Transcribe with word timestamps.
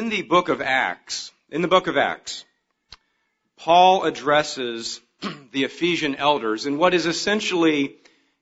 in 0.00 0.08
the 0.08 0.22
book 0.22 0.48
of 0.48 0.62
Acts, 0.62 1.30
in 1.50 1.60
the 1.60 1.68
book 1.68 1.86
of 1.86 1.98
Acts, 1.98 2.46
Paul 3.58 4.04
addresses 4.04 4.98
the 5.52 5.64
Ephesian 5.64 6.16
elders 6.16 6.64
in 6.64 6.78
what 6.78 6.94
is 6.94 7.04
essentially 7.04 7.96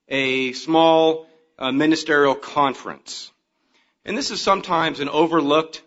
a 0.07 0.53
small 0.53 1.27
uh, 1.57 1.73
ministerial 1.73 2.33
conference. 2.33 3.29
And 4.05 4.17
this 4.17 4.31
is 4.31 4.39
sometimes 4.39 5.01
an 5.01 5.09
overlooked 5.09 5.81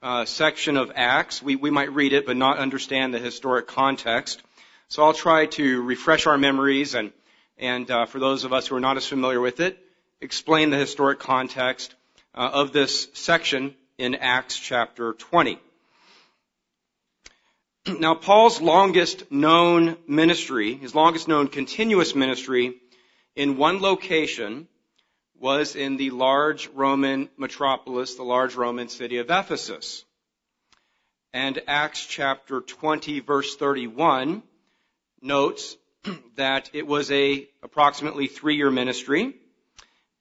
uh, 0.00 0.24
section 0.24 0.78
of 0.78 0.92
Acts. 0.94 1.42
We, 1.42 1.56
we 1.56 1.70
might 1.70 1.92
read 1.92 2.14
it 2.14 2.24
but 2.24 2.38
not 2.38 2.56
understand 2.56 3.12
the 3.12 3.18
historic 3.18 3.66
context. 3.66 4.42
So 4.88 5.04
I'll 5.04 5.12
try 5.12 5.44
to 5.44 5.82
refresh 5.82 6.26
our 6.26 6.38
memories 6.38 6.94
and, 6.94 7.12
and 7.58 7.90
uh, 7.90 8.06
for 8.06 8.18
those 8.18 8.44
of 8.44 8.54
us 8.54 8.66
who 8.66 8.76
are 8.76 8.80
not 8.80 8.96
as 8.96 9.06
familiar 9.06 9.42
with 9.42 9.60
it, 9.60 9.78
explain 10.22 10.70
the 10.70 10.78
historic 10.78 11.18
context 11.18 11.94
uh, 12.34 12.48
of 12.50 12.72
this 12.72 13.08
section 13.12 13.74
in 13.98 14.14
Acts 14.14 14.56
chapter 14.56 15.12
20. 15.12 15.58
Now, 17.98 18.14
Paul's 18.14 18.60
longest 18.60 19.30
known 19.32 19.96
ministry, 20.06 20.74
his 20.74 20.94
longest 20.94 21.26
known 21.26 21.48
continuous 21.48 22.14
ministry 22.14 22.74
in 23.34 23.56
one 23.56 23.80
location 23.80 24.68
was 25.40 25.74
in 25.74 25.96
the 25.96 26.10
large 26.10 26.68
Roman 26.68 27.28
metropolis, 27.36 28.14
the 28.14 28.24
large 28.24 28.54
Roman 28.54 28.88
city 28.88 29.18
of 29.18 29.30
Ephesus. 29.30 30.04
And 31.32 31.60
Acts 31.66 32.04
chapter 32.06 32.60
20 32.60 33.20
verse 33.20 33.56
31 33.56 34.42
notes 35.22 35.76
that 36.36 36.70
it 36.72 36.86
was 36.86 37.10
a 37.10 37.48
approximately 37.62 38.26
three 38.26 38.56
year 38.56 38.70
ministry 38.70 39.34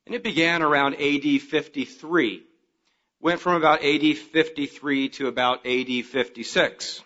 and 0.06 0.16
it 0.16 0.24
began 0.24 0.62
around 0.62 0.96
AD 0.96 1.42
53. 1.42 2.47
Went 3.20 3.42
from 3.42 3.56
about 3.56 3.84
AD 3.84 4.16
53 4.16 5.10
to 5.10 5.28
about 5.28 5.66
AD 5.66 6.06
56. 6.06 7.02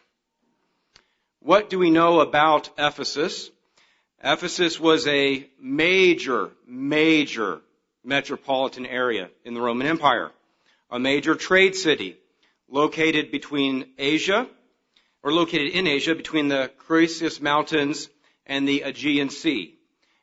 What 1.39 1.69
do 1.69 1.79
we 1.79 1.89
know 1.89 2.19
about 2.19 2.69
Ephesus? 2.77 3.49
Ephesus 4.21 4.79
was 4.79 5.07
a 5.07 5.47
major, 5.59 6.51
major 6.67 7.61
metropolitan 8.03 8.85
area 8.85 9.29
in 9.45 9.53
the 9.53 9.61
Roman 9.61 9.87
Empire, 9.87 10.31
a 10.89 10.99
major 10.99 11.33
trade 11.33 11.75
city 11.75 12.17
located 12.67 13.31
between 13.31 13.85
Asia, 13.97 14.47
or 15.23 15.31
located 15.31 15.71
in 15.71 15.87
Asia 15.87 16.13
between 16.13 16.49
the 16.49 16.69
Caucasus 16.77 17.39
Mountains 17.39 18.09
and 18.45 18.67
the 18.67 18.81
Aegean 18.81 19.29
Sea. 19.29 19.75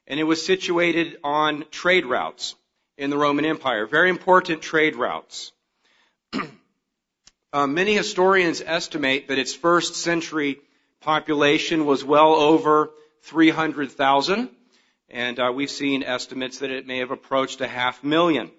And 0.06 0.20
it 0.20 0.24
was 0.24 0.44
situated 0.44 1.16
on 1.24 1.64
trade 1.70 2.04
routes 2.04 2.54
in 2.96 3.10
the 3.10 3.18
Roman 3.18 3.46
Empire, 3.46 3.86
very 3.86 4.10
important 4.10 4.60
trade 4.60 4.94
routes. 4.94 5.52
uh, 7.52 7.66
many 7.66 7.94
historians 7.94 8.62
estimate 8.64 9.28
that 9.28 9.38
its 9.38 9.54
first 9.54 9.96
century 9.96 10.58
population 11.00 11.86
was 11.86 12.04
well 12.04 12.34
over 12.34 12.90
300,000 13.22 14.50
and 15.10 15.40
uh, 15.40 15.50
we've 15.54 15.70
seen 15.70 16.02
estimates 16.02 16.58
that 16.58 16.70
it 16.70 16.86
may 16.86 16.98
have 16.98 17.10
approached 17.10 17.60
a 17.60 17.68
half 17.68 18.04
million. 18.04 18.50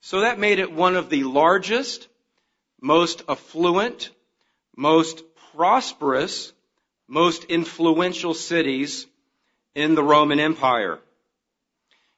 So 0.00 0.20
that 0.20 0.38
made 0.38 0.58
it 0.58 0.72
one 0.72 0.94
of 0.94 1.10
the 1.10 1.24
largest, 1.24 2.06
most 2.80 3.22
affluent, 3.28 4.10
most 4.76 5.22
prosperous, 5.56 6.52
most 7.08 7.44
influential 7.44 8.34
cities 8.34 9.06
in 9.74 9.94
the 9.94 10.04
Roman 10.04 10.38
Empire. 10.38 11.00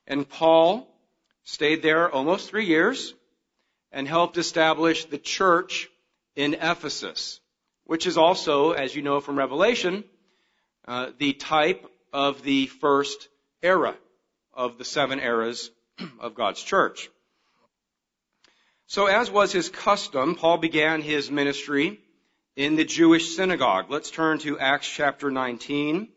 And 0.06 0.28
Paul 0.28 0.86
stayed 1.44 1.82
there 1.82 2.10
almost 2.10 2.50
three 2.50 2.66
years 2.66 3.14
and 3.92 4.06
helped 4.06 4.36
establish 4.36 5.04
the 5.06 5.18
church 5.18 5.88
in 6.36 6.54
Ephesus, 6.54 7.40
which 7.84 8.06
is 8.06 8.16
also, 8.16 8.72
as 8.72 8.94
you 8.94 9.02
know 9.02 9.20
from 9.20 9.38
Revelation, 9.38 10.04
uh, 10.86 11.10
the 11.18 11.32
type 11.32 11.86
of 12.12 12.42
the 12.42 12.66
first 12.66 13.28
era 13.62 13.96
of 14.52 14.78
the 14.78 14.84
seven 14.84 15.20
eras 15.20 15.70
of 16.20 16.34
God's 16.34 16.62
church. 16.62 17.10
So 18.86 19.06
as 19.06 19.30
was 19.30 19.52
his 19.52 19.68
custom, 19.68 20.34
Paul 20.34 20.58
began 20.58 21.02
his 21.02 21.30
ministry 21.30 22.00
in 22.56 22.76
the 22.76 22.84
Jewish 22.84 23.36
synagogue. 23.36 23.90
Let's 23.90 24.10
turn 24.10 24.38
to 24.38 24.58
Acts 24.58 24.88
chapter 24.88 25.30
19. 25.30 26.08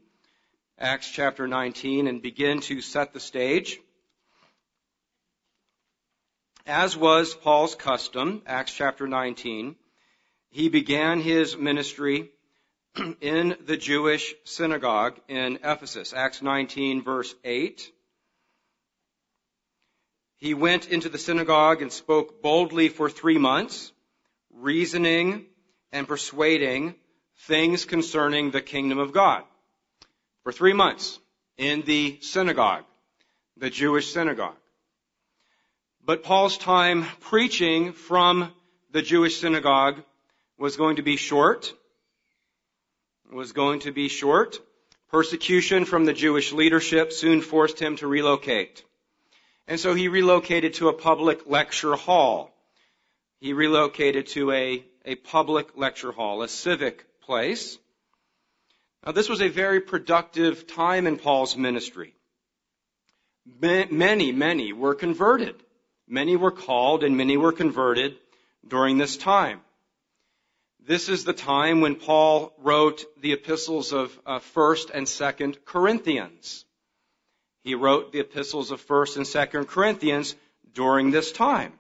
Acts 0.80 1.12
chapter 1.12 1.48
19 1.48 2.08
and 2.08 2.22
begin 2.22 2.62
to 2.62 2.82
set 2.82 3.14
the 3.14 3.20
stage. 3.20 3.80
As 6.68 6.96
was 6.96 7.34
Paul's 7.34 7.74
custom, 7.74 8.44
Acts 8.46 8.74
chapter 8.74 9.08
19, 9.08 9.76
he 10.52 10.70
began 10.70 11.20
his 11.20 11.58
ministry 11.58 12.30
in 13.22 13.58
the 13.66 13.78
Jewish 13.78 14.36
synagogue 14.44 15.20
in 15.28 15.60
Ephesus. 15.64 16.14
Acts 16.14 16.42
19 16.42 17.02
verse 17.02 17.34
8. 17.44 17.92
He 20.38 20.54
went 20.54 20.90
into 20.90 21.10
the 21.10 21.18
synagogue 21.18 21.82
and 21.82 21.92
spoke 21.92 22.42
boldly 22.42 22.90
for 22.90 23.10
three 23.10 23.38
months, 23.38 23.92
reasoning 24.52 25.46
and 25.92 26.08
persuading 26.08 26.96
things 27.48 27.86
concerning 27.86 28.52
the 28.52 28.62
kingdom 28.62 29.00
of 29.00 29.14
God. 29.14 29.44
For 30.44 30.52
three 30.52 30.74
months 30.74 31.20
in 31.58 31.82
the 31.84 32.20
synagogue, 32.22 32.84
the 33.58 33.70
Jewish 33.70 34.14
synagogue. 34.14 34.58
But 36.12 36.24
Paul's 36.24 36.58
time 36.58 37.06
preaching 37.22 37.94
from 37.94 38.52
the 38.92 39.02
Jewish 39.02 39.40
synagogue 39.40 40.04
was 40.58 40.76
going 40.76 40.98
to 40.98 41.02
be 41.02 41.16
short 41.16 41.74
was 43.32 43.54
going 43.54 43.80
to 43.88 43.94
be 43.94 44.10
short. 44.10 44.60
Persecution 45.10 45.86
from 45.86 46.04
the 46.04 46.12
Jewish 46.12 46.52
leadership 46.52 47.14
soon 47.14 47.40
forced 47.40 47.82
him 47.82 47.96
to 47.96 48.08
relocate. 48.08 48.84
And 49.70 49.80
so 49.80 49.94
he 49.94 50.10
relocated 50.10 50.74
to 50.74 50.90
a 50.90 50.94
public 50.94 51.48
lecture 51.48 51.96
hall. 51.96 52.52
He 53.40 53.54
relocated 53.54 54.28
to 54.36 54.52
a, 54.52 54.84
a 55.06 55.16
public 55.16 55.78
lecture 55.78 56.12
hall, 56.12 56.42
a 56.42 56.50
civic 56.50 57.22
place. 57.22 57.78
Now 59.06 59.14
this 59.14 59.30
was 59.30 59.42
a 59.42 59.48
very 59.48 59.80
productive 59.80 60.68
time 60.68 61.08
in 61.08 61.16
Paul's 61.18 61.56
ministry. 61.56 62.14
Many, 63.62 64.34
many 64.34 64.74
were 64.74 64.94
converted. 64.94 65.56
Many 66.12 66.36
were 66.36 66.52
called 66.52 67.06
and 67.06 67.16
many 67.16 67.38
were 67.38 67.54
converted 67.54 68.18
during 68.68 68.98
this 68.98 69.16
time. 69.16 69.62
This 70.86 71.08
is 71.08 71.24
the 71.24 71.32
time 71.32 71.80
when 71.80 71.96
Paul 71.96 72.54
wrote 72.58 73.06
the 73.22 73.32
epistles 73.32 73.94
of 73.94 74.20
uh, 74.26 74.40
1st 74.40 74.92
and 74.94 75.08
2nd 75.08 75.64
Corinthians. 75.64 76.66
He 77.64 77.76
wrote 77.76 78.12
the 78.12 78.20
epistles 78.20 78.72
of 78.72 78.86
1st 78.86 79.16
and 79.18 79.26
2nd 79.26 79.68
Corinthians 79.70 80.36
during 80.74 81.12
this 81.12 81.32
time. 81.32 81.80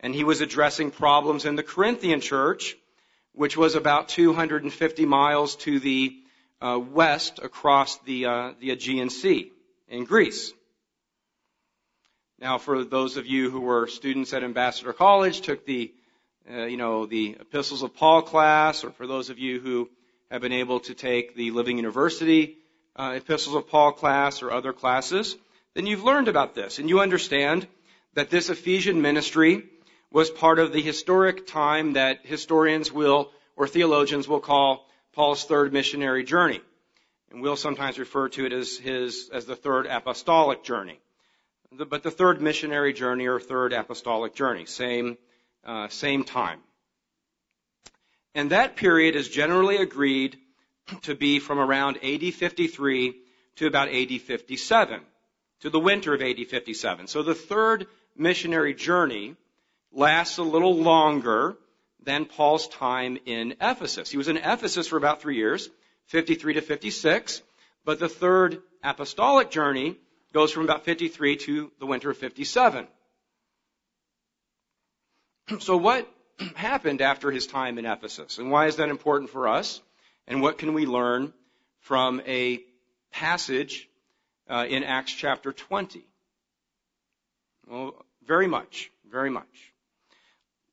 And 0.00 0.14
he 0.14 0.24
was 0.24 0.40
addressing 0.40 0.90
problems 0.90 1.44
in 1.44 1.54
the 1.54 1.62
Corinthian 1.62 2.22
church, 2.22 2.78
which 3.32 3.58
was 3.58 3.74
about 3.74 4.08
250 4.08 5.04
miles 5.04 5.56
to 5.56 5.78
the 5.80 6.16
uh, 6.62 6.78
west 6.78 7.40
across 7.42 7.98
the, 8.06 8.24
uh, 8.24 8.52
the 8.58 8.70
Aegean 8.70 9.10
Sea 9.10 9.52
in 9.86 10.04
Greece. 10.04 10.54
Now, 12.44 12.58
for 12.58 12.84
those 12.84 13.16
of 13.16 13.26
you 13.26 13.48
who 13.48 13.62
were 13.62 13.86
students 13.86 14.34
at 14.34 14.44
Ambassador 14.44 14.92
College, 14.92 15.40
took 15.40 15.64
the 15.64 15.94
uh, 16.46 16.66
you 16.66 16.76
know, 16.76 17.06
the 17.06 17.38
Epistles 17.40 17.82
of 17.82 17.94
Paul 17.94 18.20
class, 18.20 18.84
or 18.84 18.90
for 18.90 19.06
those 19.06 19.30
of 19.30 19.38
you 19.38 19.60
who 19.60 19.88
have 20.30 20.42
been 20.42 20.52
able 20.52 20.80
to 20.80 20.92
take 20.92 21.34
the 21.34 21.52
Living 21.52 21.78
University 21.78 22.58
uh, 22.96 23.14
Epistles 23.16 23.56
of 23.56 23.70
Paul 23.70 23.92
class 23.92 24.42
or 24.42 24.50
other 24.50 24.74
classes, 24.74 25.36
then 25.72 25.86
you've 25.86 26.04
learned 26.04 26.28
about 26.28 26.54
this 26.54 26.78
and 26.78 26.90
you 26.90 27.00
understand 27.00 27.66
that 28.12 28.28
this 28.28 28.50
Ephesian 28.50 29.00
ministry 29.00 29.64
was 30.10 30.28
part 30.28 30.58
of 30.58 30.70
the 30.70 30.82
historic 30.82 31.46
time 31.46 31.94
that 31.94 32.26
historians 32.26 32.92
will 32.92 33.30
or 33.56 33.66
theologians 33.66 34.28
will 34.28 34.40
call 34.40 34.86
Paul's 35.14 35.44
third 35.44 35.72
missionary 35.72 36.24
journey. 36.24 36.60
And 37.30 37.40
we'll 37.40 37.56
sometimes 37.56 37.98
refer 37.98 38.28
to 38.28 38.44
it 38.44 38.52
as 38.52 38.76
his, 38.76 39.30
as 39.32 39.46
the 39.46 39.56
third 39.56 39.86
apostolic 39.86 40.62
journey. 40.62 41.00
But 41.76 42.02
the 42.02 42.10
third 42.10 42.40
missionary 42.40 42.92
journey 42.92 43.26
or 43.26 43.40
third 43.40 43.72
apostolic 43.72 44.34
journey, 44.34 44.66
same, 44.66 45.16
uh, 45.64 45.88
same 45.88 46.24
time. 46.24 46.60
And 48.34 48.50
that 48.50 48.76
period 48.76 49.14
is 49.16 49.28
generally 49.28 49.76
agreed 49.76 50.36
to 51.02 51.14
be 51.14 51.38
from 51.38 51.58
around 51.58 51.98
AD 52.02 52.34
53 52.34 53.14
to 53.56 53.66
about 53.66 53.88
AD 53.88 54.20
57, 54.20 55.00
to 55.60 55.70
the 55.70 55.78
winter 55.78 56.14
of 56.14 56.22
AD 56.22 56.46
57. 56.46 57.06
So 57.06 57.22
the 57.22 57.34
third 57.34 57.86
missionary 58.16 58.74
journey 58.74 59.36
lasts 59.92 60.38
a 60.38 60.42
little 60.42 60.76
longer 60.76 61.56
than 62.02 62.26
Paul's 62.26 62.68
time 62.68 63.18
in 63.24 63.54
Ephesus. 63.60 64.10
He 64.10 64.18
was 64.18 64.28
in 64.28 64.36
Ephesus 64.36 64.88
for 64.88 64.96
about 64.96 65.22
three 65.22 65.36
years, 65.36 65.70
53 66.06 66.54
to 66.54 66.60
56, 66.60 67.42
but 67.84 67.98
the 67.98 68.08
third 68.08 68.60
apostolic 68.82 69.50
journey 69.50 69.96
goes 70.34 70.50
from 70.50 70.64
about 70.64 70.84
53 70.84 71.36
to 71.36 71.70
the 71.78 71.86
winter 71.86 72.10
of 72.10 72.18
57. 72.18 72.86
So 75.60 75.76
what 75.76 76.10
happened 76.56 77.02
after 77.02 77.30
his 77.30 77.46
time 77.46 77.78
in 77.78 77.86
Ephesus. 77.86 78.38
And 78.38 78.50
why 78.50 78.66
is 78.66 78.76
that 78.76 78.88
important 78.88 79.30
for 79.30 79.46
us? 79.46 79.80
And 80.26 80.40
what 80.40 80.56
can 80.56 80.72
we 80.72 80.86
learn 80.86 81.34
from 81.80 82.22
a 82.26 82.60
passage 83.12 83.88
uh, 84.48 84.66
in 84.68 84.84
Acts 84.84 85.12
chapter 85.12 85.52
20? 85.52 86.02
Well, 87.68 88.04
very 88.26 88.46
much, 88.46 88.90
very 89.08 89.30
much. 89.30 89.72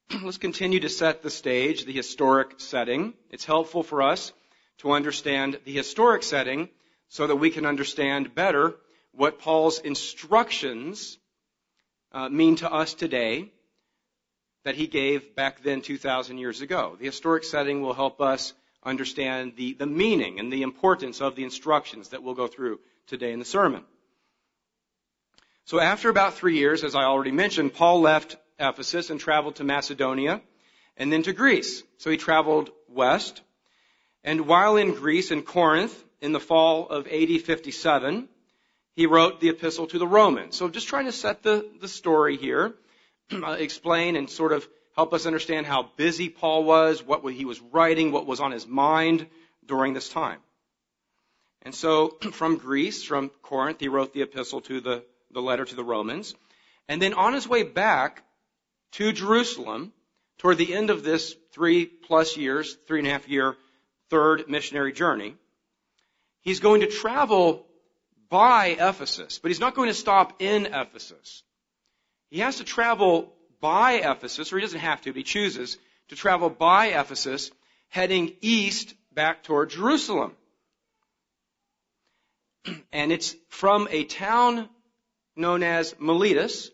Let's 0.23 0.37
continue 0.37 0.79
to 0.79 0.89
set 0.89 1.21
the 1.21 1.29
stage, 1.29 1.83
the 1.83 1.93
historic 1.93 2.61
setting. 2.61 3.13
It's 3.29 3.45
helpful 3.45 3.83
for 3.83 4.01
us 4.01 4.31
to 4.79 4.93
understand 4.93 5.59
the 5.65 5.73
historic 5.73 6.23
setting 6.23 6.69
so 7.09 7.27
that 7.27 7.35
we 7.35 7.51
can 7.51 7.65
understand 7.65 8.33
better 8.33 8.73
what 9.13 9.39
Paul's 9.39 9.79
instructions 9.79 11.17
uh, 12.11 12.29
mean 12.29 12.57
to 12.57 12.71
us 12.71 12.93
today 12.93 13.51
that 14.63 14.75
he 14.75 14.87
gave 14.87 15.35
back 15.35 15.63
then 15.63 15.81
2,000 15.81 16.37
years 16.37 16.61
ago. 16.61 16.95
The 16.99 17.05
historic 17.05 17.43
setting 17.43 17.81
will 17.81 17.93
help 17.93 18.21
us 18.21 18.53
understand 18.83 19.53
the, 19.55 19.73
the 19.73 19.85
meaning 19.85 20.39
and 20.39 20.51
the 20.51 20.61
importance 20.63 21.21
of 21.21 21.35
the 21.35 21.43
instructions 21.43 22.09
that 22.09 22.23
we'll 22.23 22.35
go 22.35 22.47
through 22.47 22.79
today 23.07 23.31
in 23.31 23.39
the 23.39 23.45
sermon. 23.45 23.83
So 25.65 25.79
after 25.79 26.09
about 26.09 26.33
three 26.33 26.57
years, 26.57 26.83
as 26.83 26.95
I 26.95 27.03
already 27.03 27.31
mentioned, 27.31 27.73
Paul 27.73 28.01
left 28.01 28.37
Ephesus 28.59 29.09
and 29.09 29.19
traveled 29.19 29.55
to 29.55 29.63
Macedonia 29.63 30.41
and 30.97 31.11
then 31.11 31.23
to 31.23 31.33
Greece. 31.33 31.83
So 31.97 32.09
he 32.09 32.17
traveled 32.17 32.71
west. 32.87 33.41
And 34.23 34.47
while 34.47 34.77
in 34.77 34.93
Greece, 34.93 35.31
in 35.31 35.43
Corinth, 35.43 35.95
in 36.19 36.31
the 36.31 36.39
fall 36.39 36.89
of 36.89 37.07
AD 37.07 37.41
57, 37.41 38.27
he 38.95 39.05
wrote 39.05 39.39
the 39.39 39.49
epistle 39.49 39.87
to 39.87 39.99
the 39.99 40.07
Romans. 40.07 40.55
So 40.55 40.69
just 40.69 40.87
trying 40.87 41.05
to 41.05 41.11
set 41.11 41.43
the, 41.43 41.69
the 41.79 41.87
story 41.87 42.37
here, 42.37 42.73
uh, 43.31 43.51
explain 43.51 44.15
and 44.15 44.29
sort 44.29 44.51
of 44.51 44.67
help 44.95 45.13
us 45.13 45.25
understand 45.25 45.65
how 45.65 45.89
busy 45.95 46.29
Paul 46.29 46.63
was, 46.63 47.01
what 47.03 47.23
he 47.33 47.45
was 47.45 47.59
writing, 47.61 48.11
what 48.11 48.25
was 48.25 48.39
on 48.39 48.51
his 48.51 48.67
mind 48.67 49.27
during 49.65 49.93
this 49.93 50.09
time. 50.09 50.39
And 51.61 51.73
so 51.73 52.09
from 52.31 52.57
Greece, 52.57 53.03
from 53.03 53.29
Corinth, 53.41 53.79
he 53.79 53.87
wrote 53.87 54.13
the 54.13 54.21
epistle 54.21 54.61
to 54.61 54.81
the, 54.81 55.03
the 55.31 55.41
letter 55.41 55.65
to 55.65 55.75
the 55.75 55.83
Romans. 55.83 56.35
And 56.87 57.01
then 57.01 57.13
on 57.13 57.33
his 57.33 57.47
way 57.47 57.63
back 57.63 58.23
to 58.93 59.13
Jerusalem, 59.13 59.93
toward 60.39 60.57
the 60.57 60.73
end 60.73 60.89
of 60.89 61.03
this 61.03 61.35
three 61.53 61.85
plus 61.85 62.35
years, 62.35 62.75
three 62.87 62.99
and 62.99 63.07
a 63.07 63.11
half 63.11 63.29
year 63.29 63.55
third 64.09 64.49
missionary 64.49 64.91
journey, 64.91 65.35
he's 66.41 66.59
going 66.59 66.81
to 66.81 66.87
travel 66.87 67.65
by 68.31 68.77
Ephesus, 68.79 69.39
but 69.39 69.49
he's 69.51 69.59
not 69.59 69.75
going 69.75 69.89
to 69.89 69.93
stop 69.93 70.41
in 70.41 70.65
Ephesus. 70.67 71.43
He 72.29 72.39
has 72.39 72.55
to 72.57 72.63
travel 72.63 73.33
by 73.59 73.95
Ephesus, 73.95 74.51
or 74.51 74.57
he 74.57 74.61
doesn't 74.61 74.79
have 74.79 75.01
to, 75.01 75.11
but 75.11 75.17
he 75.17 75.23
chooses 75.23 75.77
to 76.07 76.15
travel 76.15 76.49
by 76.49 76.87
Ephesus, 76.87 77.51
heading 77.89 78.33
east 78.39 78.95
back 79.13 79.43
toward 79.43 79.69
Jerusalem. 79.69 80.31
And 82.93 83.11
it's 83.11 83.35
from 83.49 83.87
a 83.91 84.05
town 84.05 84.69
known 85.35 85.61
as 85.63 85.95
Miletus, 85.99 86.69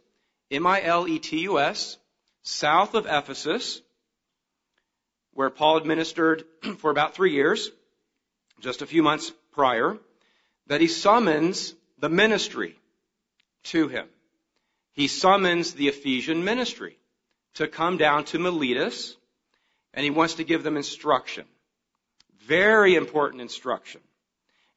M-I-L-E-T-U-S, 0.52 1.98
south 2.44 2.94
of 2.94 3.06
Ephesus, 3.08 3.82
where 5.34 5.50
Paul 5.50 5.78
administered 5.78 6.44
for 6.78 6.92
about 6.92 7.16
three 7.16 7.34
years, 7.34 7.72
just 8.60 8.84
a 8.84 8.86
few 8.86 9.02
months 9.02 9.32
prior 9.54 9.98
that 10.68 10.82
he 10.82 10.88
summons 10.88 11.74
the 12.00 12.10
ministry 12.10 12.78
to 13.64 13.88
him. 13.88 14.08
He 14.94 15.08
summons 15.08 15.74
the 15.74 15.88
Ephesian 15.88 16.44
ministry 16.44 16.98
to 17.56 17.68
come 17.68 17.98
down 17.98 18.26
to 18.26 18.40
Miletus 18.40 19.16
and 19.94 20.04
he 20.04 20.12
wants 20.12 20.36
to 20.36 20.44
give 20.44 20.64
them 20.64 20.78
instruction. 20.78 21.46
Very 22.42 22.96
important 22.96 23.42
instruction. 23.42 24.02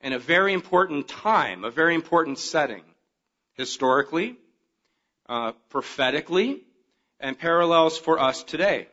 And 0.00 0.14
a 0.14 0.18
very 0.18 0.54
important 0.54 1.08
time, 1.08 1.64
a 1.64 1.70
very 1.70 1.94
important 1.94 2.38
setting. 2.38 2.82
Historically, 3.54 4.36
uh, 5.28 5.52
prophetically, 5.68 6.62
and 7.18 7.38
parallels 7.38 7.98
for 7.98 8.18
us 8.18 8.42
today. 8.42 8.88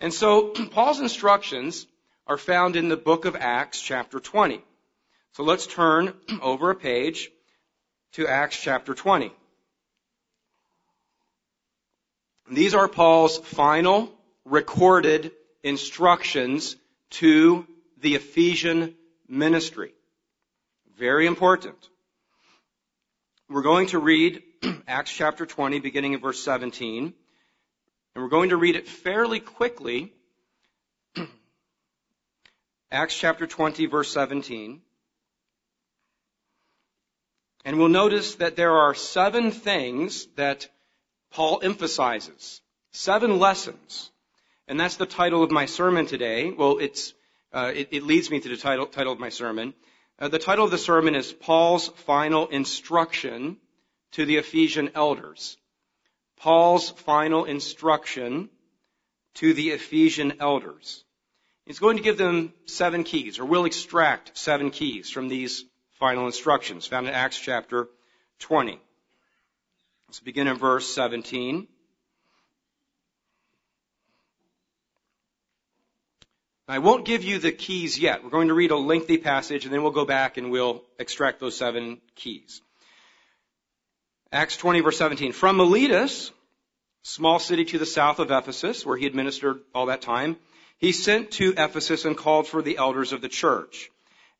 And 0.00 0.12
so, 0.12 0.48
Paul's 0.70 1.00
instructions 1.00 1.86
are 2.26 2.38
found 2.38 2.74
in 2.74 2.88
the 2.88 2.96
book 2.96 3.24
of 3.24 3.36
Acts, 3.36 3.80
chapter 3.80 4.18
20. 4.18 4.64
So 5.32 5.44
let's 5.44 5.66
turn 5.66 6.12
over 6.42 6.70
a 6.70 6.74
page 6.74 7.30
to 8.12 8.26
Acts 8.26 8.60
chapter 8.60 8.94
20. 8.94 9.32
These 12.50 12.74
are 12.74 12.88
Paul's 12.88 13.38
final 13.38 14.12
recorded 14.44 15.30
instructions 15.62 16.74
to 17.10 17.64
the 18.00 18.16
Ephesian 18.16 18.96
ministry. 19.28 19.92
Very 20.98 21.28
important. 21.28 21.76
We're 23.48 23.62
going 23.62 23.86
to 23.88 24.00
read 24.00 24.42
Acts 24.88 25.12
chapter 25.12 25.46
20 25.46 25.78
beginning 25.78 26.14
in 26.14 26.20
verse 26.20 26.42
17. 26.42 27.14
And 28.14 28.24
we're 28.24 28.30
going 28.30 28.48
to 28.48 28.56
read 28.56 28.74
it 28.74 28.88
fairly 28.88 29.38
quickly. 29.38 30.12
Acts 32.90 33.16
chapter 33.16 33.46
20 33.46 33.86
verse 33.86 34.12
17. 34.12 34.82
And 37.64 37.78
we'll 37.78 37.88
notice 37.88 38.36
that 38.36 38.56
there 38.56 38.72
are 38.72 38.94
seven 38.94 39.50
things 39.50 40.26
that 40.36 40.68
Paul 41.30 41.60
emphasizes. 41.62 42.60
Seven 42.92 43.38
lessons. 43.38 44.10
And 44.66 44.78
that's 44.78 44.96
the 44.96 45.06
title 45.06 45.42
of 45.42 45.50
my 45.50 45.66
sermon 45.66 46.06
today. 46.06 46.50
Well, 46.50 46.78
it's, 46.78 47.12
uh, 47.52 47.72
it, 47.74 47.88
it, 47.90 48.02
leads 48.02 48.30
me 48.30 48.40
to 48.40 48.48
the 48.48 48.56
title, 48.56 48.86
title 48.86 49.12
of 49.12 49.18
my 49.18 49.28
sermon. 49.28 49.74
Uh, 50.18 50.28
the 50.28 50.38
title 50.38 50.64
of 50.64 50.70
the 50.70 50.78
sermon 50.78 51.14
is 51.14 51.32
Paul's 51.32 51.88
Final 51.88 52.46
Instruction 52.48 53.58
to 54.12 54.24
the 54.24 54.36
Ephesian 54.36 54.90
Elders. 54.94 55.56
Paul's 56.40 56.90
final 56.90 57.44
instruction 57.44 58.48
to 59.34 59.52
the 59.52 59.70
Ephesian 59.70 60.40
elders. 60.40 61.04
He's 61.66 61.78
going 61.78 61.98
to 61.98 62.02
give 62.02 62.16
them 62.16 62.54
seven 62.64 63.04
keys, 63.04 63.38
or 63.38 63.44
will 63.44 63.66
extract 63.66 64.36
seven 64.36 64.70
keys 64.70 65.10
from 65.10 65.28
these 65.28 65.64
final 66.00 66.24
instructions 66.24 66.86
found 66.86 67.06
in 67.06 67.12
Acts 67.12 67.38
chapter 67.38 67.86
20. 68.40 68.80
Let's 70.08 70.20
begin 70.20 70.48
in 70.48 70.56
verse 70.56 70.92
17. 70.92 71.68
I 76.66 76.78
won't 76.78 77.04
give 77.04 77.22
you 77.22 77.38
the 77.38 77.52
keys 77.52 77.98
yet. 77.98 78.24
We're 78.24 78.30
going 78.30 78.48
to 78.48 78.54
read 78.54 78.70
a 78.70 78.76
lengthy 78.76 79.18
passage 79.18 79.66
and 79.66 79.74
then 79.74 79.82
we'll 79.82 79.92
go 79.92 80.06
back 80.06 80.38
and 80.38 80.50
we'll 80.50 80.82
extract 80.98 81.38
those 81.38 81.56
seven 81.56 82.00
keys. 82.14 82.62
Acts 84.32 84.56
20 84.56 84.80
verse 84.80 84.96
17. 84.96 85.32
From 85.32 85.58
Miletus, 85.58 86.30
small 87.02 87.38
city 87.38 87.66
to 87.66 87.78
the 87.78 87.84
south 87.84 88.20
of 88.20 88.30
Ephesus, 88.30 88.86
where 88.86 88.96
he 88.96 89.04
administered 89.04 89.60
all 89.74 89.86
that 89.86 90.00
time, 90.00 90.38
he 90.78 90.92
sent 90.92 91.32
to 91.32 91.52
Ephesus 91.58 92.06
and 92.06 92.16
called 92.16 92.46
for 92.46 92.62
the 92.62 92.78
elders 92.78 93.12
of 93.12 93.20
the 93.20 93.28
church. 93.28 93.90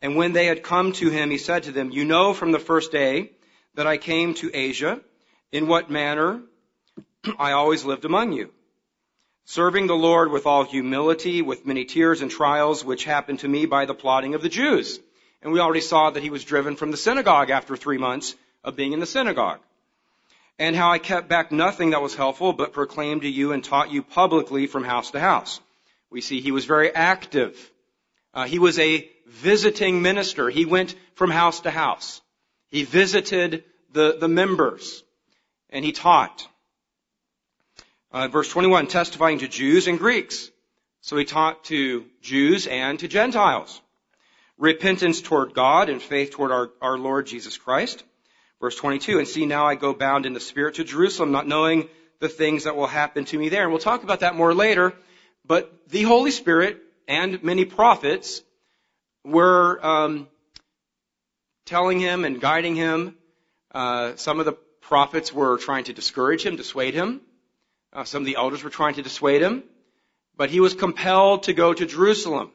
And 0.03 0.17
when 0.17 0.33
they 0.33 0.47
had 0.47 0.63
come 0.63 0.93
to 0.93 1.11
him, 1.11 1.31
he 1.31 1.39
said 1.39 1.65
to 1.65 1.73
them, 1.73 1.91
You 1.91 2.05
know 2.05 2.33
from 2.33 2.53
the 2.53 2.59
first 2.59 2.91
day 2.91 3.33
that 3.75 3.87
I 3.87 3.99
came 3.99 4.35
to 4.35 4.51
Asia, 4.53 5.01
in 5.53 5.67
what 5.67 5.91
manner 5.91 6.43
I 7.39 7.53
always 7.53 7.85
lived 7.85 8.05
among 8.05 8.33
you, 8.33 8.51
serving 9.45 9.87
the 9.87 9.95
Lord 9.95 10.31
with 10.31 10.47
all 10.47 10.65
humility, 10.65 11.43
with 11.43 11.67
many 11.67 11.85
tears 11.85 12.23
and 12.23 12.31
trials, 12.31 12.85
which 12.85 13.05
happened 13.05 13.41
to 13.41 13.49
me 13.49 13.67
by 13.67 13.85
the 13.85 13.95
plotting 13.95 14.35
of 14.35 14.43
the 14.43 14.49
Jews. 14.49 15.01
And 15.43 15.53
we 15.53 15.61
already 15.61 15.81
saw 15.81 16.11
that 16.11 16.23
he 16.23 16.31
was 16.31 16.45
driven 16.45 16.77
from 16.77 16.91
the 16.91 16.97
synagogue 16.97 17.51
after 17.51 17.77
three 17.77 17.99
months 17.99 18.37
of 18.63 18.77
being 18.77 18.93
in 18.93 19.01
the 19.01 19.07
synagogue. 19.07 19.61
And 20.59 20.77
how 20.77 20.93
I 20.93 20.99
kept 20.99 21.29
back 21.29 21.51
nothing 21.51 21.91
that 21.91 22.03
was 22.03 22.15
helpful, 22.15 22.53
but 22.53 22.75
proclaimed 22.75 23.23
to 23.23 23.29
you 23.29 23.53
and 23.53 23.65
taught 23.65 23.91
you 23.91 24.03
publicly 24.03 24.67
from 24.67 24.85
house 24.85 25.11
to 25.13 25.21
house. 25.21 25.61
We 26.11 26.21
see 26.21 26.41
he 26.41 26.53
was 26.53 26.67
very 26.67 26.95
active. 26.95 27.71
Uh, 28.33 28.47
he 28.47 28.59
was 28.59 28.79
a 28.79 29.09
visiting 29.27 30.03
minister. 30.03 30.49
He 30.49 30.65
went 30.65 30.95
from 31.15 31.31
house 31.31 31.61
to 31.61 31.71
house. 31.71 32.21
He 32.69 32.85
visited 32.85 33.65
the, 33.93 34.17
the 34.19 34.29
members 34.29 35.03
and 35.71 35.85
he 35.85 35.93
taught. 35.93 36.47
Uh, 38.13 38.29
verse 38.29 38.49
21, 38.49 38.89
testifying 38.89 39.39
to 39.39 39.49
Jews 39.49 39.87
and 39.87 39.99
Greeks. 39.99 40.51
So 41.01 41.17
he 41.17 41.25
taught 41.25 41.65
to 41.65 42.05
Jews 42.23 42.67
and 42.67 42.99
to 42.99 43.09
Gentiles. 43.09 43.81
Repentance 44.59 45.23
toward 45.23 45.55
God 45.55 45.89
and 45.89 46.03
faith 46.03 46.33
toward 46.33 46.53
our, 46.53 46.71
our 46.83 46.99
Lord 46.99 47.27
Jesus 47.27 47.57
Christ. 47.57 48.05
Verse 48.61 48.77
22, 48.77 49.19
and 49.19 49.27
see 49.27 49.47
now 49.47 49.67
I 49.67 49.75
go 49.75 49.95
bound 49.95 50.27
in 50.27 50.35
the 50.35 50.41
Spirit 50.41 50.75
to 50.75 50.85
Jerusalem, 50.85 51.33
not 51.33 51.47
knowing 51.47 51.89
the 52.19 52.29
things 52.29 52.65
that 52.65 52.77
will 52.77 52.87
happen 52.87 53.25
to 53.27 53.39
me 53.39 53.49
there. 53.49 53.63
And 53.63 53.73
we'll 53.73 53.81
talk 53.81 54.03
about 54.03 54.21
that 54.21 54.35
more 54.35 54.53
later. 54.53 54.93
But 55.47 55.89
the 55.89 56.03
Holy 56.03 56.31
Spirit 56.31 56.79
and 57.11 57.43
many 57.43 57.65
prophets 57.65 58.41
were 59.25 59.85
um, 59.85 60.29
telling 61.67 61.99
him 61.99 62.25
and 62.25 62.41
guiding 62.41 62.77
him. 62.77 63.17
Uh, 63.75 64.15
some 64.15 64.39
of 64.39 64.47
the 64.47 64.53
prophets 64.81 65.33
were 65.35 65.59
trying 65.59 65.85
to 65.85 65.93
discourage 65.93 66.47
him, 66.47 66.55
dissuade 66.55 66.95
him. 66.95 67.21
Uh, 67.93 68.05
some 68.05 68.23
of 68.23 68.27
the 68.27 68.37
elders 68.37 68.63
were 68.63 68.71
trying 68.71 68.95
to 68.95 69.03
dissuade 69.03 69.43
him, 69.43 69.65
but 70.37 70.51
he 70.51 70.61
was 70.61 70.75
compelled 70.75 71.43
to 71.43 71.53
go 71.53 71.75
to 71.75 71.85
Jerusalem. 71.85 72.53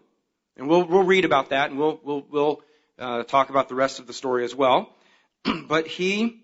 And 0.55 0.69
we'll, 0.69 0.85
we'll 0.85 1.03
read 1.03 1.25
about 1.25 1.49
that 1.49 1.69
and 1.69 1.77
we'll, 1.77 1.99
we'll, 2.01 2.25
we'll 2.29 2.61
uh, 2.97 3.23
talk 3.23 3.49
about 3.49 3.67
the 3.67 3.75
rest 3.75 3.99
of 3.99 4.07
the 4.07 4.13
story 4.13 4.45
as 4.45 4.55
well. 4.55 4.89
but 5.67 5.85
he, 5.85 6.41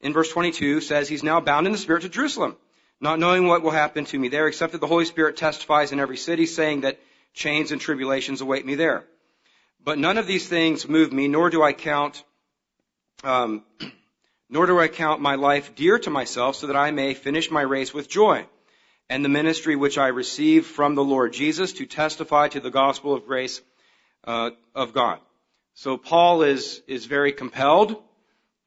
in 0.00 0.12
verse 0.12 0.30
22, 0.30 0.80
says 0.80 1.08
he's 1.08 1.24
now 1.24 1.40
bound 1.40 1.66
in 1.66 1.72
the 1.72 1.78
Spirit 1.78 2.02
to 2.02 2.08
Jerusalem, 2.08 2.56
not 3.00 3.18
knowing 3.18 3.48
what 3.48 3.62
will 3.62 3.72
happen 3.72 4.04
to 4.04 4.18
me 4.18 4.28
there, 4.28 4.46
except 4.46 4.70
that 4.72 4.80
the 4.80 4.86
Holy 4.86 5.06
Spirit 5.06 5.36
testifies 5.36 5.90
in 5.90 5.98
every 5.98 6.16
city, 6.16 6.46
saying 6.46 6.82
that 6.82 7.00
chains 7.34 7.72
and 7.72 7.80
tribulations 7.80 8.40
await 8.40 8.66
me 8.66 8.74
there. 8.74 9.04
But 9.84 9.98
none 9.98 10.18
of 10.18 10.26
these 10.26 10.48
things 10.48 10.88
move 10.88 11.12
me, 11.12 11.28
nor 11.28 11.50
do 11.50 11.62
I 11.62 11.72
count, 11.72 12.22
um, 13.24 13.64
nor 14.48 14.66
do 14.66 14.78
I 14.78 14.88
count 14.88 15.20
my 15.20 15.34
life 15.34 15.74
dear 15.74 15.98
to 15.98 16.10
myself, 16.10 16.56
so 16.56 16.68
that 16.68 16.76
I 16.76 16.90
may 16.90 17.14
finish 17.14 17.50
my 17.50 17.62
race 17.62 17.92
with 17.92 18.08
joy, 18.08 18.46
and 19.08 19.24
the 19.24 19.28
ministry 19.28 19.76
which 19.76 19.98
I 19.98 20.08
received 20.08 20.66
from 20.66 20.94
the 20.94 21.04
Lord 21.04 21.32
Jesus 21.32 21.72
to 21.74 21.86
testify 21.86 22.48
to 22.48 22.60
the 22.60 22.70
gospel 22.70 23.14
of 23.14 23.26
grace 23.26 23.60
uh, 24.24 24.50
of 24.74 24.92
God. 24.92 25.18
So 25.74 25.96
Paul 25.96 26.42
is 26.42 26.82
is 26.86 27.06
very 27.06 27.32
compelled, 27.32 27.96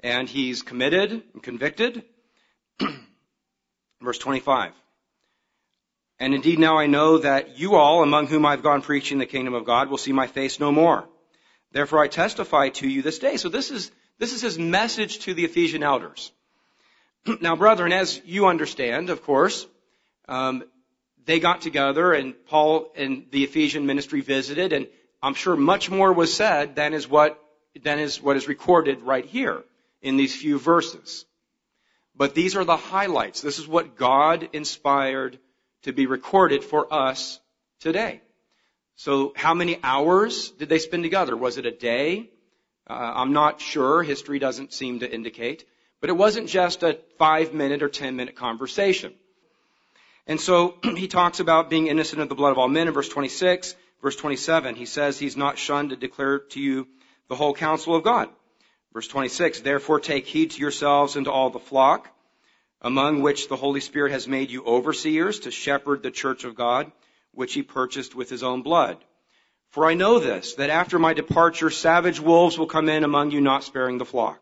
and 0.01 0.27
he's 0.27 0.63
committed 0.63 1.23
and 1.33 1.41
convicted. 1.41 2.03
Verse 4.01 4.17
25. 4.17 4.73
And 6.19 6.33
indeed 6.33 6.59
now 6.59 6.77
I 6.77 6.87
know 6.87 7.17
that 7.17 7.59
you 7.59 7.75
all, 7.75 8.01
among 8.01 8.27
whom 8.27 8.45
I've 8.45 8.63
gone 8.63 8.81
preaching 8.81 9.17
the 9.17 9.25
kingdom 9.25 9.53
of 9.53 9.65
God, 9.65 9.89
will 9.89 9.97
see 9.97 10.13
my 10.13 10.27
face 10.27 10.59
no 10.59 10.71
more. 10.71 11.07
Therefore 11.71 12.03
I 12.03 12.07
testify 12.07 12.69
to 12.69 12.87
you 12.87 13.01
this 13.01 13.19
day. 13.19 13.37
So 13.37 13.49
this 13.49 13.69
is, 13.69 13.91
this 14.17 14.31
is 14.31 14.41
his 14.41 14.57
message 14.57 15.19
to 15.19 15.33
the 15.33 15.43
Ephesian 15.43 15.83
elders. 15.83 16.31
now 17.41 17.55
brethren, 17.55 17.91
as 17.91 18.21
you 18.25 18.47
understand, 18.47 19.09
of 19.09 19.23
course, 19.23 19.67
um, 20.29 20.63
they 21.25 21.39
got 21.39 21.61
together 21.61 22.13
and 22.13 22.33
Paul 22.45 22.91
and 22.95 23.25
the 23.31 23.43
Ephesian 23.43 23.85
ministry 23.85 24.21
visited 24.21 24.71
and 24.71 24.87
I'm 25.21 25.33
sure 25.33 25.55
much 25.55 25.89
more 25.89 26.13
was 26.13 26.33
said 26.33 26.75
than 26.75 26.93
is 26.93 27.09
what, 27.09 27.41
than 27.81 27.99
is 27.99 28.21
what 28.21 28.37
is 28.37 28.47
recorded 28.47 29.01
right 29.01 29.25
here 29.25 29.63
in 30.01 30.17
these 30.17 30.35
few 30.35 30.59
verses. 30.59 31.25
But 32.15 32.35
these 32.35 32.55
are 32.55 32.63
the 32.63 32.77
highlights. 32.77 33.41
This 33.41 33.59
is 33.59 33.67
what 33.67 33.97
God 33.97 34.47
inspired 34.53 35.39
to 35.85 35.93
be 35.93 36.07
recorded 36.07 36.63
for 36.63 36.91
us 36.91 37.39
today. 37.79 38.19
So 38.95 39.33
how 39.35 39.53
many 39.53 39.77
hours 39.83 40.49
did 40.49 40.67
they 40.67 40.79
spend 40.79 41.03
together? 41.03 41.37
Was 41.37 41.59
it 41.59 41.67
a 41.67 41.71
day? 41.71 42.31
Uh, 42.89 42.93
I'm 42.93 43.33
not 43.33 43.61
sure. 43.61 44.01
History 44.01 44.39
doesn't 44.39 44.73
seem 44.73 45.01
to 45.01 45.11
indicate. 45.11 45.63
But 46.01 46.09
it 46.09 46.13
wasn't 46.13 46.49
just 46.49 46.81
a 46.81 46.97
five 47.19 47.53
minute 47.53 47.83
or 47.83 47.89
ten 47.89 48.15
minute 48.15 48.35
conversation. 48.35 49.13
And 50.25 50.41
so 50.41 50.75
he 50.83 51.07
talks 51.07 51.39
about 51.39 51.69
being 51.69 51.85
innocent 51.85 52.19
of 52.19 52.29
the 52.29 52.35
blood 52.35 52.51
of 52.51 52.57
all 52.57 52.67
men 52.67 52.87
in 52.87 52.93
verse 52.93 53.09
26. 53.09 53.75
Verse 54.01 54.15
27, 54.15 54.75
he 54.75 54.85
says 54.85 55.19
he's 55.19 55.37
not 55.37 55.59
shunned 55.59 55.91
to 55.91 55.95
declare 55.95 56.39
to 56.39 56.59
you 56.59 56.87
the 57.27 57.35
whole 57.35 57.53
counsel 57.53 57.95
of 57.95 58.03
God. 58.03 58.29
Verse 58.91 59.07
26, 59.07 59.61
therefore 59.61 59.99
take 59.99 60.25
heed 60.25 60.51
to 60.51 60.61
yourselves 60.61 61.15
and 61.15 61.25
to 61.25 61.31
all 61.31 61.51
the 61.51 61.59
flock 61.59 62.09
among 62.81 63.21
which 63.21 63.47
the 63.47 63.55
Holy 63.55 63.79
Spirit 63.79 64.11
has 64.11 64.27
made 64.27 64.51
you 64.51 64.63
overseers 64.63 65.39
to 65.41 65.51
shepherd 65.51 66.03
the 66.03 66.11
church 66.11 66.43
of 66.43 66.55
God, 66.55 66.91
which 67.31 67.53
he 67.53 67.63
purchased 67.63 68.15
with 68.15 68.29
his 68.29 68.43
own 68.43 68.61
blood. 68.61 68.97
For 69.69 69.85
I 69.85 69.93
know 69.93 70.19
this, 70.19 70.55
that 70.55 70.69
after 70.69 70.99
my 70.99 71.13
departure, 71.13 71.69
savage 71.69 72.19
wolves 72.19 72.57
will 72.57 72.67
come 72.67 72.87
in 72.87 73.03
among 73.03 73.31
you, 73.31 73.41
not 73.41 73.63
sparing 73.63 73.97
the 73.97 74.05
flock. 74.05 74.39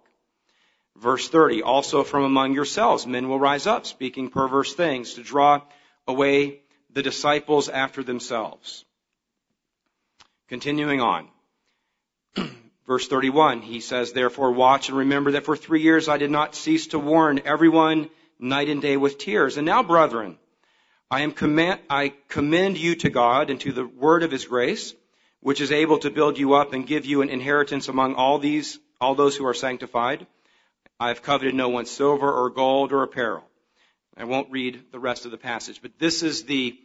Verse 0.96 1.28
30, 1.28 1.64
also 1.64 2.04
from 2.04 2.24
among 2.24 2.54
yourselves 2.54 3.08
men 3.08 3.28
will 3.28 3.40
rise 3.40 3.66
up, 3.66 3.86
speaking 3.86 4.30
perverse 4.30 4.76
things, 4.76 5.16
to 5.16 5.24
draw 5.24 5.62
away 6.08 6.60
the 6.92 7.02
disciples 7.02 7.68
after 7.68 8.04
themselves. 8.04 8.86
Continuing 10.50 11.02
on. 11.02 11.28
Verse 12.86 13.08
31, 13.08 13.62
he 13.62 13.80
says, 13.80 14.12
Therefore 14.12 14.52
watch 14.52 14.90
and 14.90 14.98
remember 14.98 15.32
that 15.32 15.46
for 15.46 15.56
three 15.56 15.82
years 15.82 16.08
I 16.08 16.18
did 16.18 16.30
not 16.30 16.54
cease 16.54 16.88
to 16.88 17.00
warn 17.00 17.42
everyone 17.46 18.10
night 18.44 18.70
and 18.70 18.82
day 18.82 18.98
with 18.98 19.18
tears. 19.18 19.58
And 19.58 19.66
now, 19.66 19.82
brethren, 19.82 20.38
I 21.10 21.22
am 21.22 21.32
command, 21.32 21.80
I 21.90 22.14
commend 22.28 22.78
you 22.78 22.96
to 22.96 23.10
God 23.10 23.50
and 23.50 23.60
to 23.62 23.72
the 23.72 23.86
word 23.86 24.24
of 24.24 24.32
his 24.32 24.46
grace, 24.46 24.94
which 25.40 25.62
is 25.62 25.72
able 25.72 26.00
to 26.00 26.10
build 26.10 26.38
you 26.38 26.54
up 26.54 26.74
and 26.74 26.86
give 26.86 27.06
you 27.06 27.22
an 27.22 27.30
inheritance 27.30 27.88
among 27.88 28.16
all 28.16 28.40
these, 28.40 28.80
all 29.00 29.16
those 29.16 29.36
who 29.36 29.46
are 29.48 29.54
sanctified. 29.54 30.28
I 31.00 31.08
have 31.08 31.24
coveted 31.24 31.56
no 31.56 31.70
one's 31.70 31.90
silver 31.90 32.32
or 32.32 32.50
gold 32.50 32.92
or 32.92 33.04
apparel. 33.04 33.44
I 34.16 34.26
won't 34.26 34.52
read 34.52 34.84
the 34.92 35.00
rest 35.00 35.26
of 35.26 35.32
the 35.32 35.38
passage, 35.38 35.82
but 35.82 35.98
this 35.98 36.22
is 36.22 36.44
the, 36.44 36.78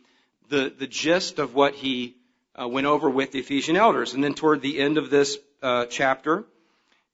the, 0.49 0.73
the 0.77 0.87
gist 0.87 1.39
of 1.39 1.55
what 1.55 1.75
he 1.75 2.17
uh, 2.59 2.67
went 2.67 2.87
over 2.87 3.11
with 3.11 3.33
the 3.33 3.41
Ephesian 3.41 3.77
elders. 3.77 4.15
And 4.15 4.25
then 4.25 4.35
toward 4.35 4.63
the 4.63 4.79
end 4.79 4.97
of 4.97 5.11
this 5.11 5.39
uh, 5.63 5.87
chapter, 5.87 6.45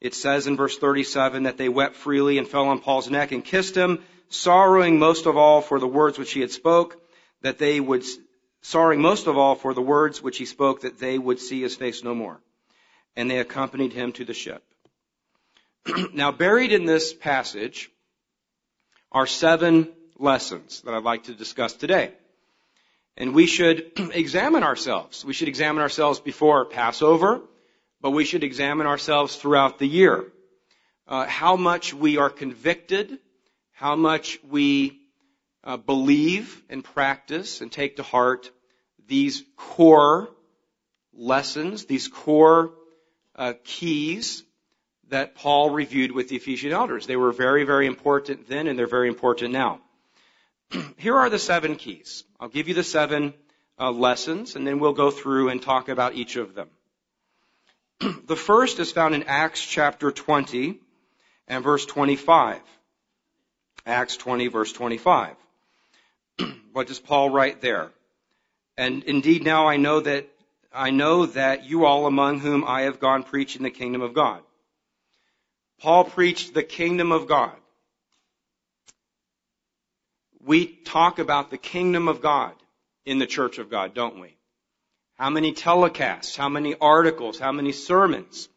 it 0.00 0.14
says 0.14 0.46
in 0.46 0.56
verse 0.56 0.78
37 0.78 1.44
that 1.44 1.56
they 1.56 1.68
wept 1.68 1.96
freely 1.96 2.38
and 2.38 2.46
fell 2.46 2.68
on 2.68 2.80
Paul's 2.80 3.10
neck 3.10 3.32
and 3.32 3.44
kissed 3.44 3.74
him 3.74 4.04
sorrowing 4.28 4.98
most 4.98 5.26
of 5.26 5.36
all 5.36 5.60
for 5.60 5.78
the 5.78 5.86
words 5.86 6.18
which 6.18 6.32
he 6.32 6.40
had 6.40 6.50
spoke, 6.50 7.00
that 7.42 7.58
they 7.58 7.80
would, 7.80 8.04
sorrowing 8.62 9.00
most 9.00 9.26
of 9.26 9.36
all 9.36 9.54
for 9.54 9.74
the 9.74 9.82
words 9.82 10.22
which 10.22 10.38
he 10.38 10.46
spoke, 10.46 10.82
that 10.82 10.98
they 10.98 11.18
would 11.18 11.38
see 11.38 11.62
his 11.62 11.76
face 11.76 12.02
no 12.02 12.14
more. 12.14 12.40
And 13.16 13.30
they 13.30 13.38
accompanied 13.38 13.92
him 13.92 14.12
to 14.12 14.24
the 14.24 14.34
ship. 14.34 14.62
now 16.12 16.32
buried 16.32 16.72
in 16.72 16.84
this 16.84 17.12
passage 17.12 17.90
are 19.12 19.26
seven 19.26 19.88
lessons 20.18 20.80
that 20.82 20.94
I'd 20.94 21.04
like 21.04 21.24
to 21.24 21.34
discuss 21.34 21.72
today. 21.74 22.12
And 23.16 23.34
we 23.34 23.46
should 23.46 23.92
examine 24.12 24.64
ourselves. 24.64 25.24
We 25.24 25.32
should 25.32 25.48
examine 25.48 25.82
ourselves 25.82 26.18
before 26.18 26.64
Passover, 26.64 27.40
but 28.00 28.10
we 28.10 28.24
should 28.24 28.44
examine 28.44 28.86
ourselves 28.86 29.36
throughout 29.36 29.78
the 29.78 29.86
year. 29.86 30.32
Uh, 31.06 31.26
how 31.26 31.56
much 31.56 31.92
we 31.92 32.16
are 32.16 32.30
convicted 32.30 33.18
how 33.74 33.96
much 33.96 34.38
we 34.48 35.00
uh, 35.64 35.76
believe 35.76 36.62
and 36.70 36.84
practice 36.84 37.60
and 37.60 37.70
take 37.70 37.96
to 37.96 38.02
heart 38.02 38.50
these 39.06 39.42
core 39.56 40.28
lessons, 41.12 41.84
these 41.84 42.08
core 42.08 42.72
uh, 43.34 43.54
keys 43.64 44.44
that 45.08 45.34
Paul 45.34 45.70
reviewed 45.70 46.12
with 46.12 46.28
the 46.28 46.36
Ephesian 46.36 46.72
elders. 46.72 47.06
They 47.06 47.16
were 47.16 47.32
very, 47.32 47.64
very 47.64 47.86
important 47.86 48.48
then 48.48 48.68
and 48.68 48.78
they're 48.78 48.86
very 48.86 49.08
important 49.08 49.52
now. 49.52 49.80
Here 50.96 51.16
are 51.16 51.28
the 51.28 51.38
seven 51.38 51.76
keys. 51.76 52.24
I'll 52.38 52.48
give 52.48 52.68
you 52.68 52.74
the 52.74 52.84
seven 52.84 53.34
uh, 53.78 53.90
lessons 53.90 54.54
and 54.54 54.66
then 54.66 54.78
we'll 54.78 54.92
go 54.92 55.10
through 55.10 55.48
and 55.48 55.60
talk 55.60 55.88
about 55.88 56.14
each 56.14 56.36
of 56.36 56.54
them. 56.54 56.68
the 58.26 58.36
first 58.36 58.78
is 58.78 58.92
found 58.92 59.16
in 59.16 59.24
Acts 59.24 59.64
chapter 59.64 60.12
20 60.12 60.78
and 61.48 61.64
verse 61.64 61.84
25. 61.86 62.60
Acts 63.86 64.16
20 64.16 64.48
verse 64.48 64.72
25. 64.72 65.36
what 66.72 66.86
does 66.86 67.00
Paul 67.00 67.30
write 67.30 67.60
there? 67.60 67.90
And 68.76 69.04
indeed 69.04 69.44
now 69.44 69.68
I 69.68 69.76
know 69.76 70.00
that, 70.00 70.26
I 70.72 70.90
know 70.90 71.26
that 71.26 71.64
you 71.64 71.84
all 71.84 72.06
among 72.06 72.40
whom 72.40 72.64
I 72.64 72.82
have 72.82 72.98
gone 72.98 73.22
preaching 73.22 73.62
the 73.62 73.70
kingdom 73.70 74.02
of 74.02 74.14
God. 74.14 74.40
Paul 75.80 76.04
preached 76.04 76.54
the 76.54 76.62
kingdom 76.62 77.12
of 77.12 77.28
God. 77.28 77.54
We 80.44 80.66
talk 80.66 81.18
about 81.18 81.50
the 81.50 81.58
kingdom 81.58 82.08
of 82.08 82.20
God 82.20 82.52
in 83.04 83.18
the 83.18 83.26
church 83.26 83.58
of 83.58 83.70
God, 83.70 83.94
don't 83.94 84.20
we? 84.20 84.36
How 85.16 85.30
many 85.30 85.52
telecasts, 85.52 86.36
how 86.36 86.48
many 86.48 86.74
articles, 86.80 87.38
how 87.38 87.52
many 87.52 87.72
sermons 87.72 88.48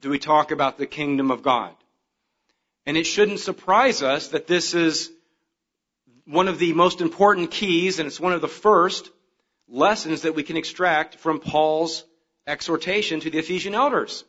do 0.00 0.10
we 0.10 0.18
talk 0.18 0.50
about 0.50 0.76
the 0.76 0.86
kingdom 0.86 1.30
of 1.30 1.42
God? 1.42 1.74
And 2.86 2.96
it 2.96 3.04
shouldn't 3.04 3.40
surprise 3.40 4.02
us 4.02 4.28
that 4.28 4.46
this 4.46 4.74
is 4.74 5.10
one 6.24 6.48
of 6.48 6.58
the 6.58 6.72
most 6.72 7.00
important 7.00 7.50
keys, 7.50 7.98
and 7.98 8.06
it's 8.06 8.20
one 8.20 8.32
of 8.32 8.40
the 8.40 8.48
first 8.48 9.10
lessons 9.68 10.22
that 10.22 10.34
we 10.34 10.42
can 10.42 10.56
extract 10.56 11.16
from 11.16 11.40
Paul's 11.40 12.04
exhortation 12.46 13.20
to 13.20 13.30
the 13.30 13.38
Ephesian 13.38 13.74
elders. 13.74 14.24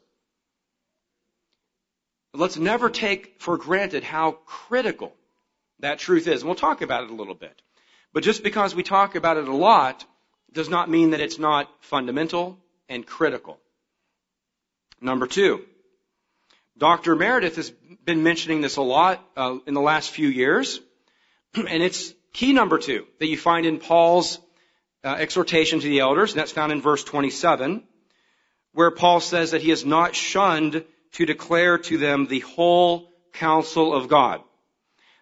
Let's 2.34 2.58
never 2.58 2.90
take 2.90 3.42
for 3.42 3.58
granted 3.58 4.04
how 4.04 4.32
critical 4.46 5.14
that 5.80 6.00
truth 6.00 6.28
is. 6.28 6.42
And 6.42 6.48
we'll 6.48 6.56
talk 6.56 6.82
about 6.82 7.04
it 7.04 7.10
a 7.10 7.16
little 7.16 7.34
bit. 7.34 7.62
But 8.14 8.24
just 8.24 8.44
because 8.44 8.76
we 8.76 8.84
talk 8.84 9.16
about 9.16 9.38
it 9.38 9.48
a 9.48 9.56
lot 9.56 10.06
does 10.54 10.70
not 10.70 10.90
mean 10.90 11.12
that 11.12 11.22
it's 11.22 11.40
not 11.40 11.70
fundamental 11.82 12.58
and 12.90 13.06
critical. 13.06 13.58
Number 15.00 15.28
two, 15.28 15.66
Dr. 16.82 17.16
Meredith 17.16 17.58
has 17.58 17.70
been 18.06 18.24
mentioning 18.24 18.62
this 18.62 18.78
a 18.78 18.82
lot 18.82 19.24
uh, 19.38 19.60
in 19.68 19.76
the 19.76 19.82
last 19.82 20.10
few 20.10 20.28
years, 20.28 20.80
and 21.54 21.84
it's 21.84 22.12
key 22.34 22.54
number 22.54 22.80
two 22.80 23.06
that 23.20 23.28
you 23.28 23.38
find 23.38 23.68
in 23.68 23.78
Paul's 23.78 24.40
uh, 25.04 25.10
exhortation 25.10 25.80
to 25.80 25.88
the 25.88 26.00
elders, 26.00 26.32
and 26.32 26.40
that's 26.40 26.52
found 26.52 26.72
in 26.72 26.82
verse 26.82 27.04
27, 27.04 27.84
where 28.74 28.90
Paul 28.90 29.20
says 29.20 29.52
that 29.52 29.62
he 29.62 29.70
has 29.70 29.86
not 29.86 30.16
shunned 30.16 30.84
to 31.12 31.26
declare 31.28 31.78
to 31.78 32.00
them 32.00 32.26
the 32.26 32.40
whole 32.40 33.14
counsel 33.32 33.94
of 33.94 34.08
God. 34.08 34.42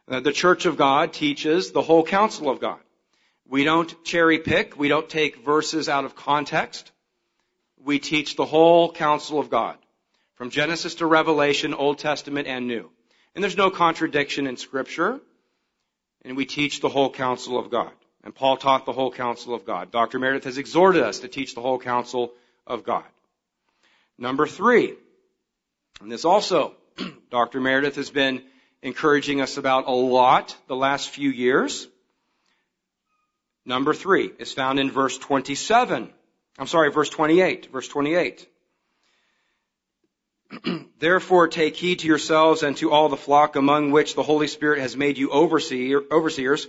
Uh, 0.08 0.22
the 0.22 0.32
Church 0.32 0.66
of 0.66 0.78
God 0.78 1.12
teaches 1.12 1.74
the 1.74 1.82
whole 1.82 2.06
counsel 2.06 2.50
of 2.50 2.62
God. 2.62 2.80
We 3.46 3.66
don't 3.66 3.94
cherry 4.06 4.40
pick. 4.40 4.80
We 4.80 4.88
don't 4.88 5.10
take 5.10 5.44
verses 5.44 5.90
out 5.90 6.06
of 6.06 6.16
context. 6.16 6.90
We 7.84 8.00
teach 8.00 8.38
the 8.38 8.46
whole 8.46 8.94
counsel 8.94 9.42
of 9.42 9.50
God. 9.50 9.78
From 10.40 10.52
Genesis 10.52 10.96
to 10.96 11.06
Revelation, 11.06 11.74
Old 11.74 12.00
Testament 12.00 12.48
and 12.48 12.66
New. 12.66 12.90
And 13.36 13.44
there's 13.44 13.58
no 13.58 13.70
contradiction 13.70 14.48
in 14.48 14.56
scripture. 14.56 15.20
And 16.24 16.38
we 16.38 16.46
teach 16.46 16.80
the 16.80 16.88
whole 16.88 17.12
counsel 17.12 17.60
of 17.60 17.70
God. 17.70 17.92
And 18.24 18.34
Paul 18.34 18.56
taught 18.56 18.86
the 18.86 18.94
whole 18.94 19.12
counsel 19.12 19.54
of 19.54 19.66
God. 19.66 19.92
Dr. 19.92 20.18
Meredith 20.18 20.46
has 20.46 20.58
exhorted 20.58 21.04
us 21.04 21.20
to 21.20 21.28
teach 21.28 21.56
the 21.56 21.62
whole 21.62 21.78
counsel 21.78 22.32
of 22.66 22.86
God. 22.86 23.04
Number 24.18 24.48
three, 24.48 24.96
and 26.00 26.10
this 26.10 26.24
also, 26.24 26.74
Dr. 27.30 27.60
Meredith 27.60 27.98
has 27.98 28.10
been 28.10 28.42
encouraging 28.82 29.42
us 29.42 29.58
about 29.58 29.88
a 29.88 29.92
lot 29.92 30.56
the 30.68 30.76
last 30.76 31.10
few 31.10 31.30
years. 31.30 31.86
Number 33.66 33.94
three 33.94 34.32
is 34.40 34.54
found 34.54 34.80
in 34.80 34.90
verse 34.90 35.18
27. 35.18 36.10
I'm 36.58 36.68
sorry, 36.68 36.92
verse 36.92 37.10
28. 37.10 37.74
Verse 37.74 37.90
28. 37.90 38.48
Therefore 41.00 41.48
take 41.48 41.76
heed 41.76 42.00
to 42.00 42.08
yourselves 42.08 42.64
and 42.64 42.76
to 42.78 42.92
all 42.92 43.10
the 43.10 43.18
flock 43.18 43.56
among 43.56 43.92
which 43.92 44.16
the 44.16 44.24
Holy 44.24 44.48
Spirit 44.48 44.80
has 44.80 44.98
made 44.98 45.18
you 45.18 45.30
overseer, 45.30 46.02
overseers 46.12 46.68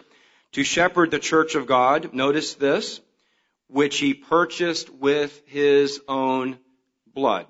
to 0.52 0.64
shepherd 0.64 1.10
the 1.10 1.18
church 1.18 1.54
of 1.54 1.66
God. 1.66 2.12
Notice 2.12 2.54
this, 2.54 3.00
which 3.68 3.98
he 3.98 4.14
purchased 4.14 4.90
with 4.90 5.42
his 5.46 6.00
own 6.08 6.58
blood. 7.14 7.46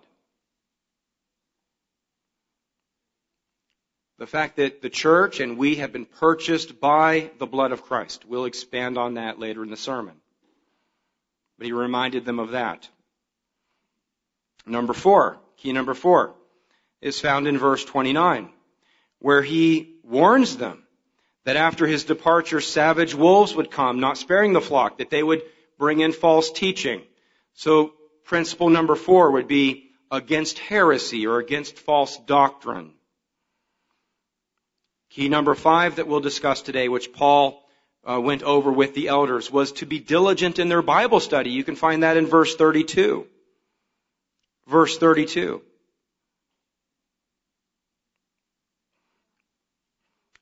The 4.18 4.26
fact 4.26 4.56
that 4.56 4.82
the 4.82 4.90
church 4.90 5.40
and 5.40 5.56
we 5.56 5.76
have 5.76 5.92
been 5.92 6.04
purchased 6.04 6.78
by 6.78 7.30
the 7.38 7.46
blood 7.46 7.72
of 7.72 7.82
Christ. 7.82 8.26
We'll 8.26 8.44
expand 8.44 8.98
on 8.98 9.14
that 9.14 9.38
later 9.38 9.62
in 9.62 9.70
the 9.70 9.78
sermon. 9.78 10.14
But 11.56 11.66
he 11.66 11.72
reminded 11.72 12.26
them 12.26 12.38
of 12.38 12.50
that. 12.50 12.86
Number 14.66 14.92
four, 14.92 15.38
key 15.60 15.72
number 15.72 15.94
four, 15.94 16.34
is 17.00 17.20
found 17.20 17.46
in 17.46 17.58
verse 17.58 17.84
29, 17.84 18.50
where 19.18 19.42
he 19.42 19.96
warns 20.02 20.56
them 20.56 20.82
that 21.44 21.56
after 21.56 21.86
his 21.86 22.04
departure, 22.04 22.60
savage 22.60 23.14
wolves 23.14 23.54
would 23.54 23.70
come, 23.70 24.00
not 24.00 24.18
sparing 24.18 24.52
the 24.52 24.60
flock, 24.60 24.98
that 24.98 25.10
they 25.10 25.22
would 25.22 25.42
bring 25.78 26.00
in 26.00 26.12
false 26.12 26.50
teaching. 26.50 27.02
So 27.54 27.92
principle 28.24 28.70
number 28.70 28.96
four 28.96 29.32
would 29.32 29.48
be 29.48 29.90
against 30.10 30.58
heresy 30.58 31.26
or 31.26 31.38
against 31.38 31.78
false 31.78 32.18
doctrine. 32.18 32.92
Key 35.10 35.28
number 35.28 35.54
five 35.54 35.96
that 35.96 36.06
we'll 36.06 36.20
discuss 36.20 36.62
today, 36.62 36.88
which 36.88 37.12
Paul 37.12 37.64
uh, 38.08 38.20
went 38.20 38.42
over 38.42 38.70
with 38.70 38.94
the 38.94 39.08
elders, 39.08 39.50
was 39.50 39.72
to 39.72 39.86
be 39.86 39.98
diligent 39.98 40.58
in 40.58 40.68
their 40.68 40.82
Bible 40.82 41.20
study. 41.20 41.50
You 41.50 41.64
can 41.64 41.76
find 41.76 42.02
that 42.02 42.16
in 42.16 42.26
verse 42.26 42.54
32. 42.54 43.26
Verse 44.70 44.98
32. 44.98 45.62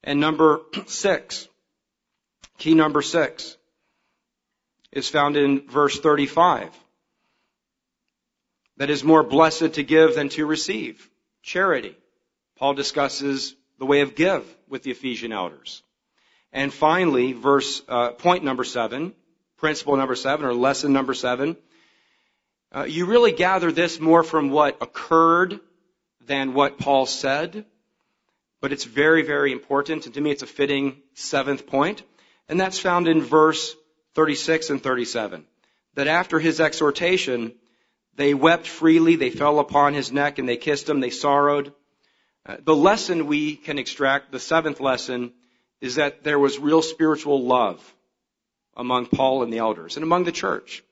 And 0.04 0.20
number 0.20 0.60
six, 0.86 1.48
key 2.58 2.74
number 2.74 3.00
six, 3.00 3.56
is 4.92 5.08
found 5.08 5.38
in 5.38 5.66
verse 5.68 5.98
35. 5.98 6.70
That 8.76 8.90
is 8.90 9.02
more 9.02 9.22
blessed 9.22 9.74
to 9.74 9.82
give 9.82 10.14
than 10.14 10.28
to 10.30 10.44
receive. 10.44 11.08
Charity. 11.42 11.96
Paul 12.58 12.74
discusses 12.74 13.54
the 13.78 13.86
way 13.86 14.02
of 14.02 14.14
give 14.14 14.44
with 14.68 14.82
the 14.82 14.90
Ephesian 14.90 15.32
elders. 15.32 15.82
And 16.52 16.72
finally, 16.72 17.32
verse, 17.32 17.82
uh, 17.88 18.10
point 18.10 18.44
number 18.44 18.64
seven, 18.64 19.14
principle 19.56 19.96
number 19.96 20.16
seven, 20.16 20.44
or 20.44 20.52
lesson 20.52 20.92
number 20.92 21.14
seven, 21.14 21.56
uh, 22.74 22.84
you 22.84 23.06
really 23.06 23.32
gather 23.32 23.72
this 23.72 23.98
more 23.98 24.22
from 24.22 24.50
what 24.50 24.78
occurred 24.80 25.60
than 26.26 26.54
what 26.54 26.78
Paul 26.78 27.06
said 27.06 27.64
but 28.60 28.72
it's 28.72 28.84
very, 28.84 29.22
very 29.22 29.52
important, 29.52 30.06
and 30.06 30.14
to 30.14 30.20
me 30.20 30.30
it's 30.30 30.42
a 30.42 30.46
fitting 30.46 31.00
seventh 31.14 31.66
point, 31.66 32.02
and 32.48 32.58
that's 32.60 32.78
found 32.78 33.08
in 33.08 33.20
verse 33.20 33.74
36 34.14 34.70
and 34.70 34.82
37. 34.82 35.44
That 35.94 36.08
after 36.08 36.38
his 36.38 36.60
exhortation, 36.60 37.54
they 38.14 38.34
wept 38.34 38.66
freely, 38.66 39.16
they 39.16 39.30
fell 39.30 39.60
upon 39.60 39.94
his 39.94 40.12
neck, 40.12 40.38
and 40.38 40.48
they 40.48 40.56
kissed 40.56 40.88
him, 40.88 41.00
they 41.00 41.10
sorrowed. 41.10 41.72
Uh, 42.46 42.56
the 42.60 42.74
lesson 42.74 43.26
we 43.26 43.56
can 43.56 43.78
extract, 43.78 44.32
the 44.32 44.40
seventh 44.40 44.80
lesson, 44.80 45.32
is 45.80 45.96
that 45.96 46.24
there 46.24 46.38
was 46.38 46.58
real 46.58 46.82
spiritual 46.82 47.44
love 47.44 47.94
among 48.76 49.06
Paul 49.06 49.42
and 49.42 49.52
the 49.52 49.58
elders, 49.58 49.96
and 49.96 50.02
among 50.02 50.24
the 50.24 50.32
church. 50.32 50.82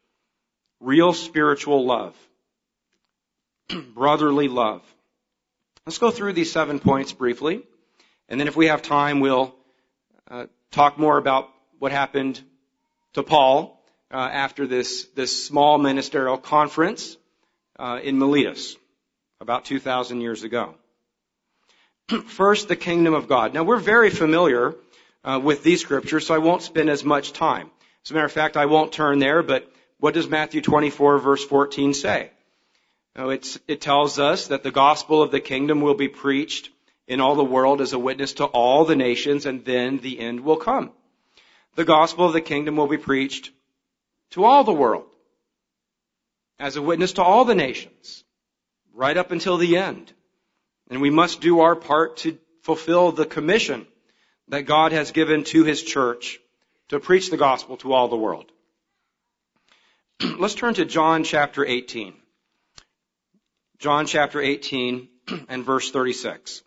Real 0.81 1.13
spiritual 1.13 1.87
love. 1.87 2.15
Brotherly 3.95 4.49
love. 4.49 4.83
Let's 5.87 5.99
go 5.99 6.11
through 6.11 6.33
these 6.33 6.51
seven 6.51 6.81
points 6.81 7.13
briefly, 7.13 7.63
and 8.29 8.41
then 8.41 8.49
if 8.49 8.57
we 8.57 8.67
have 8.67 8.83
time, 8.83 9.21
we'll 9.21 9.55
uh, 10.29 10.47
talk 10.73 10.99
more 10.99 11.17
about 11.17 11.49
what 11.79 11.93
happened 11.93 12.41
to 13.13 13.23
Paul 13.23 13.81
uh, 14.11 14.17
after 14.17 14.67
this 14.67 15.05
this 15.15 15.47
small 15.47 15.79
ministerial 15.79 16.39
conference 16.39 17.17
uh, 17.79 18.01
in 18.03 18.19
Miletus 18.19 18.77
about 19.41 19.65
2,000 19.65 20.21
years 20.21 20.43
ago. 20.43 20.75
First, 22.27 22.69
the 22.69 22.77
kingdom 22.77 23.15
of 23.15 23.29
God. 23.29 23.55
Now 23.55 23.65
we're 23.65 23.77
very 23.77 24.11
familiar 24.11 24.75
uh, 25.25 25.41
with 25.43 25.63
these 25.63 25.81
scriptures, 25.81 26.27
so 26.27 26.35
I 26.35 26.39
won't 26.39 26.63
spend 26.63 26.89
as 26.89 27.05
much 27.05 27.33
time. 27.33 27.71
As 28.05 28.11
a 28.11 28.15
matter 28.15 28.27
of 28.27 28.33
fact, 28.33 28.57
I 28.57 28.67
won't 28.67 28.93
turn 28.93 29.19
there, 29.19 29.43
but 29.43 29.71
what 29.99 30.15
does 30.15 30.29
Matthew 30.29 30.61
24 30.61 31.19
verse 31.19 31.45
14 31.45 31.95
say? 31.95 32.31
it 33.19 33.81
tells 33.81 34.19
us 34.19 34.49
that 34.49 34.63
the 34.63 34.71
gospel 34.71 35.23
of 35.23 35.31
the 35.31 35.41
kingdom 35.41 35.81
will 35.81 35.95
be 35.95 36.09
preached 36.09 36.69
in 37.07 37.21
all 37.21 37.35
the 37.35 37.45
world 37.45 37.81
as 37.81 37.93
a 37.93 37.99
witness 37.99 38.35
to 38.35 38.45
all 38.45 38.85
the 38.85 38.97
nations, 38.97 39.47
and 39.47 39.65
then 39.65 39.99
the 39.99 40.19
end 40.19 40.41
will 40.41 40.57
come. 40.57 40.91
The 41.77 41.85
gospel 41.85 42.27
of 42.27 42.33
the 42.33 42.41
kingdom 42.41 42.77
will 42.77 42.89
be 42.89 42.99
preached 42.99 43.53
to 44.33 44.45
all 44.45 44.65
the 44.65 44.73
world 44.73 45.07
as 46.59 46.77
a 46.77 46.83
witness 46.83 47.15
to 47.15 47.23
all 47.23 47.45
the 47.45 47.55
nations, 47.55 48.25
right 48.93 49.17
up 49.17 49.31
until 49.31 49.57
the 49.57 49.77
end. 49.77 50.13
And 50.91 51.01
we 51.01 51.11
must 51.11 51.41
do 51.41 51.61
our 51.61 51.77
part 51.77 52.19
to 52.19 52.39
fulfill 52.63 53.13
the 53.13 53.27
commission 53.27 53.87
that 54.49 54.63
God 54.63 54.93
has 54.93 55.11
given 55.13 55.45
to 55.45 55.65
His 55.65 55.83
church 55.83 56.39
to 56.89 57.01
preach 57.01 57.31
the 57.31 57.37
gospel 57.37 57.77
to 57.79 57.93
all 57.93 58.09
the 58.09 58.17
world. 58.17 58.51
Let's 60.39 60.55
turn 60.55 60.73
to 60.75 60.87
John 60.87 61.25
chapter 61.25 61.65
18. 61.65 62.15
John 63.79 64.07
chapter 64.07 64.41
18 64.41 65.09
and 65.49 65.63
verse 65.63 65.91
36. 65.91 66.63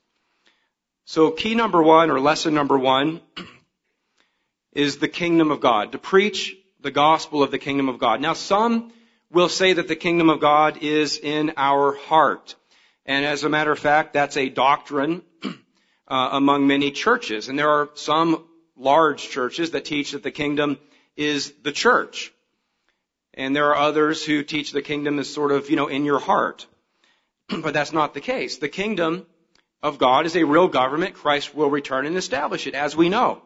So 1.06 1.32
key 1.32 1.56
number 1.56 1.82
one 1.82 2.12
or 2.12 2.20
lesson 2.20 2.54
number 2.54 2.78
one 2.78 3.22
is 4.74 4.98
the 4.98 5.08
kingdom 5.08 5.50
of 5.50 5.62
God, 5.62 5.94
to 5.94 5.98
preach 5.98 6.56
the 6.80 6.92
gospel 6.92 7.42
of 7.42 7.50
the 7.50 7.58
kingdom 7.58 7.90
of 7.90 7.98
God. 7.98 8.22
Now 8.22 8.34
some 8.34 8.94
will 9.32 9.50
say 9.50 9.74
that 9.74 9.88
the 9.88 9.96
kingdom 9.96 10.30
of 10.30 10.40
God 10.40 10.84
is 10.84 11.18
in 11.18 11.54
our 11.58 11.96
heart. 11.96 12.56
And 13.04 13.26
as 13.26 13.44
a 13.44 13.50
matter 13.50 13.72
of 13.72 13.80
fact, 13.80 14.14
that's 14.14 14.38
a 14.38 14.50
doctrine 14.50 15.24
uh, 16.08 16.30
among 16.34 16.68
many 16.68 16.92
churches. 16.92 17.50
And 17.50 17.58
there 17.58 17.70
are 17.70 17.90
some 17.96 18.46
large 18.78 19.28
churches 19.28 19.72
that 19.72 19.86
teach 19.86 20.12
that 20.12 20.22
the 20.22 20.30
kingdom 20.30 20.78
is 21.18 21.52
the 21.64 21.72
church. 21.72 22.32
And 23.40 23.56
there 23.56 23.70
are 23.70 23.88
others 23.88 24.22
who 24.22 24.44
teach 24.44 24.74
the 24.74 24.82
kingdom 24.82 25.18
is 25.18 25.34
sort 25.34 25.54
of, 25.54 25.70
you 25.70 25.78
know, 25.78 25.88
in 25.88 26.04
your 26.04 26.20
heart. 26.20 26.68
but 27.48 27.74
that's 27.74 27.94
not 27.94 28.14
the 28.14 28.20
case. 28.20 28.58
The 28.58 28.68
kingdom 28.68 29.26
of 29.82 29.98
God 29.98 30.26
is 30.26 30.36
a 30.36 30.44
real 30.44 30.68
government. 30.68 31.16
Christ 31.16 31.56
will 31.56 31.70
return 31.70 32.06
and 32.06 32.18
establish 32.18 32.68
it, 32.68 32.76
as 32.76 32.98
we 32.98 33.08
know. 33.08 33.42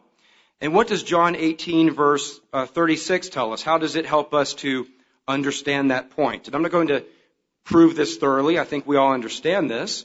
And 0.60 0.74
what 0.74 0.88
does 0.88 1.04
John 1.04 1.36
18 1.36 1.92
verse 1.92 2.40
uh, 2.52 2.66
36 2.66 3.28
tell 3.28 3.52
us? 3.52 3.62
How 3.62 3.78
does 3.78 3.94
it 3.94 4.04
help 4.04 4.34
us 4.34 4.54
to 4.54 4.88
understand 5.28 5.92
that 5.92 6.10
point? 6.10 6.48
And 6.48 6.56
I'm 6.56 6.62
not 6.62 6.72
going 6.72 6.88
to 6.88 7.04
prove 7.62 7.94
this 7.94 8.16
thoroughly. 8.16 8.58
I 8.58 8.64
think 8.64 8.88
we 8.88 8.96
all 8.96 9.12
understand 9.12 9.70
this. 9.70 10.04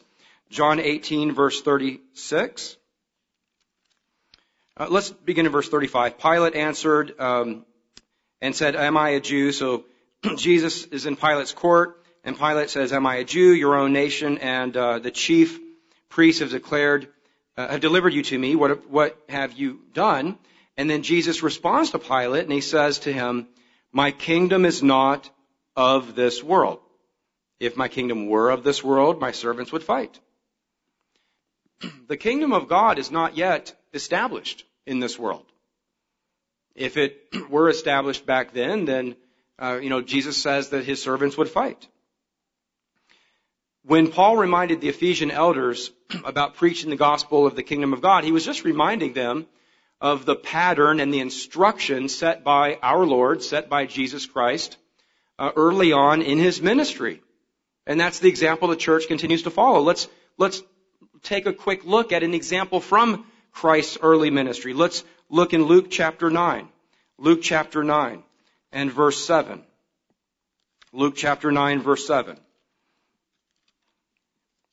John 0.51 0.79
18 0.79 1.33
verse 1.33 1.63
36. 1.63 2.77
Uh, 4.77 4.87
let's 4.87 5.09
begin 5.09 5.47
in 5.47 5.51
verse 5.51 5.67
35. 5.67 6.19
Pilate 6.19 6.53
answered 6.53 7.19
um, 7.19 7.65
and 8.41 8.55
said, 8.55 8.75
"Am 8.75 8.97
I 8.97 9.09
a 9.09 9.19
Jew?" 9.19 9.51
So 9.51 9.85
Jesus 10.35 10.85
is 10.85 11.05
in 11.05 11.15
Pilate's 11.15 11.53
court. 11.53 11.99
And 12.23 12.37
Pilate 12.37 12.69
says, 12.69 12.91
Am 12.91 13.05
I 13.05 13.15
a 13.15 13.23
Jew? 13.23 13.53
Your 13.53 13.75
own 13.75 13.93
nation 13.93 14.39
and 14.39 14.75
uh, 14.75 14.99
the 14.99 15.11
chief 15.11 15.59
priests 16.09 16.41
have 16.41 16.51
declared, 16.51 17.07
uh, 17.57 17.69
have 17.69 17.79
delivered 17.79 18.13
you 18.13 18.23
to 18.23 18.37
me. 18.37 18.55
What, 18.55 18.89
what 18.89 19.17
have 19.29 19.53
you 19.53 19.79
done? 19.93 20.37
And 20.75 20.89
then 20.89 21.03
Jesus 21.03 21.43
responds 21.43 21.91
to 21.91 21.99
Pilate 21.99 22.43
and 22.43 22.51
he 22.51 22.61
says 22.61 22.99
to 22.99 23.13
him, 23.13 23.47
My 23.91 24.11
kingdom 24.11 24.65
is 24.65 24.83
not 24.83 25.29
of 25.75 26.15
this 26.15 26.43
world. 26.43 26.79
If 27.59 27.75
my 27.75 27.87
kingdom 27.87 28.27
were 28.27 28.49
of 28.49 28.63
this 28.63 28.83
world, 28.83 29.19
my 29.19 29.31
servants 29.31 29.71
would 29.71 29.83
fight. 29.83 30.19
the 32.07 32.17
kingdom 32.17 32.53
of 32.53 32.67
God 32.67 32.99
is 32.99 33.11
not 33.11 33.37
yet 33.37 33.75
established 33.93 34.65
in 34.85 34.99
this 34.99 35.17
world. 35.17 35.45
If 36.75 36.97
it 36.97 37.27
were 37.49 37.69
established 37.69 38.25
back 38.25 38.53
then, 38.53 38.85
then, 38.85 39.15
uh, 39.57 39.79
you 39.81 39.89
know, 39.89 40.01
Jesus 40.01 40.37
says 40.37 40.69
that 40.69 40.85
his 40.85 41.01
servants 41.01 41.37
would 41.37 41.49
fight. 41.49 41.87
When 43.83 44.11
Paul 44.11 44.37
reminded 44.37 44.81
the 44.81 44.89
Ephesian 44.89 45.31
elders 45.31 45.91
about 46.23 46.55
preaching 46.55 46.89
the 46.89 46.95
gospel 46.95 47.47
of 47.47 47.55
the 47.55 47.63
kingdom 47.63 47.93
of 47.93 48.01
God, 48.01 48.23
he 48.23 48.31
was 48.31 48.45
just 48.45 48.63
reminding 48.63 49.13
them 49.13 49.47
of 50.01 50.25
the 50.25 50.35
pattern 50.35 50.99
and 50.99 51.13
the 51.13 51.19
instruction 51.19 52.07
set 52.07 52.43
by 52.43 52.77
our 52.81 53.05
Lord, 53.05 53.43
set 53.43 53.69
by 53.69 53.85
Jesus 53.85 54.25
Christ, 54.25 54.77
uh, 55.37 55.51
early 55.55 55.91
on 55.91 56.21
in 56.21 56.37
his 56.37 56.61
ministry. 56.61 57.21
And 57.85 57.99
that's 57.99 58.19
the 58.19 58.29
example 58.29 58.67
the 58.67 58.75
church 58.75 59.07
continues 59.07 59.43
to 59.43 59.49
follow. 59.49 59.81
Let's, 59.81 60.07
let's 60.37 60.61
take 61.23 61.47
a 61.47 61.53
quick 61.53 61.85
look 61.85 62.11
at 62.11 62.23
an 62.23 62.33
example 62.33 62.79
from 62.79 63.25
Christ's 63.51 63.97
early 64.01 64.29
ministry. 64.29 64.73
Let's 64.73 65.03
look 65.29 65.53
in 65.53 65.63
Luke 65.63 65.87
chapter 65.89 66.29
9. 66.29 66.67
Luke 67.17 67.41
chapter 67.41 67.83
9 67.83 68.23
and 68.71 68.91
verse 68.91 69.23
7. 69.25 69.61
Luke 70.91 71.15
chapter 71.15 71.51
9 71.51 71.81
verse 71.81 72.05
7. 72.07 72.37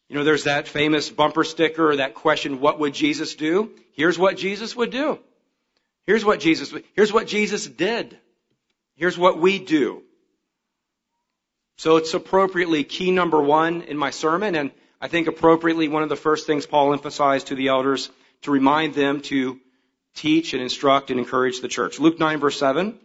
You 0.09 0.17
know, 0.17 0.25
there's 0.25 0.45
that 0.45 0.69
famous 0.69 1.11
bumper 1.11 1.43
sticker 1.43 1.97
that 1.97 2.15
question, 2.15 2.61
what 2.61 2.79
would 2.79 2.95
Jesus 2.95 3.35
do? 3.35 3.73
Here's 3.93 4.19
what 4.19 4.37
Jesus 4.37 4.77
would 4.77 4.91
do. 4.91 5.19
Here's 6.07 6.25
what 6.25 6.39
Jesus, 6.39 6.73
here's 6.95 7.13
what 7.13 7.27
Jesus 7.27 7.67
did. 7.67 8.17
Here's 8.95 9.19
what 9.19 9.39
we 9.39 9.59
do. 9.59 10.03
So 11.79 11.97
it's 11.97 12.15
appropriately 12.15 12.85
key 12.85 13.11
number 13.11 13.43
one 13.43 13.83
in 13.83 13.99
my 13.99 14.11
sermon, 14.11 14.55
and 14.55 14.71
I 15.01 15.09
think 15.09 15.27
appropriately 15.27 15.89
one 15.89 16.03
of 16.03 16.09
the 16.09 16.17
first 16.17 16.47
things 16.47 16.65
Paul 16.65 16.93
emphasized 16.93 17.49
to 17.49 17.55
the 17.55 17.69
elders 17.69 18.09
to 18.43 18.51
remind 18.51 18.95
them 18.95 19.21
to 19.23 19.61
teach 20.17 20.55
and 20.55 20.63
instruct 20.63 21.11
and 21.11 21.21
encourage 21.21 21.61
the 21.61 21.69
church. 21.69 22.01
Luke 22.01 22.19
9 22.19 22.41
verse 22.41 22.59
7. 22.59 22.99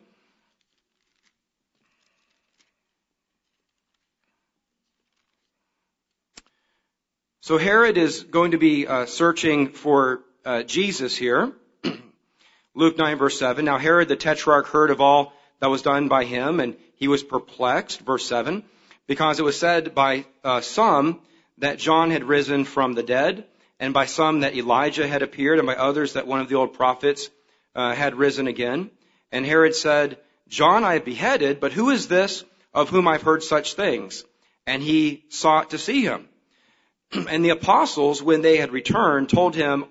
So 7.42 7.58
Herod 7.58 7.98
is 7.98 8.24
going 8.24 8.52
to 8.52 8.58
be 8.58 8.88
uh, 8.88 9.06
searching 9.06 9.70
for 9.70 10.22
uh, 10.46 10.64
Jesus 10.64 11.16
here. 11.16 11.52
Luke 12.76 12.98
9 12.98 13.18
verse 13.18 13.38
7. 13.38 13.66
Now 13.66 13.78
Herod 13.78 14.08
the 14.08 14.16
Tetrarch 14.16 14.68
heard 14.68 14.90
of 14.90 15.02
all 15.02 15.34
that 15.60 15.70
was 15.70 15.82
done 15.82 16.08
by 16.08 16.24
him 16.24 16.60
and 16.60 16.78
he 16.96 17.08
was 17.08 17.24
perplexed, 17.24 18.00
verse 18.02 18.26
7, 18.26 18.64
because 19.08 19.40
it 19.40 19.44
was 19.44 19.60
said 19.60 19.94
by 19.94 20.26
uh, 20.44 20.62
some 20.62 21.20
that 21.58 21.80
John 21.80 22.12
had 22.12 22.24
risen 22.24 22.64
from 22.64 22.94
the 22.94 23.04
dead 23.04 23.46
and 23.82 23.96
by 23.96 24.06
some 24.06 24.42
that 24.42 24.56
Elijah 24.56 25.08
had 25.08 25.24
appeared 25.24 25.58
and 25.58 25.66
by 25.66 25.76
others 25.76 26.14
that 26.14 26.28
one 26.28 26.40
of 26.40 26.48
the 26.48 26.56
old 26.56 26.74
prophets 26.74 27.32
uh, 27.76 27.96
had 27.96 28.16
risen 28.16 28.46
again. 28.46 28.92
And 29.32 29.44
Herod 29.44 29.76
said, 29.76 30.20
John 30.48 30.84
I 30.84 30.94
have 30.94 31.04
beheaded, 31.04 31.60
but 31.60 31.74
who 31.74 31.90
is 31.90 32.08
this 32.08 32.46
of 32.76 32.90
whom 32.90 33.08
I've 33.08 33.24
heard 33.24 33.42
such 33.42 33.74
things? 33.74 34.24
And 34.68 34.84
he 34.84 35.26
sought 35.30 35.72
to 35.72 35.80
see 35.80 36.04
him. 36.04 36.30
and 37.12 37.44
the 37.44 37.50
apostles, 37.50 38.22
when 38.22 38.44
they 38.44 38.58
had 38.58 38.72
returned, 38.72 39.30
told 39.30 39.56
him 39.56 39.86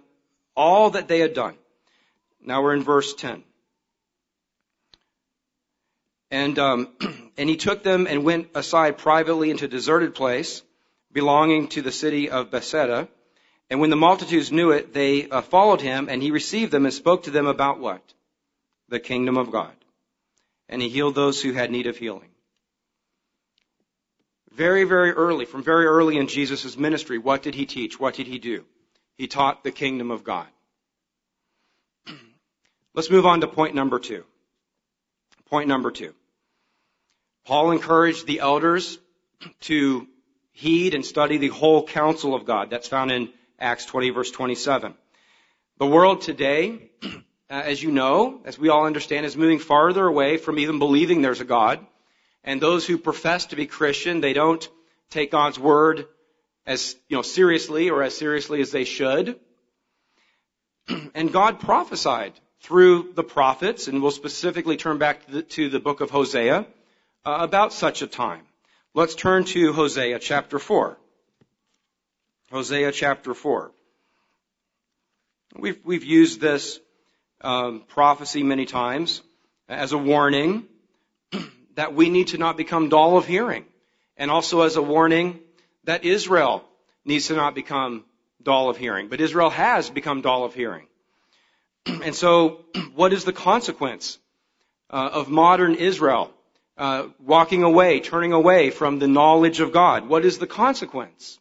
all 0.55 0.90
that 0.90 1.09
they 1.09 1.18
had 1.18 1.35
done. 1.35 1.57
Now 2.40 2.62
we're 2.62 2.74
in 2.74 2.85
verse 2.85 3.12
10. 3.14 3.42
And, 6.31 6.59
um, 6.61 6.88
and 7.37 7.48
he 7.48 7.57
took 7.57 7.83
them 7.83 8.07
and 8.07 8.22
went 8.22 8.50
aside 8.55 8.98
privately 8.98 9.50
into 9.50 9.64
a 9.64 9.68
deserted 9.68 10.14
place 10.14 10.62
belonging 11.12 11.66
to 11.68 11.83
the 11.83 11.90
city 11.90 12.31
of 12.31 12.53
Bethsaida. 12.53 13.09
And 13.71 13.81
when 13.81 13.91
the 13.91 13.97
multitudes 13.97 14.51
knew 14.51 14.73
it, 14.73 14.93
they 14.93 15.29
uh, 15.29 15.43
followed 15.43 15.81
him 15.81 16.09
and 16.11 16.21
he 16.21 16.33
received 16.33 16.73
them 16.73 16.85
and 16.85 16.93
spoke 16.93 17.23
to 17.23 17.31
them 17.31 17.47
about 17.47 17.79
what? 17.79 18.03
The 18.89 18.99
kingdom 18.99 19.39
of 19.39 19.53
God. 19.53 19.73
And 20.69 20.83
he 20.83 20.89
healed 20.89 21.15
those 21.15 21.41
who 21.41 21.53
had 21.53 21.71
need 21.71 21.87
of 21.87 21.97
healing. 21.97 22.31
Very, 24.53 24.83
very 24.83 25.13
early, 25.13 25.45
from 25.45 25.63
very 25.63 25.87
early 25.87 26.17
in 26.17 26.27
Jesus' 26.27 26.77
ministry, 26.77 27.19
what 27.19 27.43
did 27.43 27.55
he 27.55 27.67
teach? 27.67 28.01
What 28.01 28.15
did 28.15 28.27
he 28.27 28.41
do? 28.41 28.65
He 29.17 29.29
taught 29.29 29.63
the 29.63 29.71
kingdom 29.71 30.11
of 30.11 30.25
God. 30.25 30.49
Let's 32.95 33.11
move 33.11 33.27
on 33.27 33.41
to 33.43 33.47
point 33.47 33.77
number 33.77 34.01
two. 34.01 34.25
Point 35.49 35.69
number 35.69 35.93
two. 35.93 36.15
Paul 37.47 37.71
encouraged 37.71 38.27
the 38.27 38.41
elders 38.41 38.99
to 39.61 40.07
heed 40.53 40.95
and 40.95 41.07
study 41.07 41.39
the 41.39 41.49
whole 41.49 41.87
counsel 41.87 42.35
of 42.35 42.45
God. 42.45 42.71
That's 42.71 42.89
found 42.89 43.13
in 43.13 43.31
Acts 43.61 43.85
20 43.85 44.11
verse 44.11 44.31
27. 44.31 44.94
The 45.79 45.87
world 45.87 46.23
today, 46.23 46.90
as 47.51 47.83
you 47.83 47.90
know, 47.90 48.40
as 48.44 48.59
we 48.59 48.68
all 48.68 48.87
understand, 48.87 49.27
is 49.27 49.37
moving 49.37 49.59
farther 49.59 50.07
away 50.07 50.37
from 50.37 50.59
even 50.59 50.79
believing 50.79 51.23
there's 51.23 51.40
a 51.40 51.44
God. 51.44 51.85
And 52.42 52.61
those 52.61 52.87
who 52.87 52.96
profess 52.96 53.46
to 53.46 53.57
be 53.57 53.66
Christian, 53.66 54.20
they 54.20 54.33
don't 54.33 54.66
take 55.11 55.31
God's 55.31 55.59
word 55.59 56.07
as, 56.66 56.96
you 57.09 57.16
know, 57.16 57.23
seriously 57.23 57.90
or 57.90 58.03
as 58.03 58.16
seriously 58.16 58.61
as 58.61 58.70
they 58.70 58.85
should. 58.85 59.38
And 61.14 61.33
God 61.33 61.61
prophesied 61.61 62.33
through 62.62 63.12
the 63.14 63.23
prophets, 63.23 63.88
and 63.88 64.03
we'll 64.03 64.11
specifically 64.11 64.77
turn 64.77 64.99
back 64.99 65.25
to 65.27 65.33
the, 65.33 65.42
to 65.42 65.68
the 65.70 65.81
book 65.81 66.01
of 66.01 66.11
Hosea, 66.11 66.66
uh, 67.25 67.37
about 67.40 67.73
such 67.73 68.03
a 68.03 68.07
time. 68.07 68.42
Let's 68.92 69.14
turn 69.14 69.44
to 69.44 69.73
Hosea 69.73 70.18
chapter 70.18 70.59
4. 70.59 70.99
Hosea 72.51 72.91
chapter 72.91 73.33
4. 73.33 73.71
We've, 75.57 75.79
we've 75.85 76.03
used 76.03 76.41
this 76.41 76.81
um, 77.43 77.85
prophecy 77.87 78.43
many 78.43 78.67
times 78.67 79.23
as 79.69 79.93
a 79.93 79.99
warning 79.99 80.67
that 81.77 81.95
we 81.95 82.11
need 82.11 82.29
to 82.29 82.39
not 82.39 82.57
become 82.57 82.89
dull 82.89 83.17
of 83.17 83.25
hearing, 83.25 83.67
and 84.17 84.33
also 84.33 84.63
as 84.63 84.75
a 84.75 84.83
warning 84.83 85.39
that 85.85 86.05
Israel 86.05 86.65
needs 87.05 87.29
to 87.29 87.37
not 87.37 87.55
become 87.55 88.05
dull 88.43 88.69
of 88.69 88.77
hearing. 88.77 89.09
But 89.09 89.21
Israel 89.21 89.51
has 89.51 89.89
become 89.89 90.21
dull 90.21 90.45
of 90.45 90.53
hearing. 90.53 90.87
And 92.03 92.17
so, 92.17 92.65
what 92.97 93.13
is 93.13 93.25
the 93.25 93.33
consequence 93.33 94.19
uh, 94.91 95.11
of 95.13 95.29
modern 95.29 95.77
Israel 95.77 96.33
uh, 96.77 97.07
walking 97.21 97.63
away, 97.63 98.01
turning 98.01 98.33
away 98.33 98.71
from 98.71 98.99
the 98.99 99.09
knowledge 99.09 99.61
of 99.61 99.73
God? 99.73 100.09
What 100.09 100.25
is 100.25 100.39
the 100.39 100.49
consequence? 100.49 101.39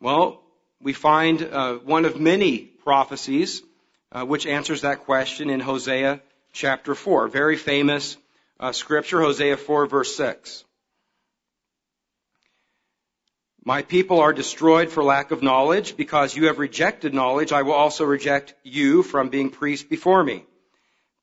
Well, 0.00 0.42
we 0.80 0.92
find 0.92 1.42
uh, 1.42 1.74
one 1.76 2.04
of 2.04 2.20
many 2.20 2.58
prophecies 2.58 3.62
uh, 4.12 4.24
which 4.24 4.46
answers 4.46 4.82
that 4.82 5.04
question 5.04 5.50
in 5.50 5.60
Hosea 5.60 6.20
chapter 6.52 6.94
4. 6.94 7.28
Very 7.28 7.56
famous 7.56 8.16
uh, 8.60 8.72
scripture, 8.72 9.20
Hosea 9.20 9.56
4 9.56 9.86
verse 9.86 10.14
6. 10.16 10.64
My 13.64 13.80
people 13.80 14.20
are 14.20 14.34
destroyed 14.34 14.90
for 14.90 15.02
lack 15.02 15.30
of 15.30 15.42
knowledge. 15.42 15.96
Because 15.96 16.36
you 16.36 16.46
have 16.46 16.58
rejected 16.58 17.14
knowledge, 17.14 17.50
I 17.52 17.62
will 17.62 17.72
also 17.72 18.04
reject 18.04 18.54
you 18.62 19.02
from 19.02 19.30
being 19.30 19.50
priest 19.50 19.88
before 19.88 20.22
me. 20.22 20.44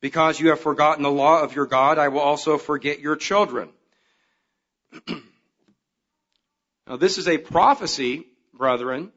Because 0.02 0.40
you 0.40 0.50
have 0.50 0.60
forgotten 0.60 1.04
the 1.04 1.12
law 1.12 1.44
of 1.44 1.56
your 1.56 1.68
God, 1.68 2.00
I 2.00 2.08
will 2.08 2.22
also 2.22 2.58
forget 2.58 3.00
your 3.00 3.16
children. 3.16 3.70
now 6.88 6.98
this 6.98 7.20
is 7.20 7.28
a 7.28 7.38
prophecy, 7.38 8.26
brethren, 8.62 9.12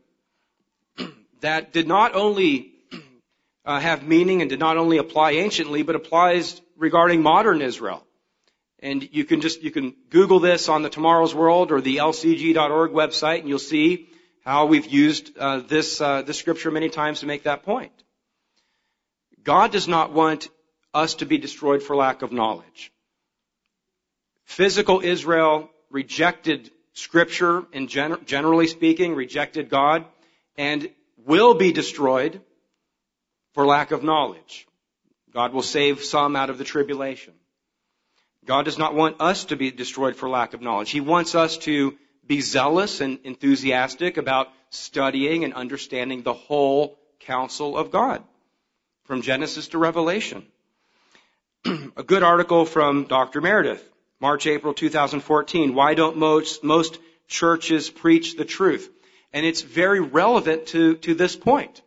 that 1.42 1.70
did 1.74 1.86
not 1.86 2.14
only 2.14 2.72
uh, 3.66 3.78
have 3.78 4.02
meaning 4.02 4.40
and 4.40 4.48
did 4.48 4.58
not 4.58 4.78
only 4.78 4.96
apply 4.96 5.32
anciently, 5.32 5.82
but 5.82 5.94
applies 5.94 6.62
regarding 6.78 7.20
modern 7.20 7.60
Israel. 7.60 8.02
And 8.78 9.06
you 9.12 9.26
can 9.26 9.42
just, 9.42 9.62
you 9.62 9.70
can 9.70 9.94
Google 10.08 10.40
this 10.40 10.70
on 10.70 10.80
the 10.80 10.88
Tomorrow's 10.88 11.34
World 11.34 11.72
or 11.72 11.82
the 11.82 11.96
lcg.org 11.96 12.92
website 12.92 13.40
and 13.40 13.48
you'll 13.50 13.58
see 13.58 14.08
how 14.46 14.64
we've 14.64 14.86
used 14.86 15.36
uh, 15.36 15.58
this, 15.58 16.00
uh, 16.00 16.22
this 16.22 16.38
scripture 16.38 16.70
many 16.70 16.88
times 16.88 17.20
to 17.20 17.26
make 17.26 17.42
that 17.42 17.64
point. 17.64 17.92
God 19.42 19.72
does 19.72 19.86
not 19.86 20.10
want 20.14 20.48
us 20.94 21.16
to 21.16 21.26
be 21.26 21.36
destroyed 21.36 21.82
for 21.82 21.94
lack 21.94 22.22
of 22.22 22.32
knowledge. 22.32 22.90
Physical 24.46 25.02
Israel 25.02 25.68
rejected 25.90 26.70
scripture 26.94 27.64
and 27.72 27.88
gen- 27.88 28.24
generally 28.24 28.66
speaking 28.66 29.14
rejected 29.14 29.68
God 29.68 30.04
and 30.56 30.88
will 31.26 31.54
be 31.54 31.72
destroyed 31.72 32.40
for 33.52 33.66
lack 33.66 33.90
of 33.90 34.02
knowledge. 34.02 34.66
God 35.32 35.52
will 35.52 35.62
save 35.62 36.02
some 36.02 36.36
out 36.36 36.50
of 36.50 36.58
the 36.58 36.64
tribulation. 36.64 37.34
God 38.44 38.64
does 38.64 38.78
not 38.78 38.94
want 38.94 39.20
us 39.20 39.46
to 39.46 39.56
be 39.56 39.70
destroyed 39.70 40.16
for 40.16 40.28
lack 40.28 40.54
of 40.54 40.60
knowledge. 40.60 40.90
He 40.90 41.00
wants 41.00 41.34
us 41.34 41.56
to 41.58 41.96
be 42.26 42.40
zealous 42.40 43.00
and 43.00 43.18
enthusiastic 43.24 44.16
about 44.16 44.48
studying 44.70 45.44
and 45.44 45.54
understanding 45.54 46.22
the 46.22 46.32
whole 46.32 46.98
counsel 47.20 47.76
of 47.76 47.90
God 47.90 48.22
from 49.04 49.22
Genesis 49.22 49.68
to 49.68 49.78
Revelation. 49.78 50.44
a 51.64 52.02
good 52.02 52.22
article 52.22 52.64
from 52.64 53.04
Dr. 53.04 53.40
Meredith, 53.40 53.82
March, 54.24 54.46
April 54.46 54.72
2014. 54.72 55.74
Why 55.74 55.92
don't 55.92 56.16
most, 56.16 56.64
most 56.64 56.98
churches 57.28 57.90
preach 57.90 58.38
the 58.38 58.46
truth? 58.46 58.88
And 59.34 59.44
it's 59.44 59.60
very 59.60 60.00
relevant 60.00 60.68
to, 60.68 60.96
to 61.08 61.14
this 61.14 61.36
point. 61.36 61.82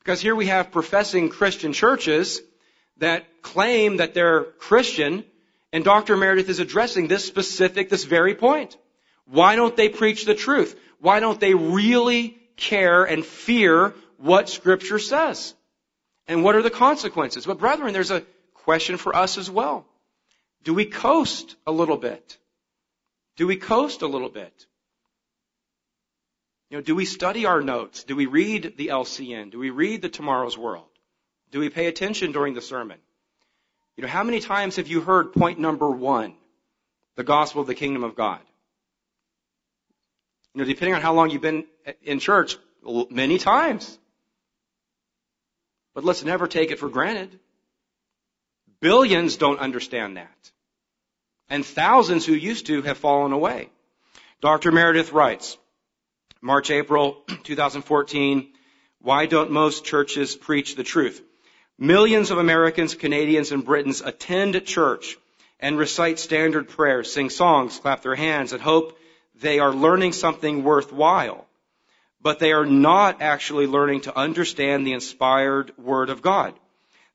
Because 0.00 0.20
here 0.20 0.34
we 0.34 0.46
have 0.46 0.72
professing 0.72 1.28
Christian 1.28 1.72
churches 1.72 2.42
that 2.96 3.40
claim 3.40 3.98
that 3.98 4.14
they're 4.14 4.42
Christian, 4.42 5.22
and 5.72 5.84
Dr. 5.84 6.16
Meredith 6.16 6.48
is 6.48 6.58
addressing 6.58 7.06
this 7.06 7.24
specific, 7.24 7.88
this 7.88 8.02
very 8.02 8.34
point. 8.34 8.76
Why 9.26 9.54
don't 9.54 9.76
they 9.76 9.88
preach 9.88 10.24
the 10.24 10.34
truth? 10.34 10.76
Why 10.98 11.20
don't 11.20 11.38
they 11.38 11.54
really 11.54 12.36
care 12.56 13.04
and 13.04 13.24
fear 13.24 13.94
what 14.16 14.48
Scripture 14.48 14.98
says? 14.98 15.54
And 16.26 16.42
what 16.42 16.56
are 16.56 16.62
the 16.62 16.78
consequences? 16.86 17.46
But 17.46 17.60
brethren, 17.60 17.92
there's 17.92 18.10
a 18.10 18.24
question 18.54 18.96
for 18.96 19.14
us 19.14 19.38
as 19.38 19.48
well. 19.48 19.86
Do 20.66 20.74
we 20.74 20.84
coast 20.84 21.54
a 21.64 21.70
little 21.70 21.96
bit? 21.96 22.38
Do 23.36 23.46
we 23.46 23.56
coast 23.56 24.02
a 24.02 24.08
little 24.08 24.28
bit? 24.28 24.66
You 26.70 26.78
know, 26.78 26.82
do 26.82 26.96
we 26.96 27.04
study 27.04 27.46
our 27.46 27.60
notes? 27.60 28.02
Do 28.02 28.16
we 28.16 28.26
read 28.26 28.74
the 28.76 28.88
LCN? 28.88 29.52
Do 29.52 29.60
we 29.60 29.70
read 29.70 30.02
the 30.02 30.08
Tomorrow's 30.08 30.58
World? 30.58 30.88
Do 31.52 31.60
we 31.60 31.68
pay 31.68 31.86
attention 31.86 32.32
during 32.32 32.54
the 32.54 32.60
sermon? 32.60 32.98
You 33.96 34.02
know, 34.02 34.08
how 34.08 34.24
many 34.24 34.40
times 34.40 34.74
have 34.74 34.88
you 34.88 35.00
heard 35.00 35.32
point 35.32 35.60
number 35.60 35.88
one? 35.88 36.34
The 37.14 37.22
gospel 37.22 37.60
of 37.60 37.68
the 37.68 37.76
kingdom 37.76 38.02
of 38.02 38.16
God. 38.16 38.40
You 40.52 40.62
know, 40.62 40.66
depending 40.66 40.96
on 40.96 41.00
how 41.00 41.14
long 41.14 41.30
you've 41.30 41.42
been 41.42 41.66
in 42.02 42.18
church, 42.18 42.56
many 43.08 43.38
times. 43.38 43.96
But 45.94 46.02
let's 46.02 46.24
never 46.24 46.48
take 46.48 46.72
it 46.72 46.80
for 46.80 46.88
granted. 46.88 47.38
Billions 48.80 49.36
don't 49.36 49.60
understand 49.60 50.16
that. 50.16 50.50
And 51.48 51.64
thousands 51.64 52.26
who 52.26 52.34
used 52.34 52.66
to 52.66 52.82
have 52.82 52.98
fallen 52.98 53.32
away. 53.32 53.70
Dr. 54.40 54.72
Meredith 54.72 55.12
writes, 55.12 55.56
March, 56.40 56.70
April 56.70 57.22
2014, 57.44 58.48
why 59.00 59.26
don't 59.26 59.50
most 59.50 59.84
churches 59.84 60.34
preach 60.34 60.74
the 60.74 60.84
truth? 60.84 61.22
Millions 61.78 62.30
of 62.30 62.38
Americans, 62.38 62.94
Canadians, 62.94 63.52
and 63.52 63.64
Britons 63.64 64.00
attend 64.00 64.64
church 64.64 65.16
and 65.60 65.78
recite 65.78 66.18
standard 66.18 66.68
prayers, 66.68 67.12
sing 67.12 67.30
songs, 67.30 67.78
clap 67.78 68.02
their 68.02 68.14
hands, 68.14 68.52
and 68.52 68.62
hope 68.62 68.98
they 69.34 69.58
are 69.58 69.72
learning 69.72 70.12
something 70.12 70.64
worthwhile, 70.64 71.46
but 72.22 72.38
they 72.38 72.52
are 72.52 72.66
not 72.66 73.20
actually 73.22 73.66
learning 73.66 74.02
to 74.02 74.18
understand 74.18 74.86
the 74.86 74.92
inspired 74.92 75.76
Word 75.78 76.10
of 76.10 76.22
God. 76.22 76.54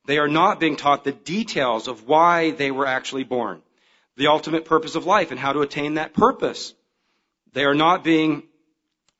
They 0.06 0.18
are 0.18 0.28
not 0.28 0.60
being 0.60 0.76
taught 0.76 1.04
the 1.04 1.12
details 1.12 1.88
of 1.88 2.06
why 2.08 2.50
they 2.50 2.70
were 2.70 2.86
actually 2.86 3.24
born, 3.24 3.62
the 4.16 4.28
ultimate 4.28 4.64
purpose 4.64 4.94
of 4.94 5.06
life, 5.06 5.30
and 5.30 5.40
how 5.40 5.52
to 5.52 5.60
attain 5.60 5.94
that 5.94 6.12
purpose. 6.12 6.74
They 7.52 7.64
are 7.64 7.74
not 7.74 8.04
being 8.04 8.44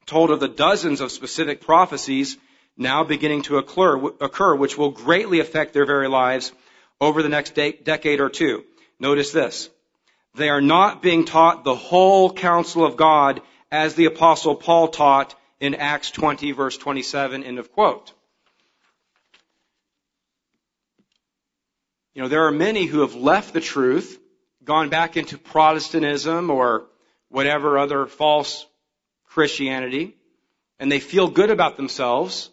told 0.07 0.31
of 0.31 0.40
the 0.40 0.48
dozens 0.48 1.00
of 1.00 1.12
specific 1.12 1.61
prophecies 1.61 2.37
now 2.76 3.05
beginning 3.05 3.42
to 3.42 3.59
occur, 3.59 3.96
occur 4.20 4.55
which 4.55 4.76
will 4.76 4.90
greatly 4.90 5.40
affect 5.40 5.74
their 5.74 5.87
very 5.87 6.09
lives 6.09 6.52
over 7.00 7.22
the 7.22 7.28
next 7.28 7.55
de- 7.55 7.72
decade 7.72 8.20
or 8.20 8.28
two. 8.28 8.64
Notice 8.98 9.33
this. 9.33 9.68
They 10.35 10.48
are 10.48 10.62
not 10.62 11.02
being 11.02 11.24
taught 11.24 11.64
the 11.64 11.74
whole 11.74 12.33
counsel 12.33 12.85
of 12.85 12.96
God 12.96 13.42
as 13.70 13.94
the 13.94 14.07
apostle 14.07 14.55
Paul 14.55 14.88
taught 14.88 15.35
in 15.61 15.74
Acts 15.74 16.11
20 16.11 16.52
verse 16.52 16.76
27, 16.78 17.44
end 17.44 17.59
of 17.59 17.72
quote. 17.72 18.12
You 22.14 22.22
know, 22.22 22.28
there 22.28 22.46
are 22.46 22.52
many 22.52 22.85
who 22.85 23.00
have 23.00 23.14
left 23.14 23.55
the 23.55 23.61
truth, 23.61 24.18
gone 24.64 24.88
back 24.88 25.16
into 25.16 25.38
Protestantism 25.38 26.51
or 26.51 26.87
whatever 27.29 27.79
other 27.79 28.07
false 28.07 28.66
Christianity, 29.27 30.16
and 30.79 30.90
they 30.90 31.01
feel 31.01 31.29
good 31.29 31.51
about 31.51 31.77
themselves, 31.77 32.51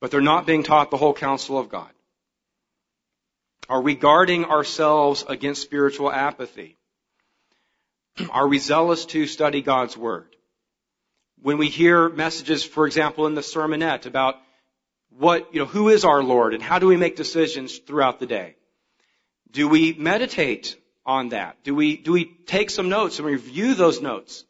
but 0.00 0.10
they're 0.10 0.20
not 0.20 0.46
being 0.46 0.62
taught 0.62 0.90
the 0.90 0.96
whole 0.96 1.14
counsel 1.14 1.58
of 1.58 1.68
God. 1.68 1.90
Are 3.68 3.80
we 3.80 3.94
guarding 3.94 4.44
ourselves 4.44 5.24
against 5.26 5.62
spiritual 5.62 6.12
apathy? 6.12 6.76
Are 8.30 8.46
we 8.46 8.58
zealous 8.58 9.06
to 9.06 9.26
study 9.26 9.62
God's 9.62 9.96
Word? 9.96 10.36
When 11.40 11.56
we 11.56 11.68
hear 11.68 12.08
messages, 12.10 12.62
for 12.62 12.86
example, 12.86 13.26
in 13.26 13.34
the 13.34 13.40
sermonette 13.40 14.06
about 14.06 14.36
what, 15.08 15.54
you 15.54 15.60
know, 15.60 15.66
who 15.66 15.88
is 15.88 16.04
our 16.04 16.22
Lord 16.22 16.52
and 16.54 16.62
how 16.62 16.78
do 16.78 16.86
we 16.86 16.96
make 16.96 17.16
decisions 17.16 17.78
throughout 17.78 18.20
the 18.20 18.26
day? 18.26 18.56
Do 19.50 19.68
we 19.68 19.94
meditate 19.94 20.76
on 21.06 21.30
that? 21.30 21.62
Do 21.64 21.74
we, 21.74 21.96
do 21.96 22.12
we 22.12 22.24
take 22.24 22.70
some 22.70 22.88
notes 22.88 23.18
and 23.18 23.26
review 23.26 23.74
those 23.74 24.00
notes? 24.00 24.44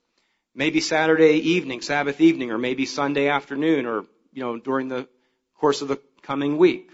Maybe 0.54 0.80
Saturday 0.80 1.38
evening, 1.38 1.80
Sabbath 1.80 2.20
evening, 2.20 2.50
or 2.50 2.58
maybe 2.58 2.86
Sunday 2.86 3.28
afternoon, 3.28 3.86
or, 3.86 4.04
you 4.32 4.42
know, 4.42 4.58
during 4.58 4.88
the 4.88 5.08
course 5.56 5.82
of 5.82 5.88
the 5.88 6.00
coming 6.22 6.58
week. 6.58 6.90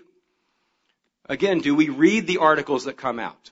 Again, 1.27 1.61
do 1.61 1.75
we 1.75 1.91
read 1.91 2.27
the 2.27 2.39
articles 2.39 2.85
that 2.85 2.97
come 2.97 3.19
out? 3.19 3.51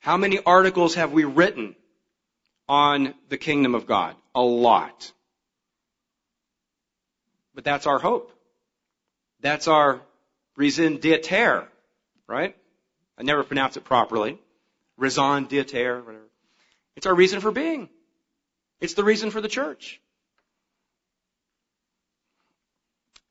How 0.00 0.16
many 0.16 0.38
articles 0.44 0.94
have 0.94 1.12
we 1.12 1.24
written 1.24 1.74
on 2.68 3.14
the 3.28 3.38
kingdom 3.38 3.74
of 3.74 3.86
God? 3.86 4.14
A 4.34 4.42
lot. 4.42 5.10
But 7.54 7.64
that's 7.64 7.86
our 7.86 7.98
hope. 7.98 8.32
That's 9.40 9.66
our 9.66 10.00
raison 10.56 10.98
d'etre, 10.98 11.66
right? 12.26 12.56
I 13.18 13.22
never 13.22 13.42
pronounce 13.42 13.76
it 13.76 13.84
properly. 13.84 14.38
Raison 14.96 15.44
d'etre, 15.44 16.00
whatever. 16.02 16.24
It's 16.96 17.06
our 17.06 17.14
reason 17.14 17.40
for 17.40 17.50
being. 17.50 17.88
It's 18.80 18.94
the 18.94 19.04
reason 19.04 19.30
for 19.30 19.40
the 19.40 19.48
church. 19.48 20.00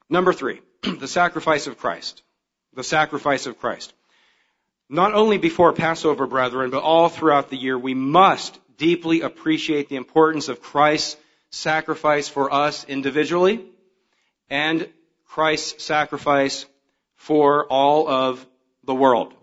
Number 0.10 0.34
three, 0.34 0.62
the 0.84 1.08
sacrifice 1.08 1.68
of 1.68 1.78
Christ 1.78 2.22
the 2.76 2.84
sacrifice 2.84 3.48
of 3.48 3.60
Christ. 3.60 3.94
Not 4.90 5.14
only 5.14 5.38
before 5.38 5.74
Passover, 5.74 6.28
brethren, 6.28 6.70
but 6.70 6.84
all 6.84 7.10
throughout 7.10 7.50
the 7.50 7.58
year, 7.58 7.78
we 7.78 7.94
must 7.96 8.60
deeply 8.78 9.22
appreciate 9.22 9.90
the 9.90 9.96
importance 9.96 10.48
of 10.48 10.62
Christ's 10.62 11.18
sacrifice 11.50 12.28
for 12.28 12.54
us 12.54 12.86
individually 12.86 13.66
and 14.50 14.88
Christ's 15.26 15.84
sacrifice 15.84 16.66
for 17.16 17.66
all 17.68 18.08
of 18.08 18.46
the 18.84 18.94
world. 18.94 19.34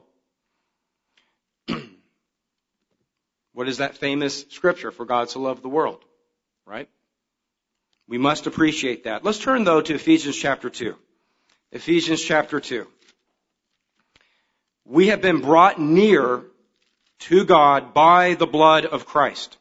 what 3.55 3.69
is 3.69 3.79
that 3.79 3.97
famous 3.97 4.45
scripture? 4.51 4.91
For 4.91 5.05
God 5.05 5.31
so 5.31 5.41
loved 5.41 5.63
the 5.63 5.69
world, 5.69 6.03
right? 6.67 6.89
We 8.09 8.19
must 8.19 8.47
appreciate 8.47 9.05
that. 9.05 9.25
Let's 9.25 9.39
turn 9.39 9.65
though 9.65 9.81
to 9.81 9.95
Ephesians 9.95 10.37
chapter 10.37 10.71
2. 10.71 10.97
Ephesians 11.73 12.23
chapter 12.23 12.61
2. 12.61 12.87
We 14.85 15.09
have 15.09 15.23
been 15.23 15.41
brought 15.41 15.81
near 15.81 16.43
to 17.21 17.45
God 17.45 17.95
by 17.95 18.35
the 18.35 18.47
blood 18.47 18.85
of 18.85 19.07
Christ. 19.07 19.57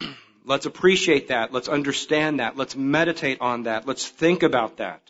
Let's 0.44 0.66
appreciate 0.66 1.28
that. 1.28 1.52
Let's 1.52 1.68
understand 1.68 2.40
that. 2.40 2.56
Let's 2.56 2.76
meditate 2.76 3.40
on 3.40 3.64
that. 3.64 3.86
Let's 3.86 4.06
think 4.06 4.42
about 4.42 4.76
that. 4.76 5.00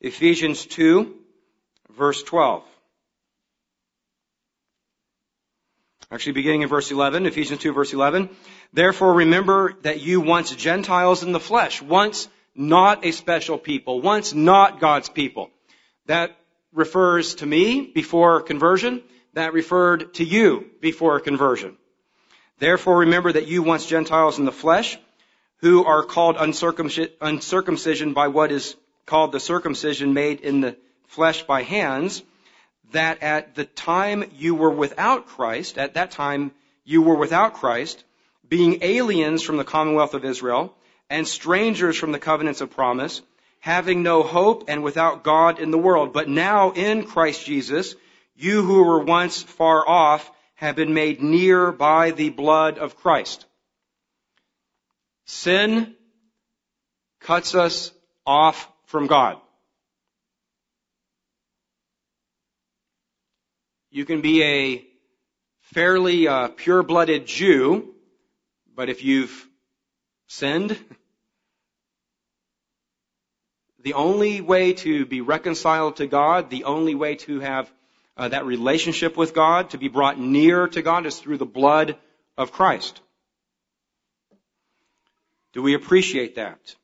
Ephesians 0.00 0.66
2, 0.66 1.14
verse 1.90 2.22
12. 2.22 2.64
Actually, 6.12 6.32
beginning 6.32 6.62
in 6.62 6.68
verse 6.68 6.90
11, 6.90 7.24
Ephesians 7.26 7.60
2, 7.60 7.72
verse 7.72 7.92
11. 7.92 8.30
Therefore, 8.72 9.14
remember 9.14 9.74
that 9.82 10.00
you 10.00 10.20
once 10.20 10.54
Gentiles 10.56 11.22
in 11.22 11.30
the 11.30 11.38
flesh, 11.38 11.80
once 11.80 12.28
not 12.52 13.04
a 13.04 13.12
special 13.12 13.58
people, 13.58 14.00
once 14.00 14.34
not 14.34 14.80
God's 14.80 15.08
people. 15.08 15.50
That 16.06 16.36
refers 16.72 17.36
to 17.36 17.46
me 17.46 17.92
before 17.94 18.42
conversion. 18.42 19.04
That 19.34 19.52
referred 19.52 20.14
to 20.14 20.24
you 20.24 20.66
before 20.80 21.20
conversion. 21.20 21.76
Therefore 22.58 22.98
remember 22.98 23.30
that 23.32 23.46
you 23.46 23.62
once 23.62 23.86
Gentiles 23.86 24.40
in 24.40 24.44
the 24.44 24.52
flesh, 24.52 24.98
who 25.58 25.84
are 25.84 26.02
called 26.02 26.36
uncircumcision 26.40 28.14
by 28.14 28.28
what 28.28 28.50
is 28.50 28.74
called 29.06 29.30
the 29.30 29.38
circumcision 29.38 30.12
made 30.12 30.40
in 30.40 30.60
the 30.60 30.76
flesh 31.06 31.44
by 31.44 31.62
hands, 31.62 32.24
that 32.92 33.22
at 33.22 33.54
the 33.54 33.64
time 33.64 34.24
you 34.34 34.54
were 34.54 34.70
without 34.70 35.26
Christ, 35.26 35.78
at 35.78 35.94
that 35.94 36.10
time 36.10 36.52
you 36.84 37.02
were 37.02 37.14
without 37.14 37.54
Christ, 37.54 38.04
being 38.48 38.82
aliens 38.82 39.42
from 39.42 39.56
the 39.56 39.64
commonwealth 39.64 40.14
of 40.14 40.24
Israel, 40.24 40.74
and 41.08 41.26
strangers 41.26 41.96
from 41.96 42.12
the 42.12 42.18
covenants 42.18 42.60
of 42.60 42.70
promise, 42.70 43.22
having 43.60 44.02
no 44.02 44.22
hope 44.22 44.64
and 44.68 44.82
without 44.82 45.22
God 45.22 45.58
in 45.58 45.70
the 45.70 45.78
world. 45.78 46.12
But 46.12 46.28
now 46.28 46.72
in 46.72 47.04
Christ 47.04 47.44
Jesus, 47.44 47.94
you 48.36 48.62
who 48.62 48.82
were 48.84 49.04
once 49.04 49.42
far 49.42 49.86
off 49.88 50.30
have 50.54 50.76
been 50.76 50.94
made 50.94 51.22
near 51.22 51.72
by 51.72 52.10
the 52.10 52.30
blood 52.30 52.78
of 52.78 52.96
Christ. 52.96 53.44
Sin 55.26 55.94
cuts 57.20 57.54
us 57.54 57.92
off 58.26 58.70
from 58.86 59.06
God. 59.06 59.38
You 63.92 64.04
can 64.04 64.20
be 64.20 64.42
a 64.44 64.84
fairly 65.72 66.28
uh, 66.28 66.48
pure-blooded 66.48 67.26
Jew, 67.26 67.92
but 68.76 68.88
if 68.88 69.02
you've 69.02 69.48
sinned, 70.28 70.78
the 73.82 73.94
only 73.94 74.40
way 74.40 74.74
to 74.74 75.06
be 75.06 75.20
reconciled 75.20 75.96
to 75.96 76.06
God, 76.06 76.50
the 76.50 76.64
only 76.64 76.94
way 76.94 77.16
to 77.16 77.40
have 77.40 77.68
uh, 78.16 78.28
that 78.28 78.46
relationship 78.46 79.16
with 79.16 79.34
God, 79.34 79.70
to 79.70 79.78
be 79.78 79.88
brought 79.88 80.20
near 80.20 80.68
to 80.68 80.82
God, 80.82 81.04
is 81.04 81.18
through 81.18 81.38
the 81.38 81.46
blood 81.46 81.96
of 82.38 82.52
Christ. 82.52 83.00
Do 85.52 85.62
we 85.62 85.74
appreciate 85.74 86.36
that? 86.36 86.76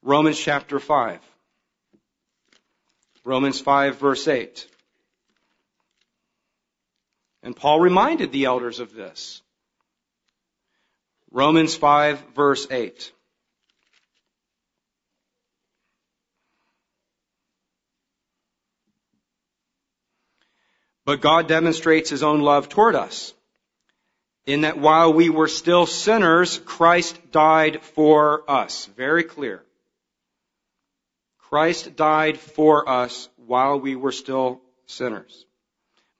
Romans 0.00 0.38
chapter 0.38 0.78
5. 0.78 1.18
Romans 3.24 3.60
5 3.60 3.98
verse 3.98 4.28
8. 4.28 4.68
And 7.42 7.56
Paul 7.56 7.80
reminded 7.80 8.30
the 8.30 8.44
elders 8.44 8.78
of 8.78 8.94
this. 8.94 9.42
Romans 11.30 11.74
5 11.74 12.34
verse 12.34 12.66
8. 12.70 13.12
But 21.04 21.20
God 21.20 21.48
demonstrates 21.48 22.10
His 22.10 22.22
own 22.22 22.42
love 22.42 22.68
toward 22.68 22.94
us 22.94 23.34
in 24.46 24.62
that 24.62 24.78
while 24.78 25.12
we 25.12 25.30
were 25.30 25.48
still 25.48 25.86
sinners, 25.86 26.58
Christ 26.58 27.30
died 27.30 27.82
for 27.82 28.48
us. 28.50 28.86
Very 28.96 29.24
clear. 29.24 29.62
Christ 31.38 31.96
died 31.96 32.38
for 32.38 32.88
us 32.88 33.28
while 33.36 33.78
we 33.78 33.94
were 33.94 34.12
still 34.12 34.60
sinners. 34.86 35.46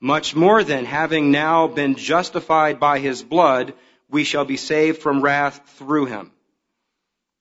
Much 0.04 0.34
more 0.34 0.64
than 0.64 0.84
having 0.84 1.30
now 1.30 1.68
been 1.68 1.94
justified 1.94 2.80
by 2.80 2.98
His 2.98 3.22
blood, 3.22 3.72
we 4.10 4.24
shall 4.24 4.44
be 4.44 4.56
saved 4.56 5.00
from 5.00 5.22
wrath 5.22 5.60
through 5.76 6.06
Him. 6.06 6.32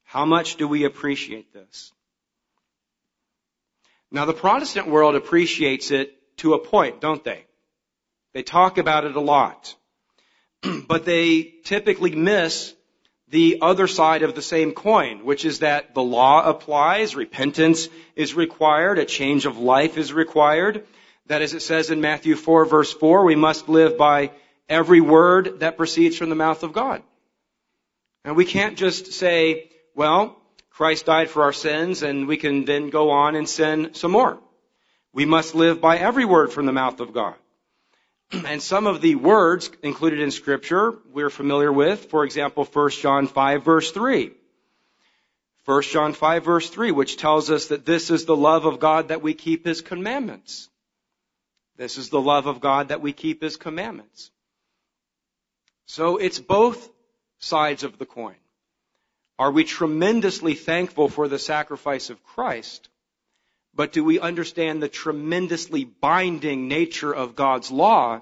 How 0.04 0.26
much 0.26 0.58
do 0.58 0.68
we 0.68 0.84
appreciate 0.84 1.52
this? 1.54 1.92
Now 4.12 4.26
the 4.26 4.34
Protestant 4.34 4.88
world 4.88 5.16
appreciates 5.16 5.90
it 5.90 6.16
to 6.38 6.54
a 6.54 6.60
point, 6.60 7.02
don't 7.02 7.24
they? 7.24 7.46
They 8.34 8.44
talk 8.44 8.78
about 8.78 9.06
it 9.06 9.16
a 9.16 9.20
lot. 9.20 9.76
but 10.88 11.04
they 11.04 11.56
typically 11.64 12.14
miss 12.14 12.76
the 13.30 13.58
other 13.64 13.88
side 13.88 14.22
of 14.22 14.36
the 14.36 14.42
same 14.44 14.74
coin, 14.74 15.26
which 15.26 15.46
is 15.46 15.60
that 15.60 15.96
the 15.96 16.04
law 16.04 16.48
applies, 16.48 17.16
repentance 17.16 17.90
is 18.16 18.36
required, 18.36 19.00
a 19.00 19.06
change 19.06 19.48
of 19.48 19.58
life 19.58 19.98
is 19.98 20.14
required. 20.14 20.86
That 21.32 21.42
as 21.42 21.54
it 21.54 21.62
says 21.62 21.92
in 21.92 22.02
Matthew 22.02 22.36
4 22.36 22.66
verse 22.66 22.92
4, 22.92 23.24
we 23.24 23.38
must 23.38 23.70
live 23.70 23.98
by 23.98 24.32
every 24.68 25.00
word 25.00 25.62
that 25.62 25.78
proceeds 25.78 26.18
from 26.18 26.28
the 26.28 26.36
mouth 26.36 26.62
of 26.64 26.74
God. 26.74 27.04
And 28.26 28.36
we 28.36 28.44
can't 28.44 28.78
just 28.78 29.14
say, 29.14 29.70
well, 29.96 30.36
Christ 30.72 31.06
died 31.06 31.30
for 31.30 31.44
our 31.44 31.54
sins 31.54 32.04
and 32.04 32.28
we 32.28 32.36
can 32.36 32.66
then 32.66 32.90
go 32.90 33.12
on 33.12 33.36
and 33.36 33.48
sin 33.48 33.94
some 33.94 34.12
more. 34.12 34.40
We 35.14 35.24
must 35.24 35.56
live 35.56 35.80
by 35.80 36.00
every 36.00 36.26
word 36.26 36.52
from 36.52 36.66
the 36.66 36.74
mouth 36.74 37.00
of 37.00 37.14
God. 37.14 37.36
And 38.46 38.62
some 38.62 38.86
of 38.86 39.00
the 39.00 39.16
words 39.16 39.72
included 39.84 40.20
in 40.20 40.32
scripture 40.32 40.96
we're 41.14 41.30
familiar 41.30 41.72
with. 41.72 42.10
For 42.10 42.26
example, 42.26 42.66
1 42.66 42.90
John 42.90 43.28
5 43.28 43.64
verse 43.64 43.92
3. 43.92 44.32
1 45.64 45.82
John 45.84 46.12
5 46.12 46.44
verse 46.44 46.70
3, 46.70 46.92
which 46.92 47.16
tells 47.16 47.50
us 47.50 47.68
that 47.68 47.86
this 47.86 48.10
is 48.10 48.26
the 48.26 48.36
love 48.36 48.66
of 48.66 48.82
God 48.82 49.08
that 49.08 49.22
we 49.22 49.34
keep 49.34 49.66
His 49.66 49.80
commandments. 49.80 50.68
This 51.78 51.98
is 51.98 52.10
the 52.10 52.22
love 52.22 52.48
of 52.48 52.62
God 52.62 52.90
that 52.90 53.02
we 53.02 53.14
keep 53.14 53.42
His 53.42 53.58
commandments. 53.58 54.32
So 55.86 56.18
it's 56.18 56.40
both 56.40 56.90
sides 57.40 57.84
of 57.84 57.98
the 57.98 58.06
coin. 58.06 58.36
Are 59.40 59.52
we 59.52 59.64
tremendously 59.64 60.54
thankful 60.54 61.10
for 61.10 61.28
the 61.28 61.40
sacrifice 61.40 62.10
of 62.10 62.24
Christ? 62.24 62.90
But 63.74 63.92
do 63.92 64.04
we 64.04 64.20
understand 64.20 64.82
the 64.82 64.90
tremendously 64.90 65.86
binding 65.86 66.68
nature 66.68 67.14
of 67.14 67.36
God's 67.36 67.72
law 67.72 68.22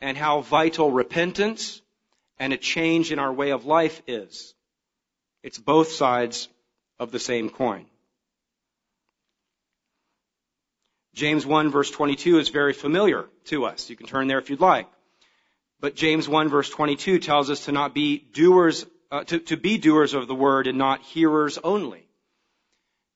and 0.00 0.16
how 0.16 0.42
vital 0.42 0.90
repentance 0.90 1.82
and 2.38 2.52
a 2.52 2.56
change 2.56 3.10
in 3.10 3.18
our 3.18 3.32
way 3.32 3.50
of 3.50 3.66
life 3.66 4.00
is? 4.06 4.54
It's 5.42 5.58
both 5.58 5.88
sides 5.88 6.48
of 6.98 7.10
the 7.10 7.18
same 7.18 7.50
coin. 7.50 7.86
James 11.18 11.44
1 11.44 11.72
verse 11.72 11.90
22 11.90 12.38
is 12.38 12.48
very 12.48 12.72
familiar 12.72 13.26
to 13.46 13.64
us. 13.64 13.90
You 13.90 13.96
can 13.96 14.06
turn 14.06 14.28
there 14.28 14.38
if 14.38 14.50
you'd 14.50 14.60
like. 14.60 14.86
But 15.80 15.96
James 15.96 16.28
1 16.28 16.48
verse 16.48 16.70
22 16.70 17.18
tells 17.18 17.50
us 17.50 17.64
to 17.64 17.72
not 17.72 17.92
be 17.92 18.18
doers, 18.18 18.86
uh, 19.10 19.24
to, 19.24 19.40
to 19.40 19.56
be 19.56 19.78
doers 19.78 20.14
of 20.14 20.28
the 20.28 20.34
word 20.36 20.68
and 20.68 20.78
not 20.78 21.02
hearers 21.02 21.58
only. 21.58 22.06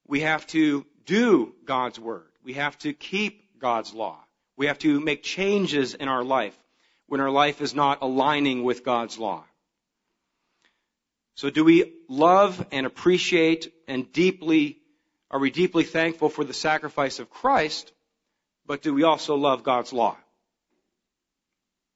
We 0.08 0.22
have 0.22 0.44
to 0.48 0.84
do 1.06 1.54
God's 1.64 2.00
word. 2.00 2.26
We 2.42 2.54
have 2.54 2.76
to 2.78 2.92
keep 2.92 3.60
God's 3.60 3.94
law. 3.94 4.18
We 4.56 4.66
have 4.66 4.80
to 4.80 4.98
make 4.98 5.22
changes 5.22 5.94
in 5.94 6.08
our 6.08 6.24
life 6.24 6.58
when 7.06 7.20
our 7.20 7.30
life 7.30 7.60
is 7.60 7.72
not 7.72 7.98
aligning 8.02 8.64
with 8.64 8.84
God's 8.84 9.16
law. 9.16 9.44
So 11.36 11.50
do 11.50 11.62
we 11.62 11.92
love 12.08 12.66
and 12.72 12.84
appreciate 12.84 13.72
and 13.86 14.12
deeply, 14.12 14.81
are 15.32 15.38
we 15.38 15.50
deeply 15.50 15.84
thankful 15.84 16.28
for 16.28 16.44
the 16.44 16.52
sacrifice 16.52 17.18
of 17.18 17.30
Christ, 17.30 17.92
but 18.66 18.82
do 18.82 18.92
we 18.92 19.02
also 19.02 19.34
love 19.34 19.64
God's 19.64 19.92
law? 19.92 20.16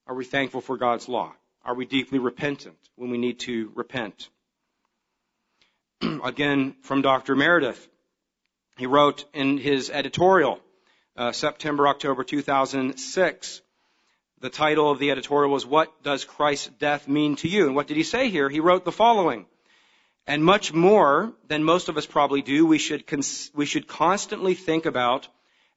Are 0.07 0.15
we 0.15 0.25
thankful 0.25 0.61
for 0.61 0.75
God's 0.75 1.07
law? 1.07 1.33
Are 1.63 1.75
we 1.75 1.85
deeply 1.85 2.17
repentant 2.17 2.77
when 2.95 3.11
we 3.11 3.17
need 3.19 3.39
to 3.41 3.71
repent? 3.75 4.29
Again, 6.01 6.75
from 6.81 7.03
Dr. 7.03 7.35
Meredith, 7.35 7.87
he 8.77 8.87
wrote 8.87 9.25
in 9.33 9.57
his 9.57 9.91
editorial, 9.91 10.59
uh, 11.15 11.31
September, 11.31 11.87
October 11.87 12.23
2006, 12.23 13.61
the 14.39 14.49
title 14.49 14.89
of 14.89 14.99
the 14.99 15.11
editorial 15.11 15.51
was, 15.51 15.65
What 15.65 16.03
Does 16.03 16.25
Christ's 16.25 16.69
Death 16.79 17.07
Mean 17.07 17.35
to 17.37 17.47
You? 17.47 17.67
And 17.67 17.75
what 17.75 17.87
did 17.87 17.97
he 17.97 18.03
say 18.03 18.29
here? 18.29 18.49
He 18.49 18.59
wrote 18.59 18.85
the 18.85 18.91
following. 18.91 19.45
And 20.27 20.43
much 20.43 20.73
more 20.73 21.31
than 21.47 21.63
most 21.63 21.87
of 21.87 21.97
us 21.97 22.05
probably 22.05 22.41
do, 22.41 22.65
we 22.65 22.79
should, 22.79 23.07
cons- 23.07 23.49
we 23.55 23.65
should 23.65 23.87
constantly 23.87 24.55
think 24.55 24.85
about 24.85 25.29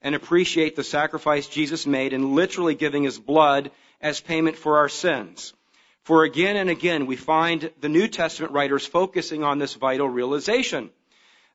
and 0.02 0.16
appreciate 0.16 0.74
the 0.74 0.82
sacrifice 0.82 1.46
Jesus 1.46 1.86
made 1.86 2.12
in 2.12 2.34
literally 2.34 2.74
giving 2.74 3.04
his 3.04 3.18
blood 3.18 3.70
as 4.00 4.20
payment 4.20 4.56
for 4.56 4.78
our 4.78 4.88
sins. 4.88 5.54
For 6.02 6.24
again 6.24 6.56
and 6.56 6.68
again, 6.68 7.06
we 7.06 7.14
find 7.14 7.70
the 7.80 7.88
New 7.88 8.08
Testament 8.08 8.52
writers 8.52 8.84
focusing 8.84 9.44
on 9.44 9.58
this 9.58 9.74
vital 9.74 10.08
realization. 10.08 10.90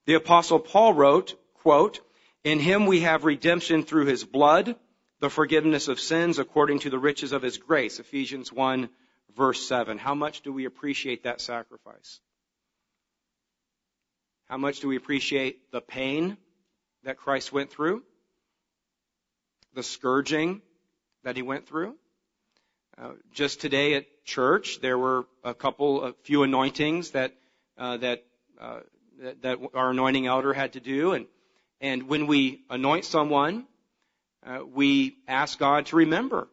The 0.05 0.13
apostle 0.13 0.59
Paul 0.59 0.93
wrote, 0.93 1.35
quote, 1.55 1.99
in 2.45 2.59
him 2.59 2.85
we 2.85 3.01
have 3.01 3.25
redemption 3.25 3.83
through 3.83 4.05
his 4.05 4.23
blood, 4.23 4.75
the 5.19 5.29
forgiveness 5.29 5.89
of 5.89 5.99
sins 5.99 6.39
according 6.39 6.79
to 6.79 6.89
the 6.89 6.99
riches 6.99 7.33
of 7.33 7.41
his 7.41 7.57
grace. 7.57 7.99
Ephesians 7.99 8.53
1 8.53 8.87
verse 9.35 9.67
7. 9.67 9.97
How 9.97 10.15
much 10.15 10.41
do 10.41 10.53
we 10.53 10.65
appreciate 10.65 11.23
that 11.23 11.41
sacrifice? 11.41 12.21
How 14.47 14.57
much 14.57 14.79
do 14.79 14.87
we 14.87 14.95
appreciate 14.95 15.71
the 15.71 15.81
pain 15.81 16.37
that 17.03 17.17
Christ 17.17 17.51
went 17.51 17.71
through? 17.71 18.03
The 19.73 19.83
scourging 19.83 20.61
that 21.23 21.35
he 21.35 21.41
went 21.41 21.67
through? 21.67 21.95
Uh, 22.97 23.11
just 23.33 23.59
today 23.59 23.95
at 23.95 24.05
church, 24.23 24.79
there 24.81 24.97
were 24.97 25.25
a 25.43 25.53
couple, 25.53 26.03
a 26.03 26.13
few 26.23 26.43
anointings 26.43 27.11
that 27.11 27.33
uh, 27.77 27.97
that 27.97 28.23
uh, 28.61 28.79
that, 29.19 29.41
that 29.41 29.57
our 29.73 29.91
anointing 29.91 30.27
elder 30.27 30.53
had 30.53 30.73
to 30.73 30.79
do. 30.79 31.13
And, 31.13 31.25
and 31.81 32.07
when 32.07 32.27
we 32.27 32.63
anoint 32.69 33.05
someone, 33.05 33.65
uh, 34.45 34.59
we 34.65 35.17
ask 35.27 35.57
God 35.57 35.87
to 35.87 35.97
remember, 35.97 36.47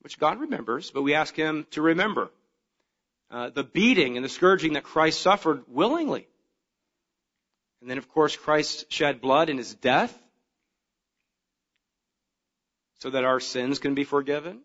which 0.00 0.18
God 0.18 0.40
remembers, 0.40 0.90
but 0.90 1.02
we 1.02 1.14
ask 1.14 1.34
Him 1.34 1.66
to 1.72 1.82
remember 1.82 2.30
uh, 3.30 3.50
the 3.50 3.64
beating 3.64 4.16
and 4.16 4.24
the 4.24 4.28
scourging 4.28 4.74
that 4.74 4.84
Christ 4.84 5.20
suffered 5.20 5.64
willingly. 5.68 6.26
And 7.80 7.90
then, 7.90 7.98
of 7.98 8.08
course, 8.08 8.36
Christ 8.36 8.90
shed 8.92 9.20
blood 9.20 9.48
in 9.48 9.58
His 9.58 9.74
death 9.74 10.16
so 13.00 13.10
that 13.10 13.24
our 13.24 13.40
sins 13.40 13.78
can 13.78 13.94
be 13.94 14.04
forgiven. 14.04 14.60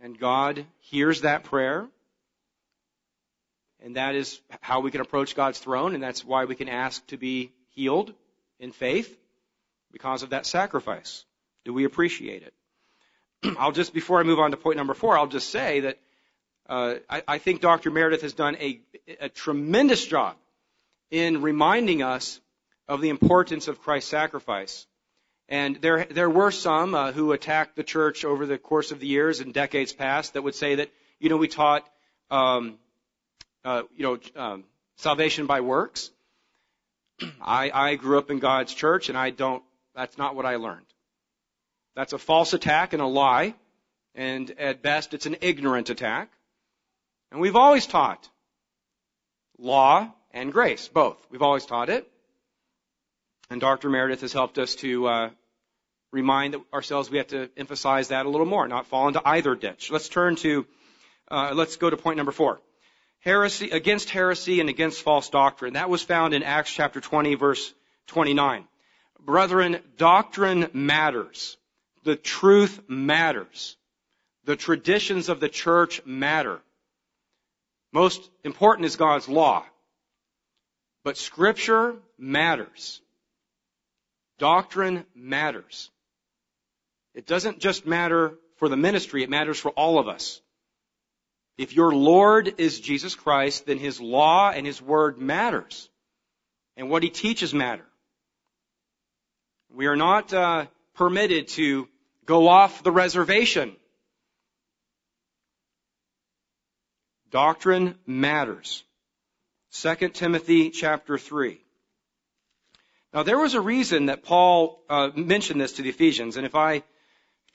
And 0.00 0.18
God 0.18 0.66
hears 0.80 1.22
that 1.22 1.44
prayer 1.44 1.88
and 3.84 3.96
that 3.96 4.14
is 4.14 4.40
how 4.62 4.80
we 4.80 4.90
can 4.90 5.02
approach 5.02 5.36
God's 5.36 5.58
throne, 5.58 5.94
and 5.94 6.02
that's 6.02 6.24
why 6.24 6.46
we 6.46 6.54
can 6.54 6.70
ask 6.70 7.06
to 7.08 7.18
be 7.18 7.52
healed 7.74 8.14
in 8.58 8.72
faith 8.72 9.14
because 9.92 10.22
of 10.22 10.30
that 10.30 10.46
sacrifice. 10.46 11.24
Do 11.66 11.74
we 11.74 11.84
appreciate 11.84 12.42
it? 12.42 12.54
I'll 13.58 13.72
just, 13.72 13.92
before 13.92 14.18
I 14.18 14.22
move 14.22 14.40
on 14.40 14.52
to 14.52 14.56
point 14.56 14.78
number 14.78 14.94
four, 14.94 15.18
I'll 15.18 15.26
just 15.26 15.50
say 15.50 15.80
that 15.80 15.98
uh, 16.66 16.94
I, 17.10 17.22
I, 17.28 17.38
think 17.38 17.60
Dr. 17.60 17.90
Meredith 17.90 18.22
has 18.22 18.32
done 18.32 18.56
a, 18.56 18.80
a, 19.20 19.28
tremendous 19.28 20.06
job 20.06 20.34
in 21.14 21.42
reminding 21.42 22.02
us 22.02 22.40
of 22.88 23.00
the 23.00 23.08
importance 23.08 23.68
of 23.68 23.80
Christ's 23.80 24.10
sacrifice. 24.10 24.84
And 25.48 25.76
there, 25.76 26.06
there 26.06 26.28
were 26.28 26.50
some 26.50 26.92
uh, 26.96 27.12
who 27.12 27.30
attacked 27.30 27.76
the 27.76 27.84
church 27.84 28.24
over 28.24 28.46
the 28.46 28.58
course 28.58 28.90
of 28.90 28.98
the 28.98 29.06
years 29.06 29.38
and 29.38 29.54
decades 29.54 29.92
past 29.92 30.32
that 30.32 30.42
would 30.42 30.56
say 30.56 30.74
that, 30.74 30.90
you 31.20 31.28
know, 31.28 31.36
we 31.36 31.46
taught 31.46 31.88
um, 32.32 32.78
uh, 33.64 33.82
you 33.94 34.02
know, 34.02 34.42
um, 34.42 34.64
salvation 34.96 35.46
by 35.46 35.60
works. 35.60 36.10
I, 37.40 37.70
I 37.72 37.94
grew 37.94 38.18
up 38.18 38.32
in 38.32 38.40
God's 38.40 38.74
church 38.74 39.08
and 39.08 39.16
I 39.16 39.30
don't, 39.30 39.62
that's 39.94 40.18
not 40.18 40.34
what 40.34 40.46
I 40.46 40.56
learned. 40.56 40.86
That's 41.94 42.12
a 42.12 42.18
false 42.18 42.54
attack 42.54 42.92
and 42.92 43.00
a 43.00 43.06
lie. 43.06 43.54
And 44.16 44.50
at 44.58 44.82
best, 44.82 45.14
it's 45.14 45.26
an 45.26 45.36
ignorant 45.42 45.90
attack. 45.90 46.32
And 47.30 47.40
we've 47.40 47.54
always 47.54 47.86
taught 47.86 48.28
law 49.58 50.12
and 50.34 50.52
grace, 50.52 50.88
both. 50.88 51.16
We've 51.30 51.42
always 51.42 51.64
taught 51.64 51.88
it. 51.88 52.10
And 53.48 53.60
Dr. 53.60 53.88
Meredith 53.88 54.22
has 54.22 54.32
helped 54.32 54.58
us 54.58 54.74
to 54.76 55.06
uh, 55.06 55.30
remind 56.12 56.56
ourselves 56.72 57.10
we 57.10 57.18
have 57.18 57.28
to 57.28 57.48
emphasize 57.56 58.08
that 58.08 58.26
a 58.26 58.28
little 58.28 58.46
more, 58.46 58.66
not 58.66 58.86
fall 58.86 59.08
into 59.08 59.22
either 59.24 59.54
ditch. 59.54 59.90
Let's 59.90 60.08
turn 60.08 60.36
to, 60.36 60.66
uh, 61.30 61.52
let's 61.54 61.76
go 61.76 61.88
to 61.88 61.96
point 61.96 62.16
number 62.16 62.32
four. 62.32 62.60
Heresy, 63.20 63.70
against 63.70 64.10
heresy 64.10 64.60
and 64.60 64.68
against 64.68 65.02
false 65.02 65.30
doctrine. 65.30 65.74
That 65.74 65.88
was 65.88 66.02
found 66.02 66.34
in 66.34 66.42
Acts 66.42 66.72
chapter 66.72 67.00
20 67.00 67.36
verse 67.36 67.72
29. 68.08 68.66
Brethren, 69.20 69.78
doctrine 69.96 70.68
matters. 70.74 71.56
The 72.02 72.16
truth 72.16 72.80
matters. 72.88 73.76
The 74.44 74.56
traditions 74.56 75.28
of 75.28 75.40
the 75.40 75.48
church 75.48 76.04
matter. 76.04 76.60
Most 77.92 78.28
important 78.42 78.86
is 78.86 78.96
God's 78.96 79.28
law. 79.28 79.64
But 81.04 81.18
scripture 81.18 81.96
matters. 82.18 83.00
Doctrine 84.38 85.04
matters. 85.14 85.90
It 87.14 87.26
doesn't 87.26 87.60
just 87.60 87.86
matter 87.86 88.34
for 88.56 88.68
the 88.68 88.76
ministry, 88.76 89.22
it 89.22 89.30
matters 89.30 89.60
for 89.60 89.70
all 89.70 89.98
of 89.98 90.08
us. 90.08 90.40
If 91.56 91.72
your 91.72 91.92
Lord 91.92 92.54
is 92.58 92.80
Jesus 92.80 93.14
Christ, 93.14 93.66
then 93.66 93.78
His 93.78 94.00
law 94.00 94.50
and 94.50 94.66
His 94.66 94.82
word 94.82 95.18
matters. 95.18 95.88
And 96.76 96.90
what 96.90 97.02
He 97.02 97.10
teaches 97.10 97.54
matter. 97.54 97.84
We 99.72 99.86
are 99.86 99.96
not 99.96 100.32
uh, 100.32 100.66
permitted 100.94 101.48
to 101.48 101.88
go 102.24 102.48
off 102.48 102.82
the 102.82 102.90
reservation. 102.90 103.76
Doctrine 107.30 107.96
matters. 108.06 108.84
2 109.74 110.08
Timothy 110.10 110.70
chapter 110.70 111.18
3. 111.18 111.60
Now 113.12 113.24
there 113.24 113.38
was 113.38 113.54
a 113.54 113.60
reason 113.60 114.06
that 114.06 114.22
Paul 114.22 114.80
uh, 114.88 115.10
mentioned 115.16 115.60
this 115.60 115.72
to 115.72 115.82
the 115.82 115.88
Ephesians, 115.88 116.36
and 116.36 116.46
if 116.46 116.54
I 116.54 116.84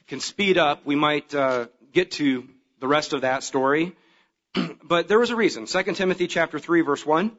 can 0.08 0.20
speed 0.20 0.58
up, 0.58 0.86
we 0.86 0.96
might 0.96 1.34
uh, 1.34 1.68
get 1.94 2.12
to 2.12 2.46
the 2.82 2.88
rest 2.90 3.14
of 3.14 3.22
that 3.22 3.44
story. 3.44 3.96
but 4.84 5.08
there 5.08 5.18
was 5.18 5.30
a 5.30 5.36
reason. 5.36 5.66
2 5.66 5.84
Timothy 5.94 6.28
chapter 6.28 6.60
3 6.60 6.82
verse 6.82 7.06
1. 7.06 7.32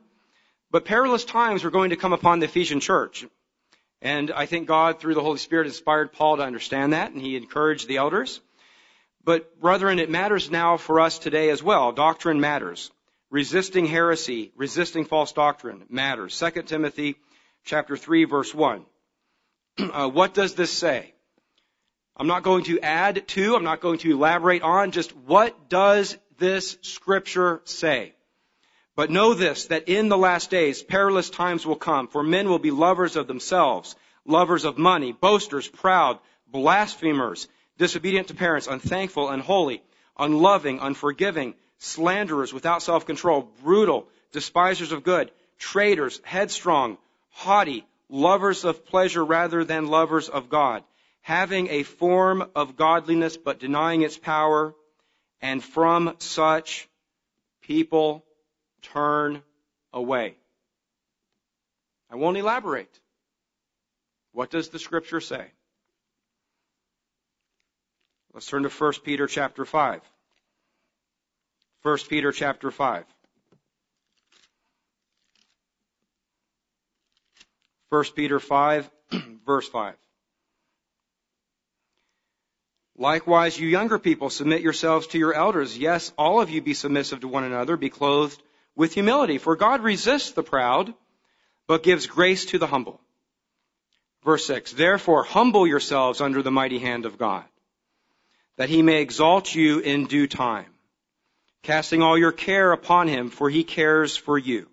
But 0.70 0.86
perilous 0.86 1.26
times 1.26 1.62
were 1.62 1.70
going 1.70 1.90
to 1.90 1.96
come 1.96 2.14
upon 2.14 2.38
the 2.38 2.46
Ephesian 2.46 2.80
church. 2.80 3.26
And 4.00 4.30
I 4.30 4.46
think 4.46 4.66
God, 4.66 4.98
through 4.98 5.14
the 5.14 5.22
Holy 5.22 5.38
Spirit, 5.38 5.66
inspired 5.66 6.12
Paul 6.12 6.38
to 6.38 6.42
understand 6.42 6.94
that, 6.94 7.12
and 7.12 7.20
he 7.20 7.36
encouraged 7.36 7.86
the 7.86 7.98
elders. 7.98 8.40
But 9.24 9.60
brethren, 9.60 9.98
it 9.98 10.08
matters 10.08 10.50
now 10.50 10.78
for 10.78 11.00
us 11.00 11.18
today 11.18 11.50
as 11.50 11.62
well. 11.62 11.92
Doctrine 11.92 12.40
matters. 12.40 12.90
Resisting 13.30 13.86
heresy, 13.86 14.52
resisting 14.56 15.04
false 15.04 15.32
doctrine 15.32 15.84
matters. 15.88 16.36
2 16.38 16.62
Timothy 16.62 17.14
chapter 17.64 17.96
3 17.96 18.24
verse 18.24 18.52
1. 18.52 18.84
uh, 19.78 20.08
what 20.08 20.34
does 20.34 20.54
this 20.54 20.72
say? 20.72 21.14
I'm 22.16 22.26
not 22.26 22.42
going 22.42 22.64
to 22.64 22.80
add 22.80 23.26
to, 23.28 23.54
I'm 23.54 23.64
not 23.64 23.80
going 23.80 23.98
to 24.00 24.10
elaborate 24.10 24.62
on, 24.62 24.90
just 24.90 25.16
what 25.16 25.68
does 25.68 26.18
this 26.38 26.76
scripture 26.82 27.62
say? 27.64 28.14
But 28.96 29.10
know 29.10 29.32
this, 29.32 29.66
that 29.66 29.88
in 29.88 30.08
the 30.08 30.18
last 30.18 30.50
days 30.50 30.82
perilous 30.82 31.30
times 31.30 31.64
will 31.64 31.76
come, 31.76 32.08
for 32.08 32.22
men 32.22 32.48
will 32.48 32.58
be 32.58 32.72
lovers 32.72 33.16
of 33.16 33.26
themselves, 33.26 33.94
lovers 34.26 34.64
of 34.64 34.76
money, 34.76 35.12
boasters, 35.12 35.68
proud, 35.68 36.18
blasphemers, 36.46 37.48
disobedient 37.78 38.28
to 38.28 38.34
parents, 38.34 38.66
unthankful, 38.66 39.30
unholy, 39.30 39.82
unloving, 40.18 40.80
unforgiving, 40.80 41.54
slanderers, 41.80 42.54
without 42.54 42.82
self-control, 42.82 43.50
brutal, 43.62 44.06
despisers 44.32 44.92
of 44.92 45.02
good, 45.02 45.30
traitors, 45.58 46.20
headstrong, 46.24 46.96
haughty, 47.30 47.84
lovers 48.08 48.64
of 48.64 48.86
pleasure 48.86 49.24
rather 49.24 49.64
than 49.64 49.88
lovers 49.88 50.28
of 50.28 50.48
God 50.48 50.84
having 51.22 51.68
a 51.68 51.82
form 51.82 52.50
of 52.54 52.76
godliness 52.76 53.36
but 53.36 53.60
denying 53.60 54.02
its 54.02 54.18
power, 54.18 54.74
and 55.40 55.62
from 55.62 56.14
such 56.18 56.88
people 57.62 58.24
turn 58.82 59.42
away. 59.92 60.34
I 62.10 62.16
won't 62.16 62.36
elaborate. 62.36 62.98
What 64.32 64.50
does 64.50 64.68
the 64.68 64.78
scripture 64.78 65.20
say? 65.20 65.46
Let's 68.32 68.46
turn 68.46 68.62
to 68.62 68.68
1 68.68 68.92
Peter 69.04 69.26
chapter 69.26 69.64
5. 69.64 70.00
1 71.82 71.98
Peter 72.08 72.30
chapter 72.30 72.70
5. 72.70 73.04
1 77.88 78.04
Peter 78.14 78.38
5, 78.38 78.90
verse 79.46 79.68
5. 79.68 79.94
Likewise, 82.98 83.58
you 83.58 83.66
younger 83.66 83.98
people, 83.98 84.28
submit 84.28 84.60
yourselves 84.60 85.06
to 85.08 85.18
your 85.18 85.32
elders. 85.32 85.76
Yes, 85.76 86.12
all 86.18 86.40
of 86.40 86.50
you 86.50 86.60
be 86.60 86.74
submissive 86.74 87.20
to 87.20 87.28
one 87.28 87.44
another, 87.44 87.78
be 87.78 87.88
clothed 87.88 88.40
with 88.76 88.92
humility. 88.92 89.38
For 89.38 89.56
God 89.56 89.82
resists 89.82 90.32
the 90.32 90.42
proud, 90.42 90.92
but 91.66 91.82
gives 91.82 92.06
grace 92.06 92.44
to 92.46 92.58
the 92.58 92.66
humble. 92.66 93.00
Verse 94.22 94.44
6, 94.44 94.72
Therefore 94.72 95.24
humble 95.24 95.66
yourselves 95.66 96.20
under 96.20 96.42
the 96.42 96.50
mighty 96.50 96.78
hand 96.78 97.06
of 97.06 97.16
God, 97.16 97.44
that 98.58 98.68
he 98.68 98.82
may 98.82 99.00
exalt 99.00 99.54
you 99.54 99.78
in 99.78 100.04
due 100.04 100.26
time, 100.26 100.66
casting 101.62 102.02
all 102.02 102.16
your 102.16 102.32
care 102.32 102.72
upon 102.72 103.08
him, 103.08 103.30
for 103.30 103.50
he 103.50 103.64
cares 103.64 104.16
for 104.16 104.38
you. 104.38 104.68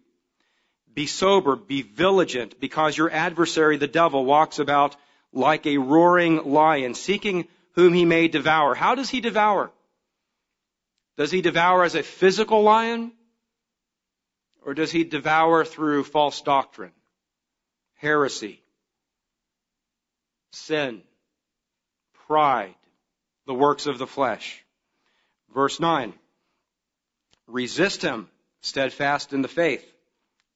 Be 0.93 1.05
sober, 1.05 1.55
be 1.55 1.81
vigilant, 1.81 2.59
because 2.59 2.97
your 2.97 3.11
adversary, 3.11 3.77
the 3.77 3.87
devil, 3.87 4.25
walks 4.25 4.59
about 4.59 4.95
like 5.31 5.65
a 5.67 5.77
roaring 5.77 6.51
lion, 6.51 6.95
seeking 6.95 7.47
whom 7.73 7.93
he 7.93 8.05
may 8.05 8.27
devour. 8.27 8.73
How 8.73 8.95
does 8.95 9.09
he 9.09 9.21
devour? 9.21 9.71
Does 11.17 11.31
he 11.31 11.41
devour 11.41 11.83
as 11.83 11.95
a 11.95 12.03
physical 12.03 12.63
lion? 12.63 13.11
Or 14.65 14.73
does 14.73 14.91
he 14.91 15.03
devour 15.03 15.63
through 15.63 16.03
false 16.03 16.41
doctrine, 16.41 16.91
heresy, 17.95 18.61
sin, 20.51 21.01
pride, 22.27 22.75
the 23.45 23.53
works 23.53 23.85
of 23.85 23.97
the 23.97 24.07
flesh? 24.07 24.63
Verse 25.53 25.79
9. 25.79 26.13
Resist 27.47 28.01
him, 28.01 28.29
steadfast 28.61 29.33
in 29.33 29.41
the 29.41 29.47
faith, 29.47 29.85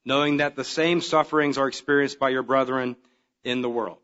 knowing 0.03 0.37
that 0.37 0.55
the 0.55 0.63
same 0.63 1.01
sufferings 1.01 1.57
are 1.57 1.67
experienced 1.67 2.19
by 2.19 2.29
your 2.29 2.43
brethren 2.43 2.95
in 3.43 3.61
the 3.61 3.69
world. 3.69 3.99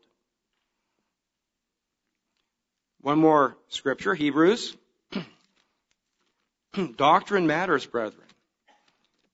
One 3.00 3.18
more 3.18 3.56
scripture, 3.68 4.14
Hebrews. 4.14 4.76
Doctrine 6.96 7.46
matters, 7.46 7.86
brethren. 7.86 8.24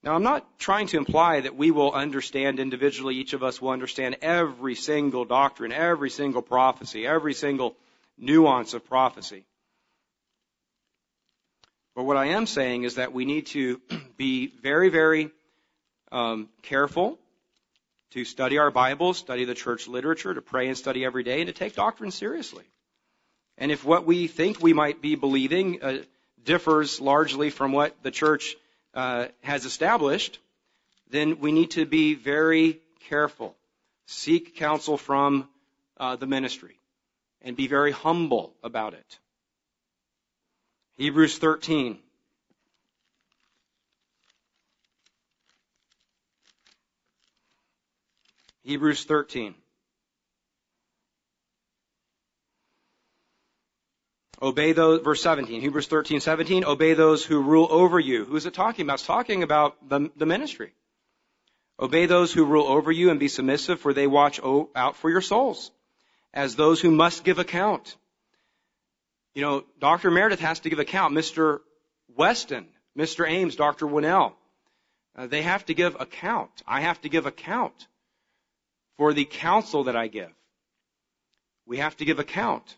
Now, 0.03 0.15
I'm 0.15 0.23
not 0.23 0.59
trying 0.59 0.89
to 0.89 0.99
imply 0.99 1.41
that 1.41 1.57
we 1.57 1.71
will 1.71 1.91
understand 1.91 2.61
individually, 2.61 3.17
each 3.17 3.33
of 3.33 3.43
us 3.43 3.63
will 3.63 3.71
understand 3.71 4.19
every 4.21 4.75
single 4.75 5.25
doctrine, 5.25 5.73
every 5.73 6.11
single 6.11 6.43
prophecy, 6.43 7.07
every 7.07 7.33
single 7.33 7.75
nuance 8.19 8.75
of 8.75 8.85
prophecy. 8.85 9.47
But 11.95 12.05
what 12.05 12.17
I 12.17 12.27
am 12.27 12.47
saying 12.47 12.83
is 12.83 12.97
that 12.97 13.13
we 13.13 13.25
need 13.25 13.47
to 13.49 13.81
be 14.17 14.49
very, 14.63 14.89
very 14.89 15.31
um, 16.11 16.49
careful 16.63 17.19
to 18.11 18.25
study 18.25 18.59
our 18.59 18.71
Bibles, 18.71 19.19
study 19.19 19.45
the 19.45 19.55
church 19.55 19.89
literature, 19.89 20.35
to 20.35 20.43
pray 20.43 20.69
and 20.69 20.79
study 20.79 21.05
every 21.05 21.23
day, 21.23 21.41
and 21.41 21.49
to 21.49 21.53
take 21.53 21.75
doctrine 21.75 22.11
seriously. 22.11 22.65
And 23.59 23.71
if 23.71 23.85
what 23.85 24.07
we 24.07 24.27
think 24.27 24.61
we 24.61 24.73
might 24.73 25.01
be 25.01 25.15
believing 25.15 25.83
uh, 25.83 25.99
differs 26.45 27.01
largely 27.01 27.51
from 27.51 27.73
what 27.73 27.95
the 28.03 28.11
church 28.11 28.57
uh, 28.95 29.27
has 29.43 29.65
established, 29.65 30.39
then 31.11 31.39
we 31.41 31.53
need 31.53 31.73
to 31.73 31.87
be 31.87 32.15
very 32.15 32.81
careful. 33.09 33.55
Seek 34.07 34.57
counsel 34.57 34.97
from 34.97 35.49
uh, 35.97 36.17
the 36.17 36.27
ministry 36.27 36.77
and 37.43 37.57
be 37.57 37.67
very 37.67 37.93
humble 37.93 38.53
about 38.63 38.95
it. 38.95 39.19
Hebrews 40.97 41.39
13. 41.39 41.99
Hebrews 48.63 49.05
13. 49.05 49.55
Obey 54.41 54.73
those, 54.73 55.01
verse 55.01 55.23
17, 55.23 55.61
Hebrews 55.61 55.87
13, 55.87 56.21
17, 56.21 56.65
obey 56.65 56.95
those 56.95 57.25
who 57.25 57.41
rule 57.41 57.69
over 57.71 57.99
you. 57.99 58.25
Who 58.25 58.37
is 58.37 58.47
it 58.47 58.55
talking 58.55 58.85
about? 58.85 58.95
It's 58.95 59.07
talking 59.07 59.43
about 59.43 59.89
the, 59.89 60.11
the 60.17 60.27
ministry. 60.27 60.75
Obey 61.81 62.07
those 62.07 62.33
who 62.33 62.45
rule 62.45 62.67
over 62.67 62.93
you 62.93 63.11
and 63.11 63.19
be 63.19 63.29
submissive, 63.29 63.81
for 63.81 63.93
they 63.95 64.07
watch 64.07 64.41
out 64.77 64.97
for 64.97 65.11
your 65.11 65.21
souls, 65.21 65.71
as 66.33 66.57
those 66.57 66.81
who 66.81 66.91
must 66.91 67.25
give 67.25 67.39
account. 67.39 67.97
You 69.35 69.43
know, 69.43 69.64
Dr. 69.80 70.11
Meredith 70.11 70.41
has 70.41 70.61
to 70.61 70.70
give 70.70 70.78
account. 70.78 71.14
Mr. 71.14 71.61
Weston, 72.16 72.66
Mr. 72.97 73.28
Ames, 73.28 73.57
Dr. 73.57 73.87
Winnail, 73.87 74.32
uh, 75.16 75.26
they 75.26 75.43
have 75.43 75.64
to 75.66 75.74
give 75.74 75.97
account. 76.01 76.51
I 76.66 76.80
have 76.80 77.01
to 77.03 77.09
give 77.09 77.26
account 77.26 77.87
for 78.97 79.12
the 79.12 79.24
counsel 79.24 79.85
that 79.85 79.97
I 79.97 80.09
give. 80.09 80.30
We 81.66 81.78
have 81.78 81.97
to 81.97 82.05
give 82.05 82.18
account 82.18 82.76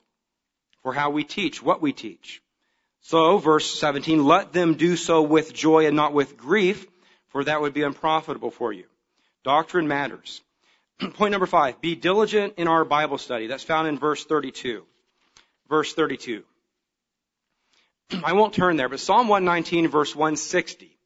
for 0.83 0.93
how 0.93 1.11
we 1.11 1.25
teach, 1.25 1.63
what 1.63 1.83
we 1.83 1.93
teach. 1.93 2.41
So, 3.03 3.39
verse 3.39 3.79
17, 3.79 4.25
let 4.25 4.53
them 4.53 4.75
do 4.75 4.97
so 4.97 5.23
with 5.23 5.53
joy 5.53 5.87
and 5.87 5.97
not 5.97 6.13
with 6.13 6.37
grief, 6.37 6.87
for 7.29 7.45
that 7.45 7.61
would 7.61 7.75
be 7.75 7.83
unprofitable 7.83 8.51
for 8.51 8.73
you. 8.73 8.85
Doctrine 9.45 9.89
matters. 9.89 10.41
Point 11.15 11.33
number 11.33 11.47
five, 11.47 11.81
be 11.81 11.95
diligent 11.95 12.55
in 12.57 12.67
our 12.67 12.85
Bible 12.85 13.19
study. 13.19 13.47
That's 13.47 13.63
found 13.63 13.89
in 13.89 13.99
verse 13.99 14.25
32. 14.25 14.85
Verse 15.69 15.93
32. 15.95 16.45
I 18.25 18.33
won't 18.33 18.55
turn 18.55 18.77
there, 18.77 18.89
but 18.89 19.01
Psalm 19.01 19.29
119 19.29 19.89
verse 19.89 20.15
160 20.15 20.97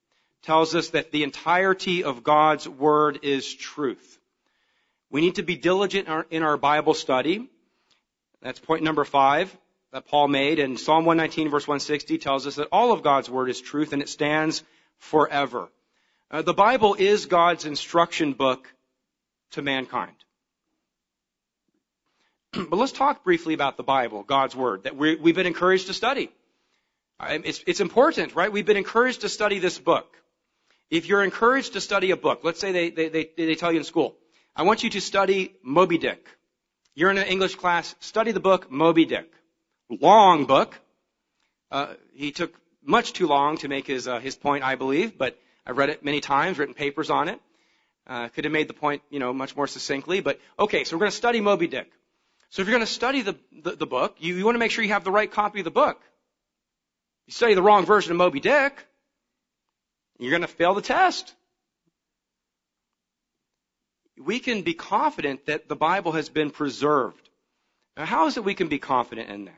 tells 0.43 0.75
us 0.75 0.91
that 0.91 1.13
the 1.13 1.23
entirety 1.23 2.05
of 2.05 2.23
God's 2.23 2.69
Word 2.69 3.21
is 3.23 3.53
truth. 3.55 4.19
We 5.11 5.21
need 5.21 5.37
to 5.37 5.43
be 5.43 5.57
diligent 5.57 6.07
in 6.07 6.13
our, 6.13 6.27
in 6.31 6.43
our 6.43 6.57
Bible 6.57 6.95
study. 6.95 7.49
That's 8.43 8.61
point 8.61 8.83
number 8.83 9.05
five 9.05 9.55
that 9.93 10.07
Paul 10.07 10.29
made. 10.29 10.59
And 10.59 10.79
Psalm 10.79 11.05
119 11.05 11.51
verse 11.51 11.67
160 11.67 12.19
tells 12.19 12.47
us 12.47 12.57
that 12.57 12.69
all 12.71 12.93
of 12.93 13.03
God's 13.03 13.29
word 13.29 13.51
is 13.51 13.61
truth 13.61 13.93
and 13.93 14.03
it 14.03 14.09
stands 14.09 14.63
forever. 14.99 15.69
Uh, 16.31 16.43
the 16.43 16.55
Bible 16.55 16.95
is 16.95 17.27
God's 17.27 17.65
instruction 17.65 18.35
book 18.35 18.73
to 19.53 19.63
mankind. 19.63 20.15
but 22.53 22.77
let's 22.77 22.93
talk 22.93 23.25
briefly 23.25 23.55
about 23.55 23.77
the 23.77 23.83
Bible, 23.83 24.23
God's 24.23 24.57
word, 24.57 24.85
that 24.85 24.97
we 24.97 25.17
have 25.17 25.35
been 25.35 25.47
encouraged 25.47 25.87
to 25.89 25.95
study. 25.95 26.31
It's, 27.23 27.63
it's 27.67 27.81
important, 27.81 28.35
right? 28.35 28.51
We've 28.51 28.65
been 28.65 28.79
encouraged 28.79 29.23
to 29.23 29.29
study 29.29 29.59
this 29.59 29.79
book. 29.79 30.17
If 30.89 31.07
you're 31.07 31.23
encouraged 31.23 31.75
to 31.75 31.81
study 31.81 32.11
a 32.11 32.17
book, 32.17 32.41
let's 32.43 32.59
say 32.59 32.73
they, 32.73 32.91
they, 32.91 33.09
they, 33.09 33.31
they 33.37 33.55
tell 33.55 33.71
you 33.71 33.79
in 33.79 33.85
school, 33.85 34.17
I 34.57 34.63
want 34.63 34.83
you 34.83 34.91
to 34.91 35.01
study 35.01 35.55
Moby 35.63 35.99
Dick. 35.99 36.27
You're 36.95 37.11
in 37.11 37.19
an 37.19 37.27
English 37.27 37.57
class, 37.57 37.95
study 38.01 38.33
the 38.33 38.41
book 38.41 38.71
Moby 38.71 39.05
Dick 39.05 39.31
long 39.91 40.47
book. 40.47 40.79
Uh, 41.71 41.95
he 42.13 42.33
took 42.33 42.55
much 42.83 43.13
too 43.13 43.27
long 43.27 43.59
to 43.59 43.69
make 43.69 43.87
his 43.87 44.09
uh, 44.09 44.21
his 44.21 44.37
point, 44.37 44.65
I 44.65 44.77
believe, 44.77 45.19
but 45.19 45.39
I've 45.67 45.77
read 45.77 45.91
it 45.91 46.05
many 46.05 46.21
times, 46.21 46.59
written 46.59 46.75
papers 46.75 47.11
on 47.11 47.29
it. 47.29 47.41
Uh, 48.07 48.29
could 48.29 48.45
have 48.45 48.53
made 48.53 48.69
the 48.69 48.75
point, 48.75 49.03
you 49.11 49.19
know, 49.19 49.33
much 49.33 49.55
more 49.55 49.67
succinctly. 49.67 50.21
But 50.21 50.41
okay, 50.59 50.85
so 50.85 50.97
we're 50.97 51.01
going 51.01 51.11
to 51.11 51.17
study 51.17 51.41
Moby 51.41 51.69
Dick. 51.69 51.91
So 52.51 52.63
if 52.63 52.69
you're 52.69 52.77
going 52.77 52.87
to 52.87 52.93
study 52.93 53.23
the, 53.23 53.37
the, 53.63 53.73
the 53.77 53.87
book, 53.87 54.17
you, 54.19 54.35
you 54.35 54.45
want 54.45 54.57
to 54.57 54.59
make 54.59 54.73
sure 54.73 54.85
you 54.85 54.93
have 54.93 55.05
the 55.05 55.13
right 55.13 55.31
copy 55.31 55.61
of 55.61 55.65
the 55.65 55.71
book. 55.71 56.01
You 57.27 57.33
study 57.33 57.55
the 57.55 57.63
wrong 57.63 57.87
version 57.87 58.11
of 58.11 58.19
Moby 58.19 58.41
Dick, 58.41 58.85
you're 60.19 60.31
going 60.31 60.43
to 60.43 60.49
fail 60.49 60.75
the 60.75 60.83
test. 60.83 61.35
We 64.19 64.39
can 64.39 64.63
be 64.63 64.75
confident 64.75 65.47
that 65.47 65.67
the 65.67 65.77
Bible 65.77 66.13
has 66.13 66.29
been 66.29 66.51
preserved. 66.51 67.31
Now, 67.97 68.05
how 68.05 68.27
is 68.27 68.37
it 68.37 68.45
we 68.45 68.55
can 68.55 68.69
be 68.69 68.79
confident 68.79 69.31
in 69.31 69.47
that? 69.47 69.55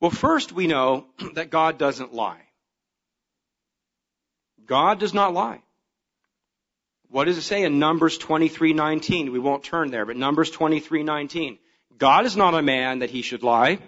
Well, 0.00 0.10
first 0.10 0.52
we 0.52 0.66
know 0.66 1.06
that 1.34 1.50
God 1.50 1.76
doesn't 1.76 2.14
lie. 2.14 2.40
God 4.64 4.98
does 4.98 5.12
not 5.12 5.34
lie. 5.34 5.60
What 7.08 7.26
does 7.26 7.36
it 7.36 7.42
say 7.42 7.62
in 7.62 7.78
Numbers 7.78 8.18
23:19? 8.18 9.30
We 9.30 9.38
won't 9.38 9.62
turn 9.62 9.90
there, 9.90 10.06
but 10.06 10.16
Numbers 10.16 10.50
23:19. 10.50 11.58
God 11.98 12.26
is 12.26 12.36
not 12.36 12.54
a 12.54 12.62
man 12.62 13.00
that 13.00 13.10
he 13.10 13.22
should 13.22 13.42
lie. 13.42 13.78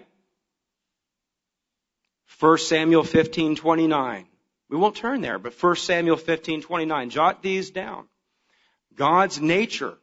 1 2.39 2.57
Samuel 2.57 3.03
15:29. 3.03 4.25
We 4.69 4.77
won't 4.77 4.95
turn 4.95 5.21
there, 5.21 5.39
but 5.39 5.53
1 5.53 5.75
Samuel 5.75 6.17
15:29. 6.17 7.09
Jot 7.09 7.41
these 7.41 7.71
down. 7.71 8.07
God's 8.95 9.41
nature 9.41 9.97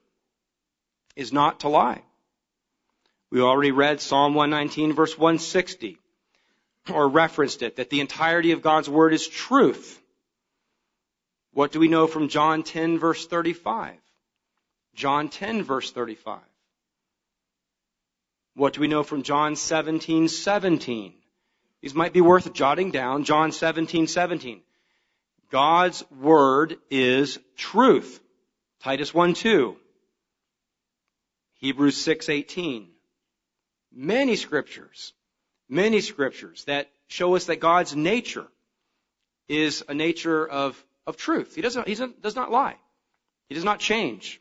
is 1.15 1.33
not 1.33 1.61
to 1.61 1.69
lie. 1.69 2.03
We 3.31 3.41
already 3.41 3.73
read 3.73 4.01
Psalm 4.01 4.35
119 4.35 4.93
verse 4.93 5.17
160, 5.19 5.99
or 6.93 7.09
referenced 7.09 7.63
it, 7.63 7.77
that 7.77 7.91
the 7.91 8.01
entirety 8.01 8.53
of 8.53 8.63
God's 8.63 8.89
Word 8.89 9.15
is 9.15 9.27
truth. 9.27 10.01
What 11.53 11.73
do 11.73 11.81
we 11.81 11.89
know 11.89 12.07
from 12.07 12.29
John 12.29 12.63
10 12.63 12.99
verse 12.99 13.27
35? 13.27 13.97
John 14.95 15.29
10 15.29 15.63
verse 15.63 15.91
35. 15.91 16.41
What 18.57 18.73
do 18.73 18.81
we 18.81 18.89
know 18.89 19.05
from 19.05 19.23
John 19.23 19.55
17 19.55 20.29
17? 20.29 21.15
These 21.83 21.95
might 21.95 22.13
be 22.13 22.21
worth 22.21 22.53
jotting 22.53 22.91
down. 22.91 23.23
John 23.25 23.53
17 23.53 24.09
17. 24.09 24.63
God's 25.51 26.03
Word 26.11 26.79
is 26.91 27.39
truth. 27.57 28.21
Titus 28.81 29.15
1 29.15 29.35
2. 29.35 29.77
Hebrews 31.59 31.97
6 32.03 32.29
18 32.29 32.89
many 33.97 34.37
scriptures, 34.37 35.13
many 35.69 36.01
scriptures 36.01 36.65
that 36.65 36.91
show 37.09 37.35
us 37.35 37.47
that 37.47 37.61
God's 37.61 37.97
nature 37.97 38.47
is 39.49 39.83
a 39.89 39.95
nature 39.95 40.47
of, 40.47 40.83
of 41.07 41.17
truth. 41.17 41.55
He 41.55 41.63
doesn't, 41.63 41.89
he 41.89 41.95
does 41.95 42.37
not 42.37 42.51
lie. 42.51 42.77
He 43.49 43.55
does 43.55 43.65
not 43.65 43.81
change. 43.81 44.41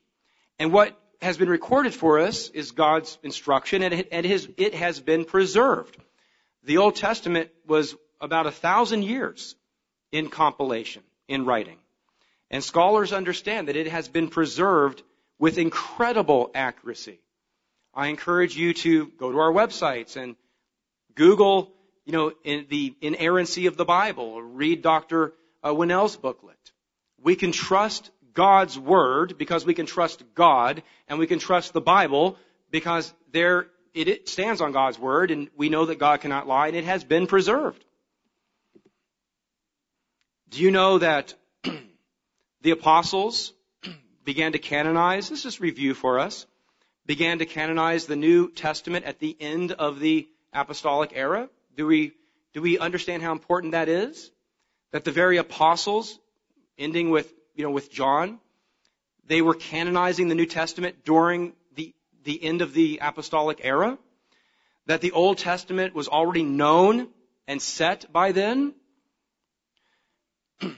And 0.60 0.74
what 0.74 1.00
has 1.26 1.38
been 1.38 1.50
recorded 1.50 1.94
for 1.94 2.20
us 2.20 2.50
is 2.50 2.72
God's 2.72 3.18
instruction 3.24 3.82
and 3.82 3.94
it, 3.94 4.10
and 4.12 4.26
his, 4.26 4.48
it 4.58 4.76
has 4.76 5.00
been 5.00 5.26
preserved. 5.26 5.98
The 6.64 6.78
Old 6.78 6.96
Testament 6.96 7.50
was 7.68 7.96
about 8.22 8.46
a 8.46 8.52
thousand 8.52 9.04
years 9.04 9.56
in 10.12 10.30
compilation, 10.30 11.02
in 11.28 11.46
writing. 11.46 11.78
And 12.52 12.64
scholars 12.64 13.12
understand 13.12 13.68
that 13.70 13.76
it 13.76 13.88
has 13.88 14.08
been 14.08 14.30
preserved 14.30 15.02
with 15.40 15.58
incredible 15.58 16.52
accuracy. 16.54 17.20
I 17.94 18.08
encourage 18.08 18.56
you 18.56 18.76
to 18.76 19.08
go 19.08 19.32
to 19.32 19.40
our 19.40 19.52
websites 19.52 20.16
and 20.16 20.36
Google, 21.16 21.72
you 22.06 22.14
know, 22.14 22.34
in 22.44 22.68
the 22.70 22.96
inerrancy 23.02 23.66
of 23.66 23.78
the 23.78 23.86
Bible, 23.86 24.26
or 24.26 24.44
read 24.44 24.84
Dr. 24.84 25.34
Uh, 25.64 25.70
Winnail's 25.70 26.18
booklet. 26.18 26.72
We 27.20 27.36
can 27.36 27.52
trust 27.52 28.12
God's 28.36 28.78
Word 28.78 29.38
because 29.38 29.66
we 29.66 29.74
can 29.74 29.88
trust 29.88 30.24
God, 30.36 30.84
and 31.08 31.18
we 31.18 31.26
can 31.26 31.40
trust 31.40 31.74
the 31.74 31.82
Bible 31.82 32.38
because 32.70 33.12
there 33.32 33.68
it 33.96 34.30
stands 34.30 34.62
on 34.62 34.72
God's 34.72 35.00
Word, 35.00 35.32
and 35.32 35.50
we 35.58 35.70
know 35.70 35.86
that 35.86 35.98
God 35.98 36.22
cannot 36.22 36.48
lie, 36.48 36.68
and 36.68 36.76
it 36.76 36.84
has 36.84 37.04
been 37.04 37.26
preserved. 37.26 37.84
Do 40.50 40.62
you 40.62 40.70
know 40.70 41.00
that 41.00 41.34
the 42.62 42.72
apostles 42.72 43.54
began 44.24 44.52
to 44.52 44.60
canonize? 44.60 45.30
This 45.30 45.46
is 45.46 45.60
review 45.60 45.96
for 45.96 46.20
us 46.20 46.46
began 47.06 47.40
to 47.40 47.46
canonize 47.46 48.06
the 48.06 48.16
New 48.16 48.52
Testament 48.52 49.06
at 49.06 49.20
the 49.20 49.36
end 49.40 49.72
of 49.72 50.00
the 50.00 50.28
apostolic 50.54 51.12
era? 51.14 51.50
Do 51.78 51.86
we, 51.86 52.14
do 52.54 52.62
we 52.62 52.80
understand 52.80 53.22
how 53.22 53.32
important 53.32 53.74
that 53.74 53.90
is? 53.90 54.32
That 54.92 55.04
the 55.04 55.12
very 55.12 55.38
apostles, 55.38 56.20
ending 56.78 57.10
with, 57.10 57.32
you 57.56 57.64
know, 57.64 57.72
with 57.72 57.92
John, 57.92 58.40
they 59.28 59.42
were 59.42 59.54
canonizing 59.54 60.28
the 60.28 60.36
New 60.36 60.46
Testament 60.46 61.04
during 61.04 61.54
the, 61.76 61.94
the 62.24 62.44
end 62.44 62.62
of 62.62 62.74
the 62.74 63.00
apostolic 63.02 63.62
era? 63.64 63.98
That 64.86 65.02
the 65.02 65.14
Old 65.14 65.40
Testament 65.40 65.96
was 65.96 66.08
already 66.08 66.44
known 66.44 67.08
and 67.48 67.62
set 67.62 68.12
by 68.12 68.34
then? 68.34 68.76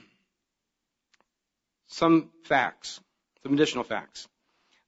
some 1.88 2.30
facts, 2.44 3.00
some 3.42 3.52
additional 3.52 3.84
facts. 3.84 4.28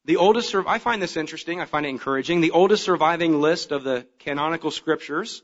The 0.07 0.17
oldest, 0.17 0.55
I 0.55 0.79
find 0.79 1.03
this 1.03 1.17
interesting, 1.17 1.61
I 1.61 1.67
find 1.67 1.85
it 1.85 1.91
encouraging. 1.91 2.41
The 2.41 2.53
oldest 2.53 2.85
surviving 2.85 3.41
list 3.41 3.71
of 3.73 3.85
the 3.85 4.07
canonical 4.19 4.71
scriptures 4.71 5.43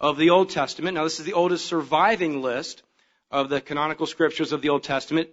of 0.00 0.16
the 0.16 0.30
Old 0.30 0.50
Testament, 0.50 0.94
now 0.94 1.04
this 1.04 1.18
is 1.18 1.26
the 1.26 1.32
oldest 1.32 1.66
surviving 1.66 2.42
list 2.42 2.82
of 3.30 3.48
the 3.48 3.60
canonical 3.60 4.06
scriptures 4.06 4.52
of 4.52 4.62
the 4.62 4.68
Old 4.68 4.84
Testament, 4.84 5.30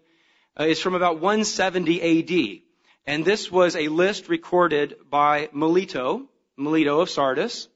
is 0.60 0.80
from 0.80 0.96
about 0.96 1.20
170 1.20 2.02
AD. 2.02 2.62
And 3.06 3.26
this 3.26 3.52
was 3.52 3.76
a 3.76 3.88
list 3.88 4.30
recorded 4.30 4.96
by 5.10 5.50
Melito, 5.52 6.28
Melito 6.56 7.02
of 7.02 7.10
Sardis. 7.10 7.68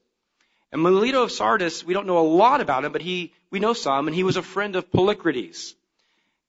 And 0.72 0.82
Melito 0.82 1.22
of 1.22 1.32
Sardis, 1.32 1.84
we 1.84 1.94
don't 1.94 2.06
know 2.06 2.18
a 2.18 2.28
lot 2.28 2.60
about 2.60 2.84
him, 2.84 2.92
but 2.92 3.02
he, 3.02 3.32
we 3.50 3.58
know 3.58 3.72
some, 3.72 4.06
and 4.06 4.14
he 4.14 4.22
was 4.22 4.36
a 4.36 4.42
friend 4.42 4.76
of 4.76 4.90
Polycrates. 4.90 5.74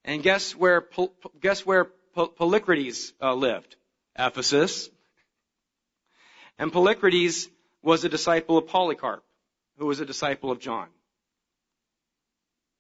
And 0.06 0.24
guess 0.24 0.56
where, 0.56 0.88
guess 1.42 1.66
where 1.66 1.90
Polycrates 2.16 3.14
uh, 3.22 3.34
lived? 3.34 3.76
Ephesus. 4.18 4.90
And 6.58 6.72
Polycrates 6.72 7.50
was 7.82 8.04
a 8.04 8.10
disciple 8.10 8.58
of 8.58 8.68
Polycarp, 8.68 9.24
who 9.78 9.86
was 9.86 10.00
a 10.00 10.06
disciple 10.06 10.52
of 10.52 10.60
John. 10.60 10.88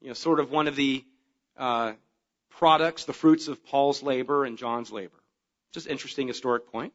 You 0.02 0.10
know, 0.10 0.14
sort 0.14 0.39
of 0.39 0.52
one 0.52 0.68
of 0.68 0.76
the 0.76 1.04
uh, 1.58 1.93
products, 2.50 3.06
the 3.06 3.14
fruits 3.14 3.47
of 3.47 3.66
Paul's 3.66 4.04
labor 4.04 4.45
and 4.45 4.58
John's 4.58 4.91
labor. 4.91 5.20
Just 5.72 5.88
interesting 5.88 6.28
historic 6.28 6.72
point. 6.72 6.93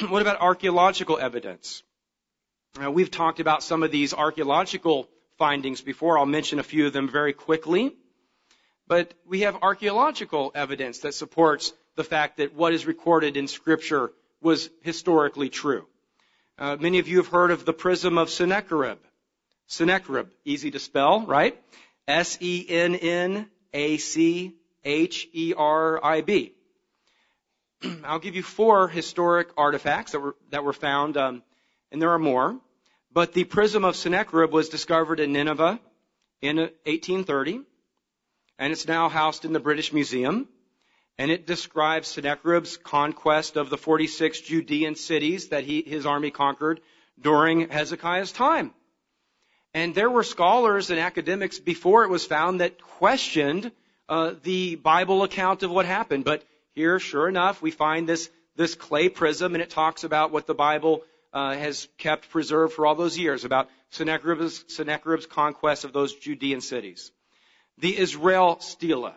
what 0.08 0.22
about 0.22 0.40
archaeological 0.40 1.18
evidence? 1.18 1.82
Now, 2.78 2.90
we've 2.90 3.10
talked 3.10 3.40
about 3.40 3.62
some 3.62 3.82
of 3.82 3.90
these 3.90 4.14
archaeological 4.14 5.08
findings 5.38 5.80
before. 5.80 6.18
I'll 6.18 6.26
mention 6.26 6.58
a 6.58 6.62
few 6.62 6.86
of 6.86 6.92
them 6.92 7.08
very 7.08 7.32
quickly. 7.32 7.94
But 8.86 9.14
we 9.26 9.40
have 9.40 9.62
archaeological 9.62 10.52
evidence 10.54 11.00
that 11.00 11.14
supports 11.14 11.72
the 11.96 12.04
fact 12.04 12.38
that 12.38 12.54
what 12.54 12.72
is 12.72 12.86
recorded 12.86 13.36
in 13.36 13.48
Scripture 13.48 14.12
was 14.40 14.70
historically 14.82 15.48
true. 15.48 15.86
Uh, 16.58 16.76
many 16.78 16.98
of 16.98 17.08
you 17.08 17.18
have 17.18 17.28
heard 17.28 17.50
of 17.50 17.64
the 17.64 17.72
prism 17.72 18.18
of 18.18 18.30
Sennacherib. 18.30 18.98
Sennacherib, 19.66 20.28
easy 20.44 20.70
to 20.72 20.78
spell, 20.78 21.24
right? 21.26 21.56
S-E-N-N-A-C-H-E-R-I-B. 23.72 26.54
I'll 28.04 28.18
give 28.18 28.36
you 28.36 28.42
four 28.42 28.88
historic 28.88 29.48
artifacts 29.56 30.12
that 30.12 30.20
were, 30.20 30.36
that 30.50 30.64
were 30.64 30.72
found, 30.72 31.16
um, 31.16 31.42
and 31.90 32.00
there 32.00 32.10
are 32.10 32.18
more. 32.18 32.58
But 33.12 33.32
the 33.32 33.44
prism 33.44 33.84
of 33.84 33.96
Sennacherib 33.96 34.52
was 34.52 34.68
discovered 34.68 35.20
in 35.20 35.32
Nineveh 35.32 35.80
in 36.40 36.58
1830, 36.58 37.62
and 38.58 38.72
it's 38.72 38.86
now 38.86 39.08
housed 39.08 39.44
in 39.44 39.52
the 39.52 39.60
British 39.60 39.92
Museum. 39.92 40.48
And 41.18 41.30
it 41.30 41.46
describes 41.46 42.08
Sennacherib's 42.08 42.78
conquest 42.78 43.56
of 43.56 43.68
the 43.68 43.76
46 43.76 44.40
Judean 44.40 44.94
cities 44.94 45.48
that 45.48 45.64
he, 45.64 45.82
his 45.82 46.06
army 46.06 46.30
conquered 46.30 46.80
during 47.20 47.68
Hezekiah's 47.68 48.32
time. 48.32 48.72
And 49.72 49.94
there 49.94 50.10
were 50.10 50.24
scholars 50.24 50.90
and 50.90 50.98
academics 50.98 51.58
before 51.58 52.04
it 52.04 52.10
was 52.10 52.26
found 52.26 52.60
that 52.60 52.80
questioned 52.80 53.70
uh, 54.08 54.34
the 54.42 54.74
Bible 54.76 55.22
account 55.22 55.62
of 55.62 55.70
what 55.70 55.86
happened. 55.86 56.24
But 56.24 56.44
here, 56.72 56.98
sure 56.98 57.28
enough, 57.28 57.62
we 57.62 57.70
find 57.70 58.08
this 58.08 58.30
this 58.56 58.74
clay 58.74 59.08
prism, 59.08 59.54
and 59.54 59.62
it 59.62 59.70
talks 59.70 60.04
about 60.04 60.32
what 60.32 60.46
the 60.46 60.54
Bible 60.54 61.02
uh, 61.32 61.54
has 61.54 61.88
kept 61.96 62.30
preserved 62.30 62.74
for 62.74 62.86
all 62.86 62.94
those 62.94 63.16
years 63.16 63.44
about 63.44 63.70
Sennacherib's, 63.90 64.64
Sennacherib's 64.68 65.26
conquest 65.26 65.84
of 65.84 65.92
those 65.92 66.14
Judean 66.14 66.60
cities. 66.60 67.12
The 67.78 67.96
Israel 67.96 68.60
stela, 68.60 69.14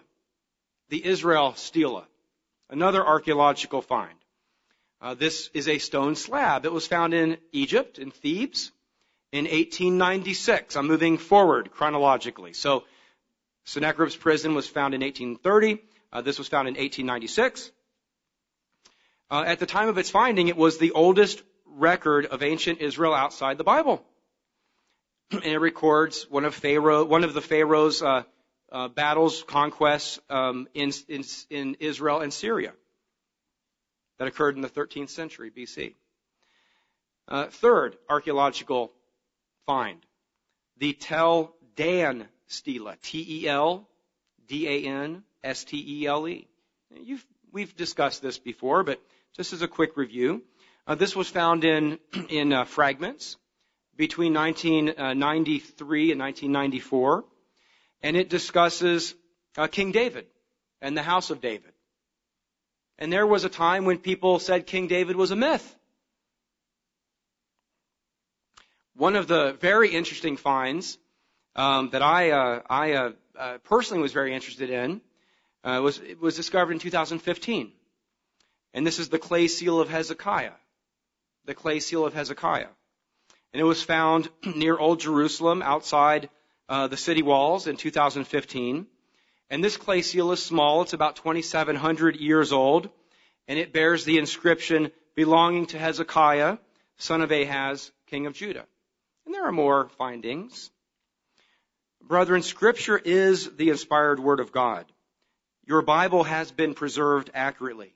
the 0.90 1.06
Israel 1.06 1.56
stela, 1.56 2.08
another 2.70 3.06
archaeological 3.06 3.82
find. 3.82 4.18
Uh, 5.02 5.16
this 5.16 5.50
is 5.54 5.68
a 5.68 5.80
stone 5.80 6.16
slab. 6.16 6.66
It 6.66 6.72
was 6.72 6.88
found 6.88 7.14
in 7.14 7.38
Egypt, 7.52 8.00
in 8.00 8.12
Thebes, 8.12 8.72
in 9.34 9.46
1896. 9.46 10.76
I'm 10.76 10.88
moving 10.88 11.18
forward 11.18 11.72
chronologically. 11.72 12.54
So, 12.54 12.84
Sennacherib's 13.66 14.16
prison 14.16 14.54
was 14.54 14.68
found 14.68 14.94
in 14.94 15.02
1830. 15.02 15.82
Uh, 16.12 16.22
this 16.22 16.38
was 16.38 16.48
found 16.48 16.68
in 16.68 16.76
1896. 16.76 17.72
Uh, 19.32 19.44
at 19.48 19.58
the 19.58 19.66
time 19.66 19.90
of 19.90 19.98
its 19.98 20.12
finding, 20.12 20.50
it 20.50 20.56
was 20.56 20.78
the 20.78 20.92
oldest 20.92 21.42
record 21.66 22.28
of 22.28 22.44
ancient 22.44 22.80
Israel 22.80 23.16
outside 23.16 23.58
the 23.58 23.64
Bible. 23.64 24.06
and 25.32 25.44
it 25.44 25.58
records 25.58 26.30
one 26.30 26.46
of 26.46 26.54
Pharaoh, 26.54 27.04
one 27.04 27.24
of 27.24 27.34
the 27.34 27.42
Pharaoh's 27.42 28.04
uh, 28.04 28.22
uh, 28.72 28.88
battles, 28.90 29.44
conquests 29.48 30.20
um, 30.30 30.68
in, 30.76 30.92
in, 31.08 31.24
in 31.50 31.78
Israel 31.80 32.20
and 32.20 32.32
Syria 32.32 32.74
that 34.20 34.28
occurred 34.28 34.58
in 34.58 34.62
the 34.62 34.70
13th 34.70 35.10
century 35.10 35.50
BC. 35.50 35.96
Uh, 37.28 37.46
third 37.48 37.98
archaeological 38.08 38.92
find, 39.66 40.00
the 40.78 40.94
Tel 40.94 41.54
Dan 41.76 42.28
S-T-E-L-E. 45.44 46.48
You've, 47.02 47.26
we've 47.52 47.76
discussed 47.76 48.22
this 48.22 48.40
before, 48.40 48.84
but 48.84 49.02
just 49.36 49.54
as 49.54 49.62
a 49.62 49.68
quick 49.68 49.98
review, 49.98 50.44
uh, 50.86 50.96
this 50.96 51.16
was 51.16 51.30
found 51.30 51.64
in 51.64 52.00
in 52.30 52.54
uh, 52.54 52.66
fragments 52.66 53.38
between 53.96 54.34
1993 54.34 56.12
and 56.12 56.20
1994, 56.20 57.26
and 58.02 58.18
it 58.18 58.30
discusses 58.30 59.16
uh, 59.58 59.68
King 59.68 59.92
David 59.92 60.26
and 60.82 60.98
the 60.98 61.04
house 61.04 61.30
of 61.30 61.42
David. 61.42 61.72
And 62.98 63.12
there 63.12 63.26
was 63.26 63.44
a 63.44 63.50
time 63.50 63.86
when 63.86 63.98
people 63.98 64.40
said 64.40 64.68
King 64.68 64.88
David 64.88 65.16
was 65.16 65.32
a 65.32 65.36
myth. 65.36 65.76
One 68.96 69.16
of 69.16 69.28
the 69.28 69.54
very 69.60 69.90
interesting 69.90 70.38
finds 70.38 70.98
um, 71.56 71.90
that 71.92 72.02
I, 72.02 72.32
uh, 72.32 72.62
I 72.70 72.94
uh, 72.94 73.12
uh, 73.38 73.58
personally 73.64 74.02
was 74.02 74.14
very 74.14 74.34
interested 74.34 74.70
in 74.70 75.02
was 75.64 76.02
was 76.20 76.36
discovered 76.36 76.74
in 76.74 76.80
2015, 76.80 77.72
and 78.74 78.86
this 78.86 79.00
is 79.00 79.10
the 79.10 79.20
clay 79.20 79.48
seal 79.48 79.80
of 79.80 79.90
Hezekiah 79.90 80.54
the 81.46 81.54
clay 81.54 81.80
seal 81.80 82.06
of 82.06 82.14
Hezekiah. 82.14 82.68
And 83.54 83.62
it 83.62 83.66
was 83.66 83.84
found 83.84 84.30
near 84.56 84.78
Old 84.78 85.00
Jerusalem 85.00 85.62
outside 85.62 86.30
uh, 86.70 86.88
the 86.88 86.98
city 86.98 87.22
walls 87.22 87.68
in 87.68 87.78
2015. 87.78 88.88
And 89.50 89.64
this 89.64 89.78
clay 89.78 90.02
seal 90.02 90.32
is 90.32 90.42
small. 90.42 90.82
It's 90.82 90.94
about 90.94 91.18
2,700 91.18 92.16
years 92.16 92.52
old. 92.52 92.90
And 93.48 93.60
it 93.60 93.74
bears 93.74 94.06
the 94.06 94.18
inscription 94.18 94.92
belonging 95.16 95.68
to 95.68 95.78
Hezekiah, 95.78 96.58
son 96.98 97.22
of 97.22 97.32
Ahaz, 97.32 97.92
king 98.08 98.26
of 98.26 98.34
Judah. 98.34 98.66
And 99.26 99.34
there 99.34 99.46
are 99.46 99.52
more 99.52 99.90
findings. 99.98 100.72
Brethren, 102.02 102.42
scripture 102.42 102.98
is 102.98 103.50
the 103.56 103.70
inspired 103.70 104.20
word 104.20 104.40
of 104.40 104.52
God. 104.52 104.86
Your 105.66 105.82
Bible 105.82 106.24
has 106.24 106.52
been 106.52 106.74
preserved 106.74 107.32
accurately. 107.34 107.94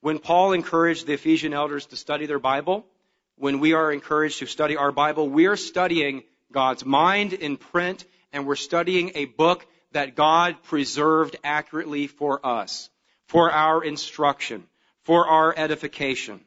When 0.00 0.18
Paul 0.18 0.52
encouraged 0.52 1.06
the 1.06 1.14
Ephesian 1.14 1.52
elders 1.52 1.86
to 1.86 1.96
study 1.96 2.26
their 2.26 2.40
Bible, 2.40 2.84
when 3.36 3.60
we 3.60 3.74
are 3.74 3.92
encouraged 3.92 4.40
to 4.40 4.46
study 4.46 4.76
our 4.76 4.92
Bible, 4.92 5.28
we 5.28 5.46
are 5.46 5.56
studying 5.56 6.24
God's 6.52 6.84
mind 6.84 7.32
in 7.32 7.56
print 7.56 8.04
and 8.32 8.46
we're 8.46 8.56
studying 8.56 9.12
a 9.14 9.26
book 9.26 9.66
that 9.92 10.14
God 10.14 10.62
preserved 10.64 11.36
accurately 11.44 12.06
for 12.06 12.44
us, 12.44 12.90
for 13.28 13.50
our 13.50 13.82
instruction, 13.82 14.64
for 15.02 15.26
our 15.26 15.54
edification. 15.56 16.40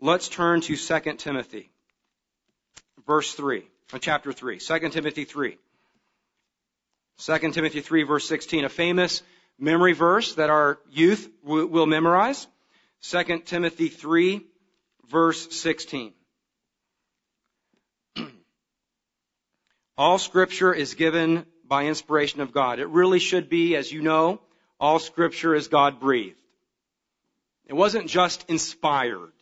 Let's 0.00 0.28
turn 0.28 0.60
to 0.62 0.76
2 0.76 1.14
Timothy, 1.14 1.70
verse 3.08 3.32
3, 3.34 3.64
uh, 3.92 3.98
chapter 3.98 4.32
3, 4.32 4.58
2 4.58 4.88
Timothy 4.90 5.24
3. 5.24 5.56
2 7.18 7.38
Timothy 7.50 7.80
3 7.80 8.02
verse 8.04 8.28
16, 8.28 8.64
a 8.64 8.68
famous 8.68 9.22
memory 9.58 9.94
verse 9.94 10.34
that 10.34 10.50
our 10.50 10.78
youth 10.92 11.28
will 11.42 11.86
memorize. 11.86 12.46
2 13.02 13.40
Timothy 13.44 13.88
3 13.88 14.46
verse 15.08 15.56
16. 15.56 16.12
all 19.96 20.18
scripture 20.18 20.72
is 20.72 20.94
given 20.94 21.46
by 21.66 21.86
inspiration 21.86 22.40
of 22.40 22.52
God. 22.52 22.78
It 22.78 22.88
really 22.88 23.18
should 23.18 23.48
be, 23.48 23.74
as 23.74 23.90
you 23.90 24.02
know, 24.02 24.40
all 24.78 24.98
scripture 24.98 25.54
is 25.54 25.68
God 25.68 25.98
breathed. 25.98 26.36
It 27.66 27.74
wasn't 27.74 28.08
just 28.08 28.44
inspired. 28.48 29.32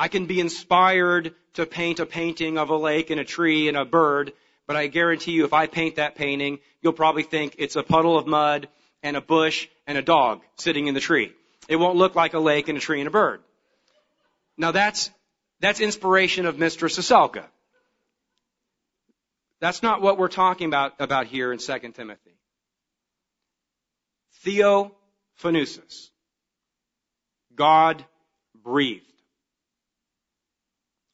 I 0.00 0.08
can 0.08 0.24
be 0.24 0.40
inspired 0.40 1.34
to 1.56 1.66
paint 1.66 2.00
a 2.00 2.06
painting 2.06 2.56
of 2.56 2.70
a 2.70 2.74
lake 2.74 3.10
and 3.10 3.20
a 3.20 3.24
tree 3.24 3.68
and 3.68 3.76
a 3.76 3.84
bird, 3.84 4.32
but 4.66 4.74
I 4.74 4.86
guarantee 4.86 5.32
you 5.32 5.44
if 5.44 5.52
I 5.52 5.66
paint 5.66 5.96
that 5.96 6.14
painting, 6.14 6.60
you'll 6.80 6.94
probably 6.94 7.22
think 7.22 7.56
it's 7.58 7.76
a 7.76 7.82
puddle 7.82 8.16
of 8.16 8.26
mud 8.26 8.68
and 9.02 9.14
a 9.14 9.20
bush 9.20 9.68
and 9.86 9.98
a 9.98 10.02
dog 10.02 10.40
sitting 10.56 10.86
in 10.86 10.94
the 10.94 11.00
tree. 11.00 11.34
It 11.68 11.76
won't 11.76 11.98
look 11.98 12.14
like 12.14 12.32
a 12.32 12.38
lake 12.38 12.68
and 12.68 12.78
a 12.78 12.80
tree 12.80 13.00
and 13.00 13.08
a 13.08 13.10
bird. 13.10 13.42
Now 14.56 14.72
that's, 14.72 15.10
that's 15.60 15.80
inspiration 15.80 16.46
of 16.46 16.56
Mr. 16.56 16.88
Saselka. 16.88 17.44
That's 19.60 19.82
not 19.82 20.00
what 20.00 20.16
we're 20.16 20.28
talking 20.28 20.68
about, 20.68 20.94
about 20.98 21.26
here 21.26 21.52
in 21.52 21.58
2 21.58 21.78
Timothy. 21.92 22.38
Theopneustos. 24.46 26.08
God 27.54 28.02
breathed. 28.64 29.09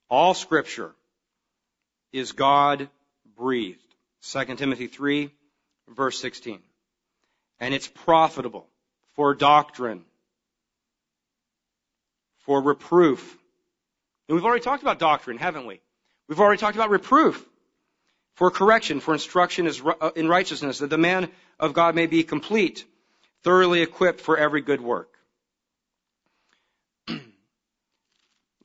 All 0.08 0.34
scripture 0.34 0.92
is 2.12 2.32
God 2.32 2.88
breathed. 3.36 3.80
2 4.22 4.56
Timothy 4.56 4.86
3 4.86 5.30
verse 5.88 6.18
16. 6.20 6.60
And 7.60 7.74
it's 7.74 7.88
profitable 7.88 8.66
for 9.14 9.34
doctrine, 9.34 10.04
for 12.40 12.60
reproof. 12.60 13.36
And 14.28 14.36
we've 14.36 14.44
already 14.44 14.62
talked 14.62 14.82
about 14.82 14.98
doctrine, 14.98 15.38
haven't 15.38 15.66
we? 15.66 15.80
We've 16.28 16.40
already 16.40 16.60
talked 16.60 16.76
about 16.76 16.90
reproof, 16.90 17.42
for 18.34 18.50
correction, 18.50 19.00
for 19.00 19.14
instruction 19.14 19.68
uh, 19.68 20.10
in 20.16 20.28
righteousness, 20.28 20.80
that 20.80 20.90
the 20.90 20.98
man 20.98 21.30
of 21.58 21.72
God 21.72 21.94
may 21.94 22.06
be 22.06 22.24
complete, 22.24 22.84
thoroughly 23.42 23.80
equipped 23.80 24.20
for 24.20 24.36
every 24.36 24.60
good 24.60 24.80
work. 24.80 25.15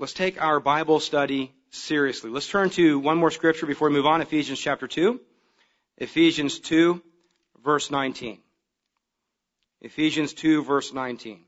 Let's 0.02 0.14
take 0.14 0.41
our 0.41 0.60
Bible 0.60 0.99
study 0.99 1.54
seriously. 1.70 2.32
Let's 2.32 2.49
turn 2.49 2.72
to 2.72 2.97
one 2.97 3.20
more 3.20 3.30
scripture 3.30 3.68
before 3.68 3.88
we 3.88 3.93
move 3.93 4.08
on, 4.08 4.22
Ephesians 4.22 4.60
chapter 4.60 4.88
2. 4.88 5.22
Ephesians 5.99 6.58
2, 6.58 6.99
verse 7.64 7.91
19. 7.91 8.39
Ephesians 9.82 10.34
2 10.34 10.64
verse 10.64 10.91
19. 10.91 11.41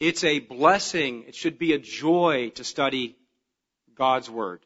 It's 0.00 0.24
a 0.24 0.38
blessing. 0.38 1.24
It 1.28 1.34
should 1.34 1.58
be 1.58 1.74
a 1.74 1.78
joy 1.78 2.52
to 2.54 2.64
study 2.64 3.14
God's 3.94 4.30
Word. 4.30 4.60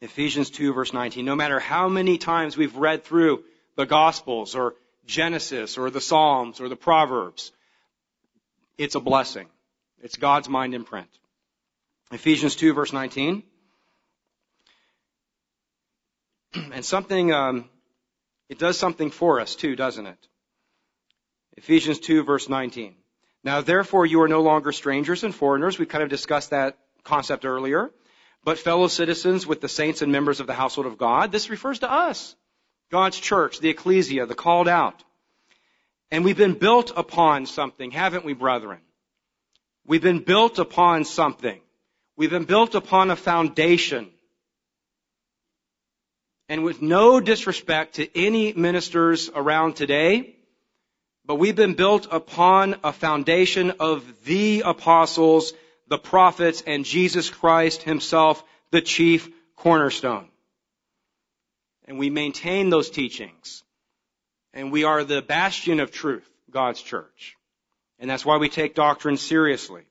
Ephesians 0.00 0.50
2 0.50 0.72
verse 0.74 0.92
19. 0.92 1.24
No 1.24 1.34
matter 1.34 1.58
how 1.58 1.88
many 1.88 2.16
times 2.16 2.56
we've 2.56 2.76
read 2.76 3.02
through 3.02 3.42
the 3.74 3.86
Gospels 3.86 4.54
or 4.54 4.76
Genesis 5.04 5.76
or 5.76 5.90
the 5.90 6.00
Psalms 6.00 6.60
or 6.60 6.68
the 6.68 6.76
Proverbs, 6.76 7.50
it's 8.78 8.94
a 8.94 9.00
blessing. 9.00 9.48
It's 10.00 10.14
God's 10.14 10.48
mind 10.48 10.74
in 10.74 10.84
print. 10.84 11.08
Ephesians 12.12 12.56
2 12.56 12.74
verse 12.74 12.92
19. 12.92 13.42
And 16.72 16.84
something, 16.84 17.32
um, 17.32 17.70
it 18.50 18.58
does 18.58 18.78
something 18.78 19.10
for 19.10 19.40
us 19.40 19.54
too, 19.54 19.74
doesn't 19.74 20.06
it? 20.06 20.28
Ephesians 21.56 21.98
2 21.98 22.24
verse 22.24 22.48
19. 22.48 22.94
Now 23.42 23.62
therefore 23.62 24.04
you 24.06 24.20
are 24.22 24.28
no 24.28 24.42
longer 24.42 24.72
strangers 24.72 25.24
and 25.24 25.34
foreigners. 25.34 25.78
We 25.78 25.86
kind 25.86 26.04
of 26.04 26.10
discussed 26.10 26.50
that 26.50 26.78
concept 27.04 27.44
earlier. 27.44 27.90
But 28.44 28.58
fellow 28.58 28.88
citizens 28.88 29.46
with 29.46 29.60
the 29.60 29.68
saints 29.68 30.02
and 30.02 30.10
members 30.12 30.40
of 30.40 30.46
the 30.46 30.52
household 30.54 30.86
of 30.86 30.98
God. 30.98 31.32
This 31.32 31.48
refers 31.48 31.78
to 31.80 31.90
us. 31.90 32.34
God's 32.90 33.18
church, 33.18 33.60
the 33.60 33.70
ecclesia, 33.70 34.26
the 34.26 34.34
called 34.34 34.68
out. 34.68 35.02
And 36.10 36.24
we've 36.24 36.36
been 36.36 36.58
built 36.58 36.92
upon 36.94 37.46
something, 37.46 37.90
haven't 37.90 38.24
we, 38.24 38.34
brethren? 38.34 38.80
We've 39.86 40.02
been 40.02 40.18
built 40.18 40.58
upon 40.58 41.04
something. 41.04 41.60
We've 42.16 42.30
been 42.30 42.44
built 42.44 42.74
upon 42.74 43.10
a 43.10 43.16
foundation. 43.16 44.10
And 46.48 46.64
with 46.64 46.82
no 46.82 47.20
disrespect 47.20 47.94
to 47.94 48.18
any 48.18 48.52
ministers 48.52 49.30
around 49.34 49.76
today, 49.76 50.36
but 51.24 51.36
we've 51.36 51.56
been 51.56 51.74
built 51.74 52.08
upon 52.10 52.76
a 52.84 52.92
foundation 52.92 53.72
of 53.80 54.24
the 54.24 54.62
apostles, 54.66 55.54
the 55.88 55.98
prophets, 55.98 56.62
and 56.66 56.84
Jesus 56.84 57.30
Christ 57.30 57.82
himself, 57.82 58.42
the 58.70 58.82
chief 58.82 59.30
cornerstone. 59.56 60.28
And 61.86 61.98
we 61.98 62.10
maintain 62.10 62.70
those 62.70 62.90
teachings. 62.90 63.62
And 64.52 64.70
we 64.70 64.84
are 64.84 65.04
the 65.04 65.22
bastion 65.22 65.80
of 65.80 65.92
truth, 65.92 66.28
God's 66.50 66.82
church. 66.82 67.36
And 67.98 68.10
that's 68.10 68.24
why 68.24 68.36
we 68.36 68.48
take 68.48 68.74
doctrine 68.74 69.16
seriously. 69.16 69.82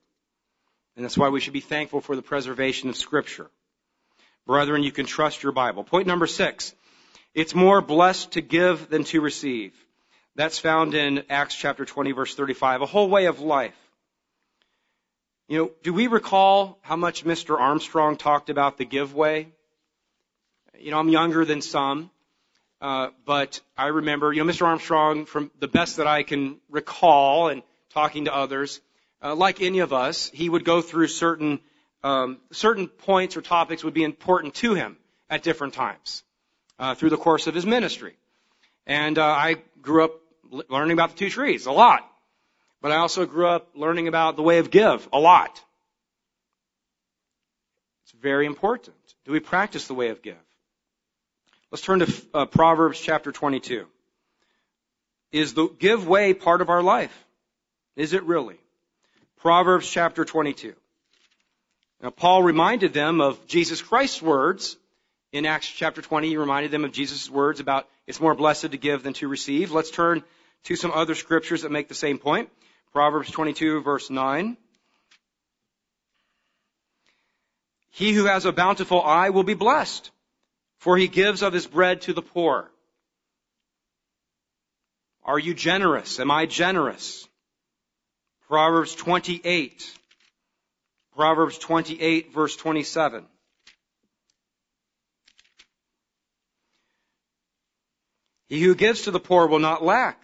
And 0.96 1.04
that's 1.04 1.16
why 1.16 1.30
we 1.30 1.40
should 1.40 1.52
be 1.52 1.60
thankful 1.60 2.00
for 2.00 2.16
the 2.16 2.22
preservation 2.22 2.88
of 2.88 2.96
scripture. 2.96 3.50
Brethren, 4.46 4.82
you 4.82 4.92
can 4.92 5.06
trust 5.06 5.42
your 5.42 5.52
Bible. 5.52 5.84
Point 5.84 6.06
number 6.06 6.26
six. 6.26 6.74
It's 7.34 7.54
more 7.54 7.80
blessed 7.80 8.32
to 8.32 8.40
give 8.40 8.90
than 8.90 9.04
to 9.04 9.20
receive. 9.20 9.72
That's 10.34 10.58
found 10.58 10.94
in 10.94 11.24
Acts 11.30 11.54
chapter 11.54 11.84
20 11.84 12.12
verse 12.12 12.34
35. 12.34 12.82
A 12.82 12.86
whole 12.86 13.08
way 13.08 13.26
of 13.26 13.40
life. 13.40 13.76
You 15.48 15.58
know, 15.58 15.70
do 15.82 15.92
we 15.92 16.06
recall 16.06 16.78
how 16.82 16.96
much 16.96 17.24
Mr. 17.24 17.58
Armstrong 17.58 18.16
talked 18.16 18.48
about 18.48 18.78
the 18.78 18.84
give 18.84 19.14
way? 19.14 19.48
You 20.78 20.90
know, 20.90 20.98
I'm 20.98 21.08
younger 21.08 21.44
than 21.44 21.60
some, 21.60 22.10
uh, 22.80 23.08
but 23.26 23.60
I 23.76 23.88
remember, 23.88 24.32
you 24.32 24.42
know, 24.42 24.50
Mr. 24.50 24.66
Armstrong, 24.66 25.26
from 25.26 25.50
the 25.58 25.68
best 25.68 25.98
that 25.98 26.06
I 26.06 26.22
can 26.22 26.58
recall 26.70 27.48
and 27.48 27.62
talking 27.90 28.24
to 28.24 28.34
others, 28.34 28.80
uh, 29.22 29.34
like 29.34 29.60
any 29.60 29.80
of 29.80 29.92
us, 29.92 30.30
he 30.34 30.48
would 30.48 30.64
go 30.64 30.82
through 30.82 31.08
certain 31.08 31.60
um, 32.02 32.38
certain 32.50 32.88
points 32.88 33.36
or 33.36 33.42
topics 33.42 33.84
would 33.84 33.94
be 33.94 34.02
important 34.02 34.54
to 34.54 34.74
him 34.74 34.96
at 35.30 35.42
different 35.42 35.74
times 35.74 36.24
uh, 36.78 36.94
through 36.94 37.10
the 37.10 37.16
course 37.16 37.46
of 37.46 37.54
his 37.54 37.64
ministry. 37.64 38.16
And 38.86 39.18
uh, 39.18 39.24
I 39.24 39.56
grew 39.80 40.04
up 40.04 40.12
learning 40.68 40.92
about 40.92 41.10
the 41.10 41.16
two 41.16 41.30
trees 41.30 41.66
a 41.66 41.72
lot. 41.72 42.08
But 42.80 42.90
I 42.90 42.96
also 42.96 43.24
grew 43.26 43.46
up 43.46 43.68
learning 43.76 44.08
about 44.08 44.34
the 44.34 44.42
way 44.42 44.58
of 44.58 44.70
give 44.70 45.08
a 45.12 45.18
lot. 45.18 45.62
It's 48.04 48.20
very 48.20 48.46
important. 48.46 48.96
Do 49.24 49.30
we 49.30 49.38
practice 49.38 49.86
the 49.86 49.94
way 49.94 50.08
of 50.08 50.20
give? 50.20 50.34
Let's 51.70 51.82
turn 51.82 52.00
to 52.00 52.12
uh, 52.34 52.46
Proverbs 52.46 53.00
chapter 53.00 53.30
22. 53.30 53.86
Is 55.30 55.54
the 55.54 55.68
give 55.68 56.08
way 56.08 56.34
part 56.34 56.60
of 56.60 56.68
our 56.68 56.82
life? 56.82 57.16
Is 57.94 58.12
it 58.12 58.24
really? 58.24 58.58
Proverbs 59.42 59.90
chapter 59.90 60.24
22. 60.24 60.72
Now 62.00 62.10
Paul 62.10 62.44
reminded 62.44 62.92
them 62.92 63.20
of 63.20 63.44
Jesus 63.48 63.82
Christ's 63.82 64.22
words 64.22 64.76
in 65.32 65.46
Acts 65.46 65.66
chapter 65.66 66.00
20. 66.00 66.28
He 66.28 66.36
reminded 66.36 66.70
them 66.70 66.84
of 66.84 66.92
Jesus' 66.92 67.28
words 67.28 67.58
about 67.58 67.88
it's 68.06 68.20
more 68.20 68.36
blessed 68.36 68.70
to 68.70 68.76
give 68.76 69.02
than 69.02 69.14
to 69.14 69.26
receive. 69.26 69.72
Let's 69.72 69.90
turn 69.90 70.22
to 70.66 70.76
some 70.76 70.92
other 70.92 71.16
scriptures 71.16 71.62
that 71.62 71.72
make 71.72 71.88
the 71.88 71.94
same 71.96 72.18
point. 72.18 72.50
Proverbs 72.92 73.32
22 73.32 73.82
verse 73.82 74.10
9. 74.10 74.56
He 77.90 78.12
who 78.12 78.26
has 78.26 78.44
a 78.44 78.52
bountiful 78.52 79.02
eye 79.02 79.30
will 79.30 79.42
be 79.42 79.54
blessed, 79.54 80.12
for 80.78 80.96
he 80.96 81.08
gives 81.08 81.42
of 81.42 81.52
his 81.52 81.66
bread 81.66 82.02
to 82.02 82.12
the 82.12 82.22
poor. 82.22 82.70
Are 85.24 85.38
you 85.40 85.52
generous? 85.52 86.20
Am 86.20 86.30
I 86.30 86.46
generous? 86.46 87.26
Proverbs 88.52 88.94
28. 88.94 89.98
Proverbs 91.16 91.56
28 91.56 92.34
verse 92.34 92.54
27. 92.54 93.24
He 98.50 98.60
who 98.60 98.74
gives 98.74 99.04
to 99.04 99.10
the 99.10 99.18
poor 99.18 99.46
will 99.46 99.58
not 99.58 99.82
lack, 99.82 100.22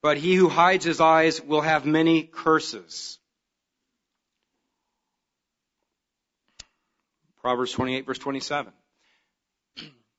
but 0.00 0.16
he 0.16 0.34
who 0.34 0.48
hides 0.48 0.86
his 0.86 0.98
eyes 0.98 1.42
will 1.42 1.60
have 1.60 1.84
many 1.84 2.22
curses. 2.22 3.18
Proverbs 7.42 7.72
28 7.72 8.06
verse 8.06 8.18
27. 8.18 8.72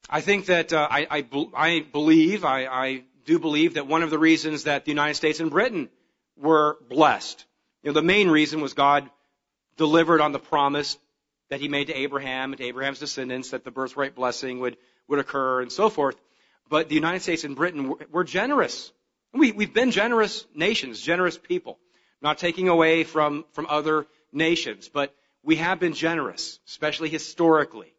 I 0.08 0.22
think 0.22 0.46
that 0.46 0.72
uh, 0.72 0.88
I, 0.88 1.08
I, 1.10 1.48
I, 1.56 1.80
believe, 1.80 2.46
I, 2.46 2.68
I 2.68 3.04
do 3.26 3.40
believe 3.40 3.74
that 3.74 3.88
one 3.88 4.04
of 4.04 4.12
the 4.12 4.20
reasons 4.20 4.66
that 4.66 4.86
the 4.86 4.92
United 4.92 5.16
States 5.16 5.40
and 5.40 5.50
Britain 5.50 5.90
were 6.38 6.78
blessed, 6.90 7.46
you 7.84 7.90
know, 7.90 7.94
the 7.94 8.02
main 8.02 8.30
reason 8.30 8.62
was 8.62 8.74
God 8.74 9.10
delivered 9.76 10.22
on 10.22 10.32
the 10.32 10.40
promise 10.40 10.98
that 11.50 11.60
he 11.60 11.68
made 11.68 11.88
to 11.88 11.94
Abraham 11.94 12.52
and 12.52 12.58
to 12.58 12.66
Abraham's 12.66 13.00
descendants 13.00 13.52
that 13.52 13.66
the 13.66 13.72
birthright 13.72 14.16
blessing 14.16 14.60
would, 14.60 14.78
would 15.08 15.20
occur 15.20 15.62
and 15.62 15.72
so 15.72 15.90
forth. 15.90 16.16
But 16.70 16.88
the 16.88 16.96
United 16.96 17.22
States 17.22 17.44
and 17.44 17.56
Britain 17.56 17.94
were 18.12 18.24
generous. 18.24 18.92
We, 19.34 19.52
we've 19.52 19.74
been 19.74 19.92
generous 19.92 20.46
nations, 20.56 21.02
generous 21.02 21.38
people. 21.38 21.78
Not 22.22 22.38
taking 22.38 22.70
away 22.70 23.04
from, 23.04 23.44
from 23.52 23.68
other 23.70 24.08
nations, 24.32 24.88
but 24.88 25.14
we 25.44 25.58
have 25.58 25.80
been 25.80 25.94
generous, 25.94 26.60
especially 26.66 27.10
historically. 27.10 27.94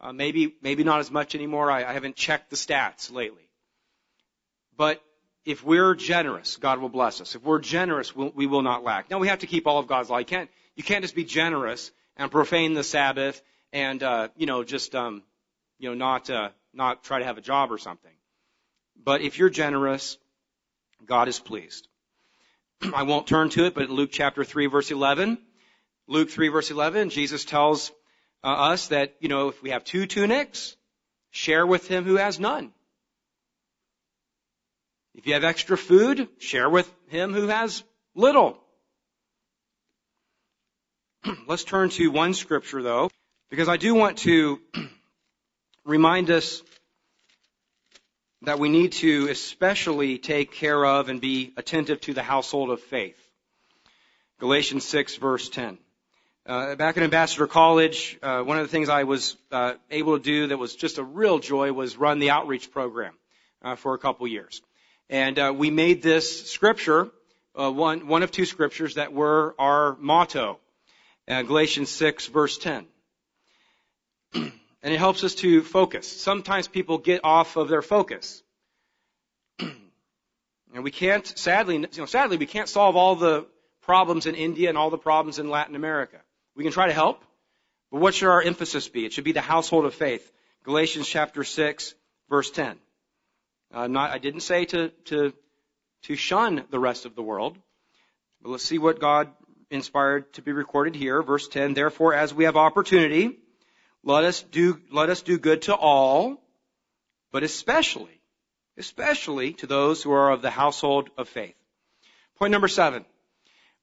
Uh, 0.00 0.12
maybe, 0.12 0.54
maybe 0.62 0.84
not 0.84 1.00
as 1.00 1.10
much 1.10 1.34
anymore. 1.34 1.68
I, 1.68 1.82
I 1.82 1.94
haven't 1.94 2.14
checked 2.14 2.50
the 2.50 2.56
stats 2.56 3.12
lately. 3.12 3.48
But 4.76 5.02
if 5.44 5.62
we're 5.62 5.94
generous, 5.94 6.56
God 6.56 6.78
will 6.78 6.88
bless 6.88 7.20
us. 7.20 7.34
If 7.34 7.42
we're 7.42 7.58
generous, 7.58 8.16
we'll, 8.16 8.32
we 8.34 8.46
will 8.46 8.62
not 8.62 8.82
lack. 8.82 9.10
Now 9.10 9.18
we 9.18 9.28
have 9.28 9.40
to 9.40 9.46
keep 9.46 9.66
all 9.66 9.78
of 9.78 9.86
God's 9.86 10.10
law. 10.10 10.18
You 10.18 10.24
can't, 10.24 10.50
you 10.74 10.82
can't 10.82 11.02
just 11.02 11.14
be 11.14 11.24
generous 11.24 11.90
and 12.16 12.30
profane 12.30 12.74
the 12.74 12.84
Sabbath 12.84 13.42
and, 13.72 14.02
uh, 14.02 14.28
you 14.36 14.46
know, 14.46 14.64
just, 14.64 14.94
um, 14.94 15.22
you 15.78 15.88
know, 15.88 15.94
not, 15.94 16.30
uh, 16.30 16.50
not 16.72 17.04
try 17.04 17.18
to 17.18 17.24
have 17.24 17.38
a 17.38 17.42
job 17.42 17.72
or 17.72 17.78
something. 17.78 18.12
But 19.02 19.20
if 19.20 19.38
you're 19.38 19.50
generous, 19.50 20.16
God 21.04 21.28
is 21.28 21.38
pleased. 21.38 21.88
I 22.94 23.02
won't 23.02 23.26
turn 23.26 23.50
to 23.50 23.66
it, 23.66 23.74
but 23.74 23.90
Luke 23.90 24.10
chapter 24.12 24.44
3 24.44 24.66
verse 24.66 24.90
11, 24.90 25.38
Luke 26.06 26.30
3 26.30 26.48
verse 26.48 26.70
11, 26.70 27.10
Jesus 27.10 27.44
tells 27.44 27.90
uh, 28.42 28.48
us 28.48 28.88
that, 28.88 29.14
you 29.20 29.28
know, 29.28 29.48
if 29.48 29.62
we 29.62 29.70
have 29.70 29.84
two 29.84 30.06
tunics, 30.06 30.76
share 31.30 31.66
with 31.66 31.88
him 31.88 32.04
who 32.04 32.16
has 32.16 32.38
none. 32.38 32.72
If 35.14 35.26
you 35.26 35.34
have 35.34 35.44
extra 35.44 35.78
food, 35.78 36.28
share 36.38 36.68
with 36.68 36.92
him 37.08 37.32
who 37.32 37.46
has 37.48 37.84
little. 38.14 38.58
Let's 41.46 41.64
turn 41.64 41.90
to 41.90 42.08
one 42.10 42.34
scripture 42.34 42.82
though, 42.82 43.10
because 43.48 43.68
I 43.68 43.76
do 43.76 43.94
want 43.94 44.18
to 44.18 44.60
remind 45.84 46.30
us 46.30 46.62
that 48.42 48.58
we 48.58 48.68
need 48.68 48.92
to 48.92 49.28
especially 49.28 50.18
take 50.18 50.52
care 50.52 50.84
of 50.84 51.08
and 51.08 51.20
be 51.20 51.52
attentive 51.56 52.00
to 52.02 52.12
the 52.12 52.22
household 52.22 52.70
of 52.70 52.80
faith. 52.80 53.18
Galatians 54.40 54.84
6 54.84 55.16
verse 55.16 55.48
10. 55.48 55.78
Uh, 56.46 56.74
back 56.74 56.98
at 56.98 57.02
Ambassador 57.02 57.46
College, 57.46 58.18
uh, 58.22 58.42
one 58.42 58.58
of 58.58 58.64
the 58.64 58.70
things 58.70 58.90
I 58.90 59.04
was 59.04 59.36
uh, 59.50 59.74
able 59.90 60.18
to 60.18 60.22
do 60.22 60.48
that 60.48 60.58
was 60.58 60.74
just 60.74 60.98
a 60.98 61.04
real 61.04 61.38
joy 61.38 61.72
was 61.72 61.96
run 61.96 62.18
the 62.18 62.30
outreach 62.30 62.70
program 62.70 63.14
uh, 63.62 63.76
for 63.76 63.94
a 63.94 63.98
couple 63.98 64.26
years, 64.26 64.60
and 65.10 65.38
uh, 65.38 65.52
we 65.56 65.70
made 65.70 66.02
this 66.02 66.50
scripture 66.50 67.10
uh, 67.54 67.70
one 67.70 68.06
one 68.06 68.22
of 68.22 68.30
two 68.30 68.46
scriptures 68.46 68.94
that 68.94 69.12
were 69.12 69.54
our 69.58 69.96
motto, 70.00 70.58
Galatians 71.28 71.90
6 71.90 72.26
verse 72.28 72.58
10. 72.58 72.86
and 74.34 74.52
it 74.82 74.98
helps 74.98 75.24
us 75.24 75.34
to 75.36 75.62
focus. 75.62 76.10
Sometimes 76.10 76.68
people 76.68 76.98
get 76.98 77.22
off 77.24 77.56
of 77.56 77.68
their 77.68 77.82
focus. 77.82 78.42
And 80.74 80.82
we 80.82 80.90
can't, 80.90 81.24
sadly, 81.38 81.76
you 81.76 81.88
know, 81.98 82.06
sadly, 82.06 82.36
we 82.36 82.46
can't 82.46 82.68
solve 82.68 82.96
all 82.96 83.14
the 83.14 83.46
problems 83.82 84.26
in 84.26 84.34
India 84.34 84.68
and 84.68 84.76
all 84.76 84.90
the 84.90 84.98
problems 84.98 85.38
in 85.38 85.48
Latin 85.48 85.76
America. 85.76 86.20
We 86.56 86.64
can 86.64 86.72
try 86.72 86.88
to 86.88 86.92
help, 86.92 87.24
but 87.92 88.00
what 88.00 88.12
should 88.12 88.28
our 88.28 88.42
emphasis 88.42 88.88
be? 88.88 89.06
It 89.06 89.12
should 89.12 89.22
be 89.22 89.30
the 89.30 89.40
household 89.40 89.84
of 89.84 89.94
faith. 89.94 90.28
Galatians 90.64 91.06
chapter 91.06 91.44
6, 91.44 91.94
verse 92.28 92.50
10. 92.50 92.76
Uh, 93.72 93.86
not, 93.86 94.10
I 94.10 94.18
didn't 94.18 94.40
say 94.40 94.64
to, 94.66 94.90
to, 95.06 95.32
to 96.04 96.16
shun 96.16 96.64
the 96.70 96.78
rest 96.78 97.06
of 97.06 97.14
the 97.14 97.22
world, 97.22 97.58
but 98.42 98.50
let's 98.50 98.64
see 98.64 98.78
what 98.78 99.00
God 99.00 99.30
inspired 99.70 100.32
to 100.34 100.42
be 100.42 100.52
recorded 100.52 100.94
here. 100.94 101.22
Verse 101.22 101.48
10, 101.48 101.74
therefore, 101.74 102.14
as 102.14 102.32
we 102.32 102.44
have 102.44 102.56
opportunity, 102.56 103.38
let 104.02 104.24
us 104.24 104.42
do, 104.42 104.80
let 104.90 105.10
us 105.10 105.22
do 105.22 105.38
good 105.38 105.62
to 105.62 105.74
all, 105.74 106.42
but 107.32 107.42
especially, 107.42 108.20
especially 108.76 109.54
to 109.54 109.66
those 109.66 110.02
who 110.02 110.12
are 110.12 110.30
of 110.30 110.42
the 110.42 110.50
household 110.50 111.10
of 111.16 111.28
faith. 111.28 111.56
Point 112.38 112.52
number 112.52 112.68
seven. 112.68 113.04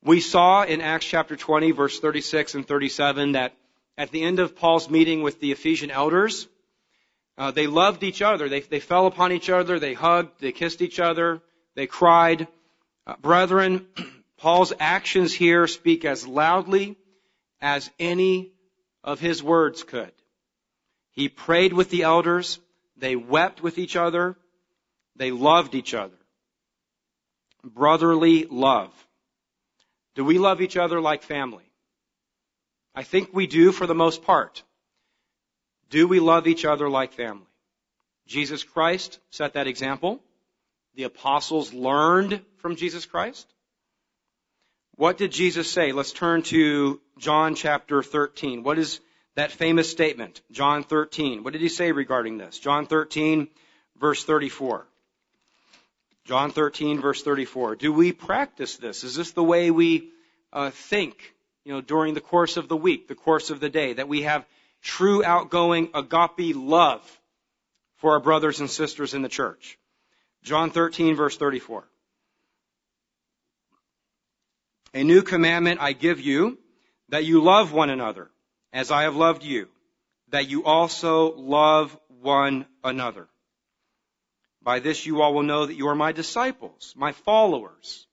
We 0.04 0.20
saw 0.20 0.64
in 0.64 0.82
Acts 0.82 1.06
chapter 1.06 1.36
20 1.36 1.72
verse 1.72 2.00
36 2.00 2.56
and 2.56 2.68
37 2.68 3.34
that 3.34 3.54
at 3.98 4.12
the 4.12 4.24
end 4.24 4.40
of 4.40 4.56
Paul's 4.56 4.90
meeting 4.90 5.22
with 5.22 5.40
the 5.40 5.52
Ephesian 5.52 5.92
elders, 5.92 6.48
uh, 7.38 7.52
they 7.52 7.68
loved 7.68 8.04
each 8.04 8.22
other. 8.22 8.50
They, 8.50 8.62
they 8.62 8.80
fell 8.80 9.08
upon 9.08 9.32
each 9.32 9.50
other. 9.50 9.80
They 9.80 9.94
hugged. 9.94 10.42
They 10.42 10.52
kissed 10.52 10.82
each 10.82 11.00
other. 11.00 11.42
They 11.76 11.88
cried. 11.88 12.48
Uh, 13.08 13.16
brethren, 13.22 13.88
Paul's 14.38 14.74
actions 14.80 15.34
here 15.34 15.68
speak 15.68 16.06
as 16.06 16.28
loudly 16.28 16.98
as 17.62 17.90
any 18.00 18.52
of 19.04 19.20
his 19.20 19.42
words 19.42 19.84
could. 19.84 20.12
He 21.12 21.30
prayed 21.30 21.74
with 21.74 21.90
the 21.90 22.04
elders. 22.04 22.60
They 22.98 23.16
wept 23.16 23.62
with 23.62 23.78
each 23.78 23.96
other. 23.96 24.38
They 25.16 25.32
loved 25.32 25.76
each 25.76 25.94
other. 25.94 26.18
Brotherly 27.64 28.46
love. 28.50 28.92
Do 30.16 30.26
we 30.26 30.38
love 30.38 30.62
each 30.62 30.78
other 30.78 31.00
like 31.00 31.24
family? 31.24 31.64
I 32.94 33.04
think 33.04 33.30
we 33.34 33.48
do 33.48 33.72
for 33.72 33.88
the 33.88 33.96
most 33.96 34.24
part. 34.24 34.64
Do 35.92 36.08
we 36.08 36.22
love 36.22 36.48
each 36.48 36.64
other 36.64 36.90
like 36.90 37.14
family? 37.14 37.46
Jesus 38.26 38.64
Christ 38.64 39.20
set 39.30 39.54
that 39.54 39.68
example. 39.68 40.22
The 40.96 41.04
apostles 41.04 41.74
learned 41.74 42.42
from 42.58 42.78
Jesus 42.78 43.06
Christ. 43.06 43.46
What 44.96 45.18
did 45.18 45.32
Jesus 45.32 45.70
say? 45.70 45.92
Let's 45.92 46.14
turn 46.14 46.44
to 46.44 47.02
John 47.18 47.56
chapter 47.56 48.02
13. 48.02 48.64
What 48.64 48.80
is 48.80 49.02
that 49.36 49.52
famous 49.52 49.92
statement? 49.92 50.42
John 50.52 50.84
13. 50.84 51.44
What 51.44 51.54
did 51.54 51.62
he 51.62 51.70
say 51.70 51.92
regarding 51.92 52.38
this? 52.38 52.58
John 52.58 52.86
13 52.88 53.50
verse 54.00 54.24
34. 54.24 54.88
John 56.24 56.52
13 56.52 57.02
verse 57.02 57.22
34. 57.22 57.76
Do 57.76 57.92
we 57.92 58.14
practice 58.14 58.78
this? 58.78 59.04
Is 59.04 59.16
this 59.16 59.32
the 59.32 59.44
way 59.44 59.72
we 59.72 60.10
uh, 60.54 60.70
think, 60.70 61.34
you 61.66 61.74
know, 61.74 61.82
during 61.82 62.14
the 62.14 62.22
course 62.22 62.56
of 62.56 62.70
the 62.70 62.78
week, 62.78 63.10
the 63.10 63.16
course 63.16 63.50
of 63.50 63.60
the 63.60 63.70
day, 63.70 63.94
that 63.94 64.08
we 64.08 64.22
have 64.22 64.46
true 64.82 65.24
outgoing 65.24 65.90
agape 65.94 66.56
love 66.56 67.02
for 67.98 68.14
our 68.14 68.20
brothers 68.20 68.60
and 68.60 68.70
sisters 68.70 69.14
in 69.14 69.22
the 69.22 69.30
church? 69.30 69.78
John 70.44 70.72
13 70.72 71.16
verse 71.16 71.38
34. 71.38 71.88
A 74.94 75.04
new 75.04 75.22
commandment 75.22 75.80
I 75.82 75.94
give 75.94 76.20
you, 76.20 76.58
that 77.10 77.26
you 77.26 77.42
love 77.42 77.72
one 77.72 77.90
another, 77.90 78.30
as 78.74 78.92
I 78.92 79.04
have 79.04 79.16
loved 79.16 79.44
you, 79.44 79.68
that 80.30 80.50
you 80.50 80.66
also 80.66 81.34
love 81.36 81.98
one 82.22 82.66
another. 82.84 83.28
By 84.64 84.80
this 84.80 85.06
you 85.06 85.22
all 85.22 85.34
will 85.34 85.44
know 85.44 85.66
that 85.66 85.76
you 85.76 85.88
are 85.88 85.96
my 85.96 86.12
disciples, 86.12 86.94
my 86.96 87.12
followers, 87.12 88.06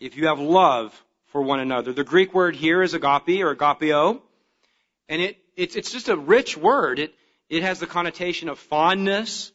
if 0.00 0.16
you 0.16 0.26
have 0.28 0.38
love 0.38 1.04
for 1.26 1.42
one 1.42 1.60
another. 1.60 1.92
The 1.92 2.04
Greek 2.04 2.34
word 2.34 2.54
here 2.56 2.82
is 2.82 2.94
agape 2.94 3.42
or 3.42 3.54
agapeo, 3.54 4.20
and 5.08 5.20
it, 5.20 5.36
it's, 5.56 5.76
it's 5.76 5.92
just 5.92 6.08
a 6.08 6.16
rich 6.16 6.56
word. 6.56 6.98
It, 6.98 7.14
it 7.48 7.62
has 7.62 7.80
the 7.80 7.86
connotation 7.86 8.48
of 8.48 8.58
fondness. 8.58 9.52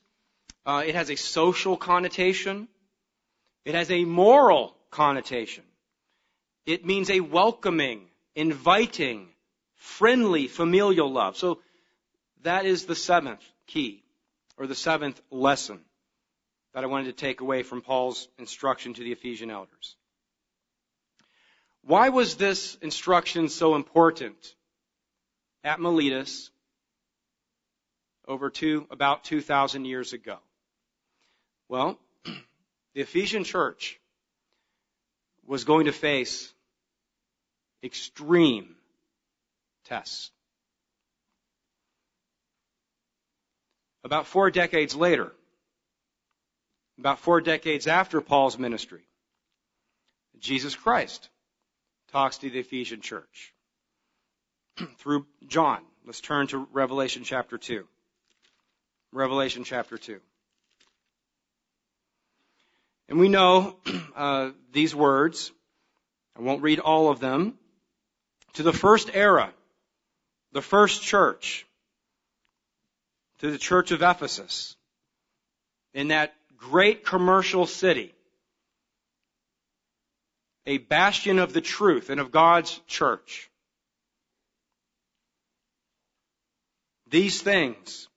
Uh, 0.65 0.83
it 0.85 0.95
has 0.95 1.09
a 1.09 1.15
social 1.15 1.77
connotation. 1.77 2.67
It 3.65 3.75
has 3.75 3.91
a 3.91 4.05
moral 4.05 4.75
connotation. 4.91 5.63
It 6.65 6.85
means 6.85 7.09
a 7.09 7.19
welcoming, 7.19 8.07
inviting, 8.35 9.29
friendly, 9.75 10.47
familial 10.47 11.11
love. 11.11 11.37
So 11.37 11.59
that 12.43 12.65
is 12.65 12.85
the 12.85 12.95
seventh 12.95 13.43
key, 13.67 14.03
or 14.57 14.67
the 14.67 14.75
seventh 14.75 15.19
lesson 15.31 15.79
that 16.73 16.83
I 16.83 16.87
wanted 16.87 17.05
to 17.05 17.13
take 17.13 17.41
away 17.41 17.63
from 17.63 17.81
Paul's 17.81 18.27
instruction 18.37 18.93
to 18.93 19.03
the 19.03 19.11
Ephesian 19.11 19.49
elders. 19.49 19.95
Why 21.83 22.09
was 22.09 22.35
this 22.35 22.75
instruction 22.81 23.49
so 23.49 23.75
important 23.75 24.35
at 25.63 25.79
Miletus 25.79 26.49
over 28.27 28.49
two, 28.49 28.85
about 28.91 29.23
2,000 29.23 29.85
years 29.85 30.13
ago? 30.13 30.37
Well, 31.67 31.99
the 32.93 33.01
Ephesian 33.01 33.43
church 33.43 33.99
was 35.45 35.63
going 35.63 35.85
to 35.85 35.91
face 35.91 36.53
extreme 37.83 38.75
tests. 39.85 40.31
About 44.03 44.27
four 44.27 44.49
decades 44.49 44.95
later, 44.95 45.31
about 46.97 47.19
four 47.19 47.41
decades 47.41 47.87
after 47.87 48.21
Paul's 48.21 48.57
ministry, 48.57 49.01
Jesus 50.39 50.75
Christ 50.75 51.29
talks 52.11 52.37
to 52.39 52.49
the 52.49 52.59
Ephesian 52.59 53.01
church 53.01 53.53
through 54.97 55.25
John. 55.47 55.81
Let's 56.05 56.21
turn 56.21 56.47
to 56.47 56.67
Revelation 56.71 57.23
chapter 57.23 57.57
2. 57.57 57.85
Revelation 59.11 59.63
chapter 59.63 59.97
2. 59.97 60.19
And 63.09 63.19
we 63.19 63.27
know 63.27 63.75
uh, 64.15 64.51
these 64.71 64.95
words. 64.95 65.51
I 66.37 66.41
won't 66.41 66.61
read 66.61 66.79
all 66.79 67.09
of 67.09 67.19
them 67.19 67.57
to 68.53 68.63
the 68.63 68.73
first 68.73 69.09
era, 69.13 69.51
the 70.51 70.61
first 70.61 71.01
church, 71.01 71.65
to 73.39 73.51
the 73.51 73.57
church 73.57 73.91
of 73.91 74.01
Ephesus, 74.01 74.75
in 75.93 76.09
that 76.09 76.33
great 76.57 77.05
commercial 77.05 77.65
city, 77.65 78.13
a 80.65 80.77
bastion 80.77 81.39
of 81.39 81.51
the 81.53 81.61
truth 81.61 82.09
and 82.09 82.19
of 82.19 82.31
God's 82.31 82.79
church. 82.87 83.48
These 87.09 87.41
things 87.41 88.07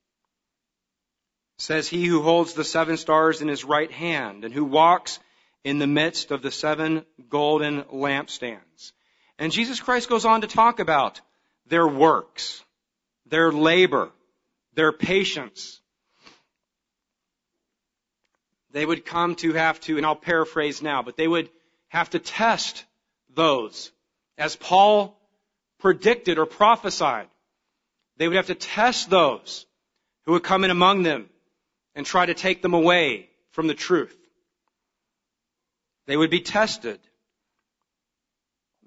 says 1.56 1.88
he 1.88 2.04
who 2.04 2.22
holds 2.22 2.54
the 2.54 2.64
seven 2.64 2.96
stars 2.96 3.40
in 3.40 3.48
his 3.48 3.64
right 3.64 3.90
hand 3.90 4.44
and 4.44 4.52
who 4.52 4.64
walks 4.64 5.18
in 5.64 5.78
the 5.78 5.86
midst 5.86 6.30
of 6.30 6.42
the 6.42 6.50
seven 6.50 7.04
golden 7.28 7.82
lampstands. 7.84 8.92
And 9.38 9.52
Jesus 9.52 9.80
Christ 9.80 10.08
goes 10.08 10.24
on 10.24 10.40
to 10.40 10.46
talk 10.46 10.80
about 10.80 11.20
their 11.66 11.86
works, 11.86 12.62
their 13.26 13.52
labor, 13.52 14.10
their 14.74 14.92
patience. 14.92 15.80
They 18.72 18.84
would 18.84 19.04
come 19.04 19.36
to 19.36 19.52
have 19.52 19.80
to, 19.82 19.96
and 19.96 20.04
I'll 20.04 20.16
paraphrase 20.16 20.82
now, 20.82 21.02
but 21.02 21.16
they 21.16 21.28
would 21.28 21.48
have 21.88 22.10
to 22.10 22.18
test 22.18 22.84
those. 23.34 23.90
As 24.36 24.56
Paul 24.56 25.16
predicted 25.78 26.38
or 26.38 26.46
prophesied, 26.46 27.28
they 28.16 28.28
would 28.28 28.36
have 28.36 28.46
to 28.46 28.54
test 28.54 29.10
those 29.10 29.66
who 30.24 30.32
would 30.32 30.42
come 30.42 30.64
in 30.64 30.70
among 30.70 31.02
them 31.02 31.28
and 31.94 32.06
try 32.06 32.26
to 32.26 32.34
take 32.34 32.62
them 32.62 32.74
away 32.74 33.28
from 33.50 33.66
the 33.66 33.74
truth. 33.74 34.16
They 36.06 36.16
would 36.16 36.30
be 36.30 36.40
tested. 36.40 37.00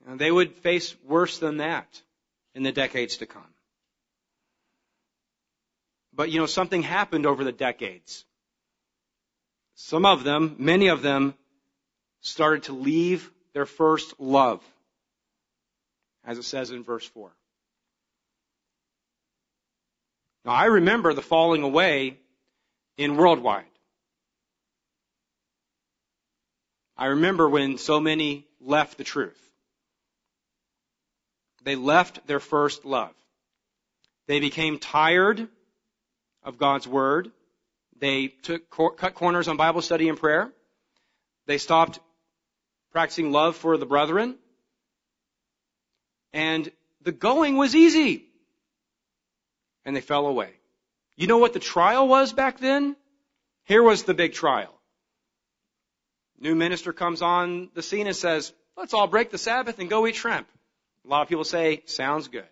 And 0.07 0.19
they 0.19 0.32
would 0.32 0.55
face 0.57 0.95
worse 1.03 1.39
than 1.39 1.57
that 1.57 2.01
in 2.53 2.63
the 2.63 2.71
decades 2.71 3.17
to 3.17 3.26
come. 3.26 3.43
But 6.13 6.32
you 6.32 6.39
know, 6.39 6.45
something 6.45 6.84
happened 6.84 7.26
over 7.26 7.43
the 7.43 7.51
decades. 7.51 8.23
Some 9.76 10.05
of 10.05 10.23
them, 10.23 10.55
many 10.57 10.88
of 10.88 11.01
them, 11.01 11.34
started 12.21 12.63
to 12.63 12.73
leave 12.73 13.30
their 13.53 13.65
first 13.65 14.19
love, 14.19 14.63
as 16.26 16.38
it 16.38 16.43
says 16.43 16.71
in 16.71 16.84
verse 16.84 17.05
4. 17.05 17.32
Now 20.45 20.51
I 20.51 20.65
remember 20.65 21.13
the 21.13 21.23
falling 21.23 21.63
away 21.63 22.17
in 22.97 23.17
worldwide. 23.17 23.65
I 26.95 27.07
remember 27.07 27.49
when 27.49 27.77
so 27.77 27.99
many 27.99 28.45
left 28.61 28.97
the 28.97 29.03
truth. 29.03 29.41
They 31.63 31.75
left 31.75 32.25
their 32.27 32.39
first 32.39 32.85
love. 32.85 33.11
They 34.27 34.39
became 34.39 34.77
tired 34.77 35.47
of 36.43 36.59
God's 36.59 36.87
Word. 36.87 37.31
They 37.99 38.27
took, 38.27 38.69
cut 38.69 39.15
corners 39.15 39.47
on 39.47 39.57
Bible 39.57 39.81
study 39.81 40.09
and 40.09 40.17
prayer. 40.17 40.51
They 41.47 41.57
stopped 41.57 41.99
practicing 42.91 43.31
love 43.31 43.55
for 43.55 43.77
the 43.77 43.85
brethren. 43.85 44.35
And 46.33 46.71
the 47.01 47.11
going 47.11 47.57
was 47.57 47.75
easy. 47.75 48.25
And 49.86 49.95
they 49.95 50.01
fell 50.01 50.25
away. 50.25 50.49
You 51.15 51.27
know 51.27 51.38
what 51.38 51.53
the 51.53 51.59
trial 51.59 52.07
was 52.07 52.33
back 52.33 52.59
then? 52.59 52.95
Here 53.65 53.83
was 53.83 54.03
the 54.03 54.13
big 54.13 54.33
trial. 54.33 54.73
New 56.39 56.55
minister 56.55 56.91
comes 56.91 57.21
on 57.21 57.69
the 57.73 57.81
scene 57.81 58.07
and 58.07 58.15
says, 58.15 58.51
let's 58.75 58.93
all 58.93 59.07
break 59.07 59.31
the 59.31 59.38
Sabbath 59.38 59.79
and 59.79 59.89
go 59.89 60.05
eat 60.05 60.15
shrimp. 60.15 60.47
A 61.05 61.07
lot 61.07 61.21
of 61.21 61.29
people 61.29 61.43
say, 61.43 61.83
sounds 61.86 62.27
good. 62.27 62.43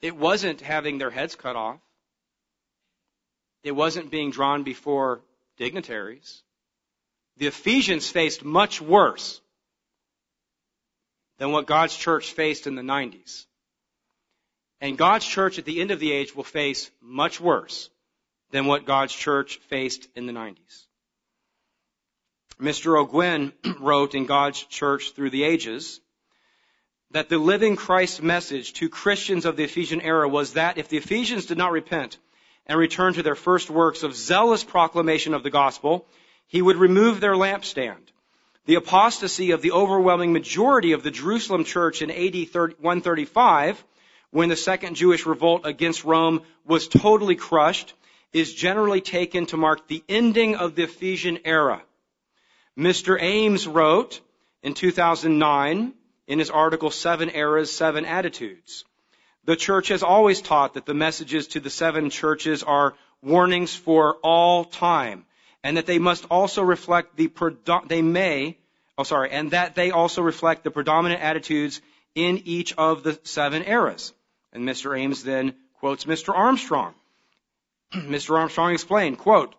It 0.00 0.16
wasn't 0.16 0.60
having 0.60 0.98
their 0.98 1.10
heads 1.10 1.34
cut 1.34 1.56
off. 1.56 1.80
It 3.62 3.72
wasn't 3.72 4.10
being 4.10 4.30
drawn 4.30 4.62
before 4.62 5.20
dignitaries. 5.58 6.42
The 7.36 7.46
Ephesians 7.46 8.08
faced 8.08 8.44
much 8.44 8.80
worse 8.80 9.40
than 11.38 11.52
what 11.52 11.66
God's 11.66 11.96
church 11.96 12.32
faced 12.32 12.66
in 12.66 12.74
the 12.74 12.82
90s. 12.82 13.46
And 14.80 14.96
God's 14.96 15.26
church 15.26 15.58
at 15.58 15.64
the 15.64 15.80
end 15.80 15.90
of 15.90 16.00
the 16.00 16.12
age 16.12 16.34
will 16.34 16.44
face 16.44 16.90
much 17.02 17.40
worse 17.40 17.90
than 18.50 18.66
what 18.66 18.86
God's 18.86 19.12
church 19.12 19.58
faced 19.68 20.08
in 20.16 20.26
the 20.26 20.32
90s. 20.32 20.86
Mr. 22.60 22.98
Ogwyn 22.98 23.52
wrote 23.80 24.14
in 24.14 24.26
God's 24.26 24.62
church 24.64 25.12
through 25.12 25.30
the 25.30 25.44
ages 25.44 26.00
that 27.12 27.28
the 27.28 27.38
living 27.38 27.76
Christ 27.76 28.22
message 28.22 28.74
to 28.74 28.88
Christians 28.88 29.44
of 29.44 29.56
the 29.56 29.64
Ephesian 29.64 30.00
era 30.00 30.28
was 30.28 30.52
that 30.52 30.78
if 30.78 30.88
the 30.88 30.96
Ephesians 30.96 31.46
did 31.46 31.58
not 31.58 31.72
repent 31.72 32.18
and 32.66 32.78
return 32.78 33.14
to 33.14 33.22
their 33.22 33.34
first 33.34 33.68
works 33.68 34.02
of 34.02 34.14
zealous 34.14 34.62
proclamation 34.62 35.34
of 35.34 35.42
the 35.42 35.50
gospel, 35.50 36.06
he 36.46 36.62
would 36.62 36.76
remove 36.76 37.20
their 37.20 37.34
lampstand. 37.34 38.12
The 38.66 38.76
apostasy 38.76 39.50
of 39.50 39.62
the 39.62 39.72
overwhelming 39.72 40.32
majority 40.32 40.92
of 40.92 41.02
the 41.02 41.10
Jerusalem 41.10 41.64
church 41.64 42.02
in 42.02 42.10
AD 42.10 42.34
135 42.54 43.84
when 44.30 44.48
the 44.48 44.56
second 44.56 44.94
Jewish 44.94 45.26
revolt 45.26 45.62
against 45.64 46.04
Rome 46.04 46.42
was 46.64 46.88
totally 46.88 47.36
crushed, 47.36 47.94
is 48.32 48.54
generally 48.54 49.00
taken 49.00 49.46
to 49.46 49.56
mark 49.56 49.88
the 49.88 50.04
ending 50.08 50.54
of 50.54 50.76
the 50.76 50.84
Ephesian 50.84 51.38
era. 51.44 51.82
Mr. 52.78 53.20
Ames 53.20 53.66
wrote 53.66 54.20
in 54.62 54.74
2009 54.74 55.92
in 56.28 56.38
his 56.38 56.50
article, 56.50 56.90
Seven 56.90 57.30
Eras, 57.34 57.72
Seven 57.72 58.04
Attitudes. 58.04 58.84
The 59.44 59.56
church 59.56 59.88
has 59.88 60.04
always 60.04 60.40
taught 60.40 60.74
that 60.74 60.86
the 60.86 60.94
messages 60.94 61.48
to 61.48 61.60
the 61.60 61.70
seven 61.70 62.10
churches 62.10 62.62
are 62.62 62.94
warnings 63.20 63.74
for 63.74 64.16
all 64.22 64.64
time, 64.64 65.24
and 65.64 65.76
that 65.76 65.86
they 65.86 65.98
must 65.98 66.24
also 66.30 66.62
reflect 66.62 67.16
the, 67.16 67.30
they 67.88 68.02
may, 68.02 68.58
oh 68.96 69.02
sorry, 69.02 69.30
and 69.30 69.50
that 69.50 69.74
they 69.74 69.90
also 69.90 70.22
reflect 70.22 70.62
the 70.62 70.70
predominant 70.70 71.20
attitudes 71.20 71.80
in 72.14 72.42
each 72.44 72.74
of 72.74 73.02
the 73.02 73.18
seven 73.24 73.64
eras. 73.64 74.12
And 74.52 74.64
Mr. 74.68 74.98
Ames 74.98 75.22
then 75.22 75.54
quotes 75.78 76.04
Mr. 76.04 76.34
Armstrong. 76.34 76.94
Mr. 77.94 78.36
Armstrong 78.38 78.72
explained, 78.72 79.18
quote, 79.18 79.54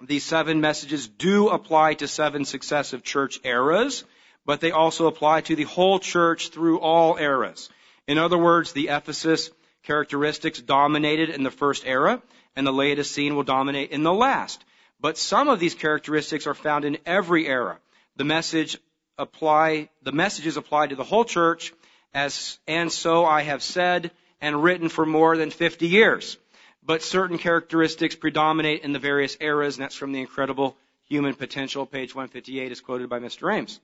these 0.00 0.24
seven 0.24 0.60
messages 0.60 1.08
do 1.08 1.48
apply 1.48 1.94
to 1.94 2.08
seven 2.08 2.44
successive 2.44 3.02
church 3.02 3.40
eras, 3.44 4.04
but 4.44 4.60
they 4.60 4.70
also 4.70 5.06
apply 5.06 5.40
to 5.42 5.56
the 5.56 5.64
whole 5.64 5.98
church 5.98 6.50
through 6.50 6.80
all 6.80 7.16
eras. 7.16 7.70
In 8.06 8.18
other 8.18 8.36
words, 8.36 8.72
the 8.72 8.88
Ephesus 8.88 9.50
characteristics 9.84 10.60
dominated 10.60 11.30
in 11.30 11.42
the 11.42 11.50
first 11.50 11.84
era, 11.86 12.20
and 12.56 12.66
the 12.66 12.72
Laodicean 12.72 13.34
will 13.34 13.44
dominate 13.44 13.90
in 13.90 14.02
the 14.02 14.12
last. 14.12 14.64
But 15.00 15.18
some 15.18 15.48
of 15.48 15.60
these 15.60 15.74
characteristics 15.74 16.46
are 16.46 16.54
found 16.54 16.84
in 16.84 16.98
every 17.06 17.46
era. 17.46 17.78
The 18.16 18.24
message 18.24 18.78
apply, 19.18 19.88
the 20.02 20.12
messages 20.12 20.56
apply 20.56 20.88
to 20.88 20.96
the 20.96 21.04
whole 21.04 21.24
church, 21.24 21.72
as, 22.14 22.58
and 22.66 22.90
so 22.90 23.26
I 23.26 23.42
have 23.42 23.62
said 23.62 24.12
and 24.40 24.62
written 24.62 24.88
for 24.88 25.04
more 25.04 25.36
than 25.36 25.50
50 25.50 25.86
years. 25.88 26.38
But 26.82 27.02
certain 27.02 27.38
characteristics 27.38 28.14
predominate 28.14 28.82
in 28.82 28.92
the 28.92 28.98
various 28.98 29.36
eras, 29.40 29.76
and 29.76 29.84
that's 29.84 29.94
from 29.94 30.12
the 30.12 30.20
incredible 30.20 30.76
human 31.06 31.34
potential, 31.34 31.86
page 31.86 32.14
158 32.14 32.72
is 32.72 32.80
quoted 32.80 33.08
by 33.08 33.18
Mr. 33.18 33.52
Ames. 33.52 33.80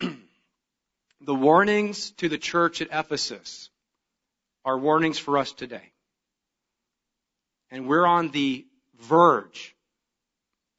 the 1.20 1.34
warnings 1.34 2.10
to 2.12 2.28
the 2.28 2.38
church 2.38 2.82
at 2.82 2.88
Ephesus 2.92 3.70
are 4.64 4.78
warnings 4.78 5.18
for 5.18 5.38
us 5.38 5.52
today. 5.52 5.92
And 7.70 7.86
we're 7.86 8.06
on 8.06 8.30
the 8.30 8.66
verge, 9.00 9.76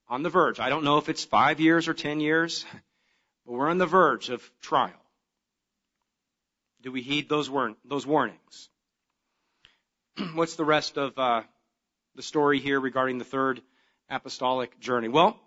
on 0.10 0.24
the 0.24 0.30
verge. 0.30 0.60
I 0.60 0.70
don't 0.70 0.84
know 0.84 0.98
if 0.98 1.08
it's 1.08 1.24
five 1.24 1.60
years 1.60 1.88
or 1.88 1.94
ten 1.94 2.20
years, 2.20 2.66
but 3.46 3.54
we're 3.54 3.70
on 3.70 3.78
the 3.78 3.86
verge 3.86 4.30
of 4.30 4.50
trial. 4.62 4.99
Do 6.82 6.92
we 6.92 7.02
heed 7.02 7.28
those, 7.28 7.50
warn- 7.50 7.76
those 7.84 8.08
warnings? 8.08 8.70
What's 10.34 10.56
the 10.56 10.66
rest 10.66 10.98
of 10.98 11.18
uh, 11.18 11.42
the 12.16 12.22
story 12.22 12.60
here 12.60 12.80
regarding 12.80 13.18
the 13.18 13.26
third 13.26 13.62
apostolic 14.10 14.80
journey? 14.80 15.10
Well, 15.10 15.38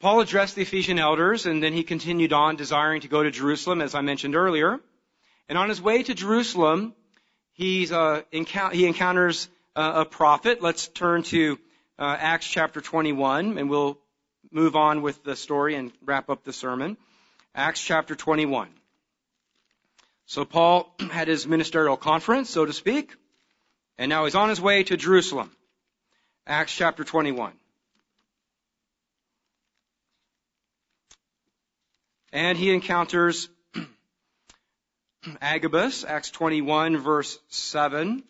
Paul 0.00 0.20
addressed 0.20 0.54
the 0.54 0.62
Ephesian 0.62 0.98
elders 0.98 1.44
and 1.46 1.62
then 1.62 1.72
he 1.72 1.82
continued 1.82 2.32
on 2.32 2.56
desiring 2.56 3.02
to 3.02 3.08
go 3.08 3.22
to 3.22 3.30
Jerusalem, 3.30 3.82
as 3.82 3.94
I 3.94 4.00
mentioned 4.00 4.34
earlier. 4.34 4.80
And 5.48 5.58
on 5.58 5.68
his 5.68 5.80
way 5.80 6.02
to 6.02 6.14
Jerusalem, 6.14 6.94
he's, 7.52 7.92
uh, 7.92 8.22
encou- 8.32 8.72
he 8.72 8.86
encounters 8.86 9.48
uh, 9.76 9.92
a 9.96 10.04
prophet. 10.04 10.62
Let's 10.62 10.88
turn 10.88 11.22
to 11.24 11.58
uh, 11.98 12.16
Acts 12.18 12.46
chapter 12.46 12.80
21 12.80 13.58
and 13.58 13.68
we'll 13.68 13.98
move 14.50 14.76
on 14.76 15.02
with 15.02 15.22
the 15.24 15.36
story 15.36 15.74
and 15.74 15.92
wrap 16.02 16.30
up 16.30 16.44
the 16.44 16.52
sermon. 16.52 16.96
Acts 17.54 17.82
chapter 17.82 18.14
21. 18.14 18.68
So 20.28 20.44
Paul 20.44 20.94
had 21.10 21.26
his 21.26 21.46
ministerial 21.46 21.96
conference, 21.96 22.50
so 22.50 22.66
to 22.66 22.72
speak, 22.74 23.16
and 23.96 24.10
now 24.10 24.26
he's 24.26 24.34
on 24.34 24.50
his 24.50 24.60
way 24.60 24.84
to 24.84 24.96
Jerusalem. 24.96 25.50
Acts 26.46 26.74
chapter 26.74 27.02
21. 27.02 27.52
And 32.30 32.58
he 32.58 32.70
encounters 32.72 33.48
Agabus, 35.40 36.04
Acts 36.04 36.30
21 36.30 36.98
verse 36.98 37.38
7. 37.48 38.22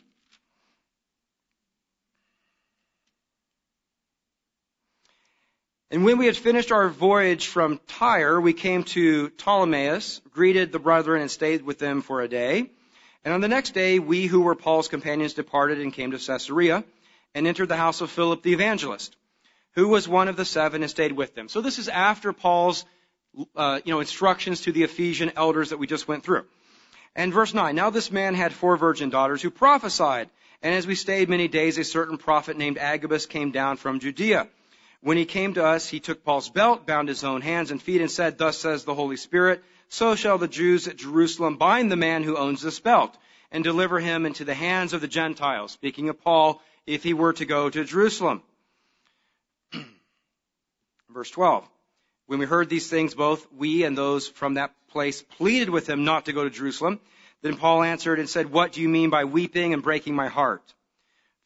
And 5.90 6.04
when 6.04 6.18
we 6.18 6.26
had 6.26 6.36
finished 6.36 6.70
our 6.70 6.90
voyage 6.90 7.46
from 7.46 7.80
Tyre, 7.86 8.38
we 8.38 8.52
came 8.52 8.84
to 8.84 9.30
Ptolemais, 9.30 10.20
greeted 10.30 10.70
the 10.70 10.78
brethren, 10.78 11.22
and 11.22 11.30
stayed 11.30 11.62
with 11.62 11.78
them 11.78 12.02
for 12.02 12.20
a 12.20 12.28
day. 12.28 12.70
And 13.24 13.32
on 13.32 13.40
the 13.40 13.48
next 13.48 13.72
day, 13.72 13.98
we 13.98 14.26
who 14.26 14.42
were 14.42 14.54
Paul's 14.54 14.88
companions 14.88 15.32
departed 15.32 15.80
and 15.80 15.90
came 15.90 16.10
to 16.10 16.18
Caesarea 16.18 16.84
and 17.34 17.46
entered 17.46 17.70
the 17.70 17.76
house 17.76 18.02
of 18.02 18.10
Philip 18.10 18.42
the 18.42 18.52
evangelist, 18.52 19.16
who 19.76 19.88
was 19.88 20.06
one 20.06 20.28
of 20.28 20.36
the 20.36 20.44
seven 20.44 20.82
and 20.82 20.90
stayed 20.90 21.12
with 21.12 21.34
them. 21.34 21.48
So 21.48 21.62
this 21.62 21.78
is 21.78 21.88
after 21.88 22.34
Paul's, 22.34 22.84
uh, 23.56 23.80
you 23.82 23.90
know, 23.94 24.00
instructions 24.00 24.60
to 24.62 24.72
the 24.72 24.82
Ephesian 24.82 25.32
elders 25.36 25.70
that 25.70 25.78
we 25.78 25.86
just 25.86 26.06
went 26.06 26.22
through. 26.22 26.44
And 27.16 27.32
verse 27.32 27.54
9, 27.54 27.74
now 27.74 27.88
this 27.88 28.12
man 28.12 28.34
had 28.34 28.52
four 28.52 28.76
virgin 28.76 29.08
daughters 29.08 29.40
who 29.40 29.50
prophesied. 29.50 30.28
And 30.60 30.74
as 30.74 30.86
we 30.86 30.96
stayed 30.96 31.30
many 31.30 31.48
days, 31.48 31.78
a 31.78 31.84
certain 31.84 32.18
prophet 32.18 32.58
named 32.58 32.76
Agabus 32.76 33.24
came 33.24 33.52
down 33.52 33.78
from 33.78 34.00
Judea 34.00 34.48
when 35.00 35.16
he 35.16 35.24
came 35.24 35.54
to 35.54 35.64
us, 35.64 35.88
he 35.88 36.00
took 36.00 36.24
Paul's 36.24 36.50
belt, 36.50 36.86
bound 36.86 37.08
his 37.08 37.24
own 37.24 37.40
hands 37.40 37.70
and 37.70 37.80
feet, 37.80 38.00
and 38.00 38.10
said, 38.10 38.36
Thus 38.36 38.58
says 38.58 38.84
the 38.84 38.94
Holy 38.94 39.16
Spirit, 39.16 39.62
so 39.88 40.14
shall 40.14 40.38
the 40.38 40.48
Jews 40.48 40.88
at 40.88 40.96
Jerusalem 40.96 41.56
bind 41.56 41.90
the 41.90 41.96
man 41.96 42.24
who 42.24 42.36
owns 42.36 42.60
this 42.60 42.80
belt, 42.80 43.16
and 43.50 43.64
deliver 43.64 44.00
him 44.00 44.26
into 44.26 44.44
the 44.44 44.54
hands 44.54 44.92
of 44.92 45.00
the 45.00 45.08
Gentiles. 45.08 45.72
Speaking 45.72 46.08
of 46.08 46.20
Paul, 46.20 46.60
if 46.86 47.02
he 47.02 47.14
were 47.14 47.32
to 47.34 47.44
go 47.44 47.70
to 47.70 47.84
Jerusalem. 47.84 48.42
Verse 51.10 51.30
12. 51.30 51.68
When 52.26 52.38
we 52.38 52.46
heard 52.46 52.68
these 52.68 52.90
things, 52.90 53.14
both 53.14 53.46
we 53.52 53.84
and 53.84 53.96
those 53.96 54.28
from 54.28 54.54
that 54.54 54.74
place 54.88 55.22
pleaded 55.22 55.70
with 55.70 55.88
him 55.88 56.04
not 56.04 56.26
to 56.26 56.32
go 56.32 56.44
to 56.44 56.50
Jerusalem. 56.50 57.00
Then 57.40 57.56
Paul 57.56 57.82
answered 57.82 58.18
and 58.18 58.28
said, 58.28 58.50
What 58.50 58.72
do 58.72 58.82
you 58.82 58.88
mean 58.88 59.10
by 59.10 59.24
weeping 59.24 59.72
and 59.72 59.82
breaking 59.82 60.14
my 60.14 60.28
heart? 60.28 60.74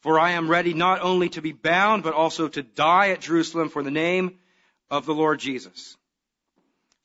For 0.03 0.19
I 0.19 0.31
am 0.31 0.49
ready 0.49 0.73
not 0.73 0.99
only 0.99 1.29
to 1.29 1.41
be 1.41 1.53
bound, 1.53 2.03
but 2.03 2.13
also 2.13 2.49
to 2.49 2.61
die 2.61 3.11
at 3.11 3.21
Jerusalem 3.21 3.69
for 3.69 3.81
the 3.83 3.89
name 3.89 4.37
of 4.91 5.05
the 5.05 5.13
Lord 5.13 5.39
Jesus. 5.39 5.95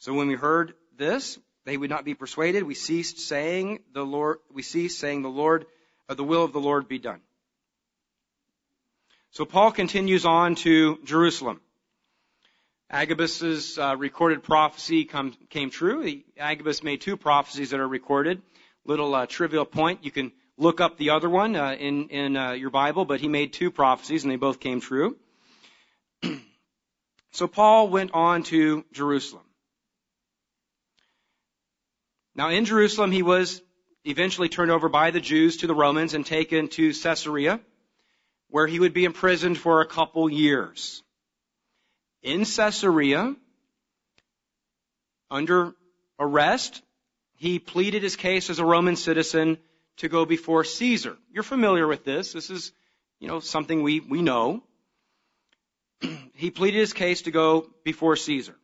So 0.00 0.12
when 0.14 0.26
we 0.26 0.34
heard 0.34 0.74
this, 0.96 1.38
they 1.64 1.76
would 1.76 1.90
not 1.90 2.04
be 2.04 2.14
persuaded. 2.14 2.64
We 2.64 2.74
ceased 2.74 3.20
saying 3.20 3.78
the 3.92 4.04
Lord, 4.04 4.38
we 4.52 4.62
ceased 4.62 4.98
saying 4.98 5.22
the 5.22 5.28
Lord, 5.28 5.66
uh, 6.08 6.14
the 6.14 6.24
will 6.24 6.42
of 6.42 6.52
the 6.52 6.58
Lord 6.58 6.88
be 6.88 6.98
done. 6.98 7.20
So 9.30 9.44
Paul 9.44 9.70
continues 9.70 10.24
on 10.24 10.56
to 10.56 10.98
Jerusalem. 11.04 11.60
Agabus's 12.90 13.78
uh, 13.78 13.94
recorded 13.96 14.42
prophecy 14.42 15.04
come, 15.04 15.36
came 15.50 15.70
true. 15.70 16.20
Agabus 16.36 16.82
made 16.82 17.00
two 17.00 17.16
prophecies 17.16 17.70
that 17.70 17.78
are 17.78 17.86
recorded. 17.86 18.42
Little 18.84 19.14
uh, 19.14 19.26
trivial 19.26 19.66
point. 19.66 20.04
You 20.04 20.10
can 20.10 20.32
look 20.58 20.80
up 20.80 20.98
the 20.98 21.10
other 21.10 21.30
one 21.30 21.56
uh, 21.56 21.72
in 21.72 22.08
in 22.08 22.36
uh, 22.36 22.52
your 22.52 22.70
Bible, 22.70 23.04
but 23.04 23.20
he 23.20 23.28
made 23.28 23.52
two 23.52 23.70
prophecies 23.70 24.24
and 24.24 24.30
they 24.30 24.36
both 24.36 24.60
came 24.60 24.80
true. 24.80 25.16
So 27.30 27.46
Paul 27.46 27.88
went 27.88 28.12
on 28.14 28.42
to 28.44 28.84
Jerusalem. 28.90 29.44
Now 32.34 32.48
in 32.48 32.64
Jerusalem, 32.64 33.12
he 33.12 33.22
was 33.22 33.62
eventually 34.04 34.48
turned 34.48 34.70
over 34.70 34.88
by 34.88 35.10
the 35.10 35.20
Jews 35.20 35.58
to 35.58 35.66
the 35.66 35.74
Romans 35.74 36.14
and 36.14 36.24
taken 36.24 36.68
to 36.68 36.92
Caesarea, 36.92 37.60
where 38.48 38.66
he 38.66 38.80
would 38.80 38.94
be 38.94 39.04
imprisoned 39.04 39.58
for 39.58 39.82
a 39.82 39.86
couple 39.86 40.30
years. 40.30 41.02
In 42.22 42.46
Caesarea, 42.46 43.36
under 45.30 45.74
arrest, 46.18 46.82
he 47.36 47.58
pleaded 47.58 48.02
his 48.02 48.16
case 48.16 48.48
as 48.48 48.58
a 48.58 48.64
Roman 48.64 48.96
citizen 48.96 49.58
to 49.98 50.08
go 50.08 50.24
before 50.24 50.64
Caesar. 50.64 51.16
You're 51.32 51.42
familiar 51.42 51.86
with 51.86 52.04
this. 52.04 52.32
This 52.32 52.50
is, 52.50 52.72
you 53.20 53.28
know, 53.28 53.40
something 53.40 53.82
we, 53.82 54.00
we 54.00 54.22
know. 54.22 54.62
he 56.34 56.50
pleaded 56.50 56.78
his 56.78 56.92
case 56.92 57.22
to 57.22 57.30
go 57.30 57.68
before 57.84 58.16
Caesar. 58.16 58.54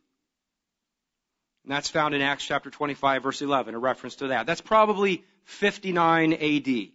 And 1.63 1.71
that's 1.71 1.89
found 1.89 2.13
in 2.13 2.21
Acts 2.21 2.45
chapter 2.45 2.69
25 2.69 3.23
verse 3.23 3.41
11, 3.41 3.75
a 3.75 3.79
reference 3.79 4.17
to 4.17 4.27
that. 4.27 4.45
That's 4.45 4.61
probably 4.61 5.23
59 5.43 6.33
AD. 6.33 6.87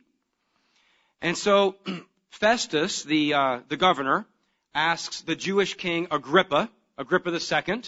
And 1.20 1.36
so 1.36 1.76
Festus, 2.30 3.02
the, 3.02 3.34
uh, 3.34 3.60
the 3.68 3.76
governor, 3.76 4.26
asks 4.74 5.22
the 5.22 5.36
Jewish 5.36 5.74
king 5.74 6.06
Agrippa, 6.10 6.70
Agrippa 6.96 7.30
II, 7.30 7.82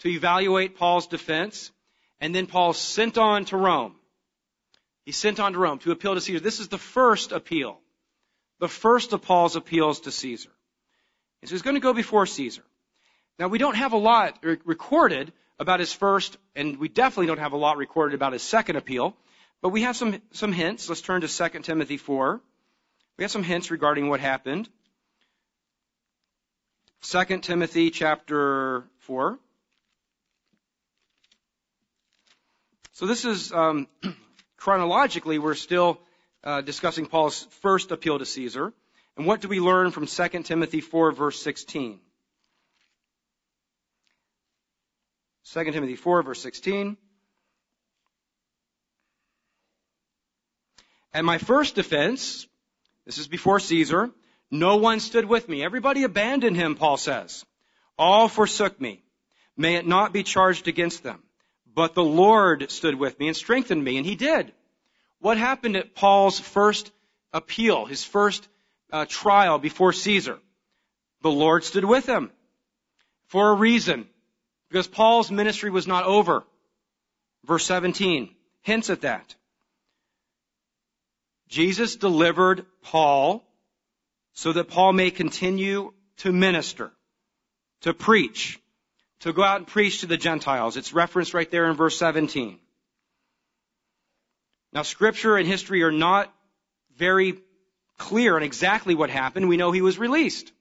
to 0.00 0.08
evaluate 0.08 0.76
Paul's 0.76 1.06
defense, 1.06 1.70
and 2.20 2.34
then 2.34 2.46
Paul's 2.46 2.78
sent 2.78 3.18
on 3.18 3.44
to 3.46 3.56
Rome. 3.56 3.94
He's 5.08 5.16
sent 5.16 5.40
on 5.40 5.54
to 5.54 5.58
Rome 5.58 5.78
to 5.78 5.90
appeal 5.90 6.16
to 6.16 6.20
Caesar. 6.20 6.38
This 6.38 6.60
is 6.60 6.68
the 6.68 6.76
first 6.76 7.32
appeal. 7.32 7.80
The 8.58 8.68
first 8.68 9.14
of 9.14 9.22
Paul's 9.22 9.56
appeals 9.56 10.00
to 10.00 10.10
Caesar. 10.10 10.50
And 11.40 11.48
so 11.48 11.54
he's 11.54 11.62
going 11.62 11.76
to 11.76 11.80
go 11.80 11.94
before 11.94 12.26
Caesar. 12.26 12.60
Now 13.38 13.48
we 13.48 13.56
don't 13.56 13.76
have 13.76 13.94
a 13.94 13.96
lot 13.96 14.38
recorded 14.66 15.32
about 15.58 15.80
his 15.80 15.94
first, 15.94 16.36
and 16.54 16.78
we 16.78 16.88
definitely 16.88 17.28
don't 17.28 17.38
have 17.38 17.54
a 17.54 17.56
lot 17.56 17.78
recorded 17.78 18.16
about 18.16 18.34
his 18.34 18.42
second 18.42 18.76
appeal, 18.76 19.16
but 19.62 19.70
we 19.70 19.80
have 19.80 19.96
some, 19.96 20.20
some 20.32 20.52
hints. 20.52 20.90
Let's 20.90 21.00
turn 21.00 21.22
to 21.22 21.26
2 21.26 21.60
Timothy 21.60 21.96
4. 21.96 22.42
We 23.16 23.24
have 23.24 23.30
some 23.30 23.44
hints 23.44 23.70
regarding 23.70 24.10
what 24.10 24.20
happened. 24.20 24.68
2 27.00 27.38
Timothy 27.38 27.90
chapter 27.90 28.84
4. 28.98 29.38
So 32.92 33.06
this 33.06 33.24
is, 33.24 33.54
um, 33.54 33.88
chronologically, 34.58 35.38
we're 35.38 35.54
still 35.54 35.98
uh, 36.44 36.60
discussing 36.60 37.06
Paul's 37.06 37.44
first 37.62 37.90
appeal 37.90 38.18
to 38.18 38.26
Caesar. 38.26 38.72
And 39.16 39.26
what 39.26 39.40
do 39.40 39.48
we 39.48 39.60
learn 39.60 39.90
from 39.90 40.06
2 40.06 40.28
Timothy 40.42 40.80
4 40.80 41.12
verse 41.12 41.40
16? 41.42 41.98
2 45.52 45.64
Timothy 45.64 45.96
4 45.96 46.22
verse 46.22 46.40
16. 46.42 46.96
At 51.14 51.24
my 51.24 51.38
first 51.38 51.74
defense, 51.74 52.46
this 53.06 53.18
is 53.18 53.28
before 53.28 53.58
Caesar, 53.58 54.10
no 54.50 54.76
one 54.76 55.00
stood 55.00 55.24
with 55.24 55.48
me. 55.48 55.64
Everybody 55.64 56.04
abandoned 56.04 56.56
him, 56.56 56.74
Paul 56.74 56.96
says. 56.96 57.44
All 57.98 58.28
forsook 58.28 58.80
me. 58.80 59.02
May 59.56 59.76
it 59.76 59.86
not 59.86 60.12
be 60.12 60.22
charged 60.22 60.68
against 60.68 61.02
them. 61.02 61.22
But 61.74 61.94
the 61.94 62.04
Lord 62.04 62.70
stood 62.70 62.94
with 62.94 63.18
me 63.18 63.28
and 63.28 63.36
strengthened 63.36 63.82
me, 63.82 63.96
and 63.96 64.06
he 64.06 64.14
did. 64.14 64.52
What 65.20 65.36
happened 65.36 65.76
at 65.76 65.94
Paul's 65.94 66.38
first 66.38 66.90
appeal, 67.32 67.84
his 67.84 68.04
first 68.04 68.48
uh, 68.92 69.06
trial 69.08 69.58
before 69.58 69.92
Caesar. 69.92 70.38
The 71.22 71.30
Lord 71.30 71.64
stood 71.64 71.84
with 71.84 72.06
him 72.06 72.30
for 73.26 73.50
a 73.50 73.54
reason, 73.54 74.08
because 74.68 74.86
Paul's 74.86 75.30
ministry 75.30 75.70
was 75.70 75.86
not 75.86 76.04
over. 76.04 76.44
Verse 77.44 77.64
17 77.66 78.34
hints 78.62 78.90
at 78.90 79.02
that. 79.02 79.34
Jesus 81.48 81.96
delivered 81.96 82.66
Paul 82.82 83.44
so 84.34 84.52
that 84.52 84.68
Paul 84.68 84.92
may 84.92 85.10
continue 85.10 85.92
to 86.18 86.32
minister, 86.32 86.92
to 87.82 87.94
preach, 87.94 88.60
to 89.20 89.32
go 89.32 89.42
out 89.42 89.58
and 89.58 89.66
preach 89.66 90.00
to 90.00 90.06
the 90.06 90.16
Gentiles. 90.16 90.76
It's 90.76 90.92
referenced 90.92 91.34
right 91.34 91.50
there 91.50 91.68
in 91.68 91.76
verse 91.76 91.98
17. 91.98 92.58
Now 94.72 94.82
scripture 94.82 95.36
and 95.36 95.46
history 95.46 95.82
are 95.82 95.92
not 95.92 96.32
very 96.96 97.38
clear 97.96 98.36
on 98.36 98.42
exactly 98.42 98.94
what 98.94 99.10
happened. 99.10 99.48
We 99.48 99.56
know 99.56 99.72
he 99.72 99.82
was 99.82 99.98
released. 99.98 100.52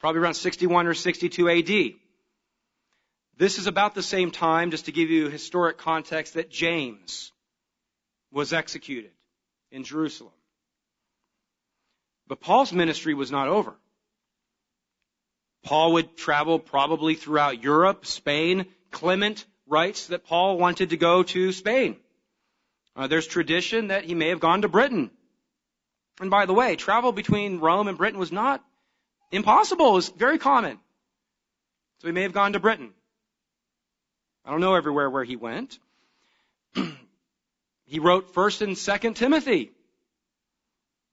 Probably 0.00 0.20
around 0.20 0.34
61 0.34 0.86
or 0.86 0.94
62 0.94 1.48
AD. 1.48 1.94
This 3.36 3.58
is 3.58 3.66
about 3.68 3.94
the 3.94 4.02
same 4.02 4.30
time, 4.32 4.70
just 4.72 4.86
to 4.86 4.92
give 4.92 5.10
you 5.10 5.28
historic 5.28 5.78
context, 5.78 6.34
that 6.34 6.50
James 6.50 7.32
was 8.32 8.52
executed 8.52 9.12
in 9.70 9.84
Jerusalem. 9.84 10.32
But 12.26 12.40
Paul's 12.40 12.72
ministry 12.72 13.14
was 13.14 13.30
not 13.30 13.48
over. 13.48 13.74
Paul 15.64 15.92
would 15.94 16.16
travel 16.16 16.58
probably 16.58 17.14
throughout 17.14 17.62
Europe, 17.62 18.06
Spain. 18.06 18.66
Clement 18.90 19.44
writes 19.66 20.06
that 20.06 20.24
Paul 20.24 20.58
wanted 20.58 20.90
to 20.90 20.96
go 20.96 21.22
to 21.22 21.52
Spain. 21.52 21.96
Uh, 22.96 23.06
there's 23.06 23.26
tradition 23.26 23.88
that 23.88 24.04
he 24.04 24.14
may 24.14 24.28
have 24.30 24.40
gone 24.40 24.62
to 24.62 24.68
Britain. 24.68 25.10
And 26.20 26.30
by 26.30 26.46
the 26.46 26.54
way, 26.54 26.74
travel 26.76 27.12
between 27.12 27.60
Rome 27.60 27.86
and 27.88 27.96
Britain 27.96 28.18
was 28.18 28.32
not 28.32 28.64
impossible. 29.30 29.90
It 29.90 29.94
was 29.94 30.08
very 30.08 30.38
common. 30.38 30.78
So 32.00 32.08
he 32.08 32.12
may 32.12 32.22
have 32.22 32.32
gone 32.32 32.54
to 32.54 32.60
Britain. 32.60 32.92
I 34.44 34.50
don't 34.50 34.60
know 34.60 34.74
everywhere 34.74 35.10
where 35.10 35.24
he 35.24 35.36
went. 35.36 35.78
he 37.84 37.98
wrote 37.98 38.34
1st 38.34 38.62
and 38.62 38.76
2nd 38.76 39.14
Timothy. 39.14 39.72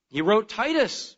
He 0.09 0.21
wrote 0.21 0.49
Titus 0.49 1.17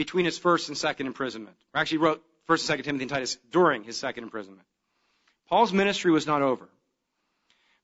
between 0.00 0.24
his 0.24 0.38
first 0.38 0.68
and 0.68 0.78
second 0.78 1.06
imprisonment. 1.06 1.54
Or 1.74 1.80
actually 1.82 1.98
wrote 1.98 2.22
1st 2.48 2.70
and 2.70 2.80
2nd 2.80 2.84
Timothy 2.84 3.02
and 3.02 3.10
Titus 3.10 3.36
during 3.52 3.84
his 3.84 3.98
second 3.98 4.24
imprisonment. 4.24 4.66
Paul's 5.46 5.74
ministry 5.74 6.10
was 6.10 6.26
not 6.26 6.40
over. 6.40 6.66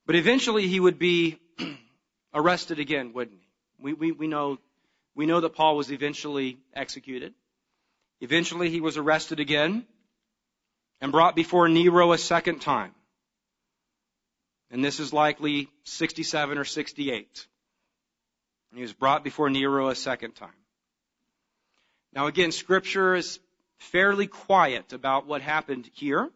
But 0.06 0.16
eventually 0.16 0.66
he 0.66 0.80
would 0.80 0.98
be 0.98 1.38
arrested 2.32 2.78
again, 2.78 3.12
wouldn't 3.12 3.36
he? 3.38 3.46
We, 3.78 3.92
we, 3.92 4.12
we 4.12 4.28
know, 4.28 4.56
we 5.14 5.26
know 5.26 5.40
that 5.40 5.54
Paul 5.54 5.76
was 5.76 5.92
eventually 5.92 6.56
executed. 6.72 7.34
Eventually 8.22 8.70
he 8.70 8.80
was 8.80 8.96
arrested 8.96 9.38
again 9.38 9.84
and 11.02 11.12
brought 11.12 11.36
before 11.36 11.68
Nero 11.68 12.12
a 12.12 12.18
second 12.18 12.62
time. 12.62 12.94
And 14.70 14.82
this 14.82 15.00
is 15.00 15.12
likely 15.12 15.68
67 15.84 16.56
or 16.56 16.64
68. 16.64 17.46
he 18.74 18.80
was 18.80 18.94
brought 18.94 19.22
before 19.22 19.50
Nero 19.50 19.90
a 19.90 19.94
second 19.94 20.34
time. 20.34 20.56
Now 22.16 22.28
again, 22.28 22.50
scripture 22.50 23.14
is 23.14 23.38
fairly 23.76 24.26
quiet 24.26 24.94
about 24.94 25.26
what 25.26 25.42
happened 25.42 25.90
here. 25.92 26.30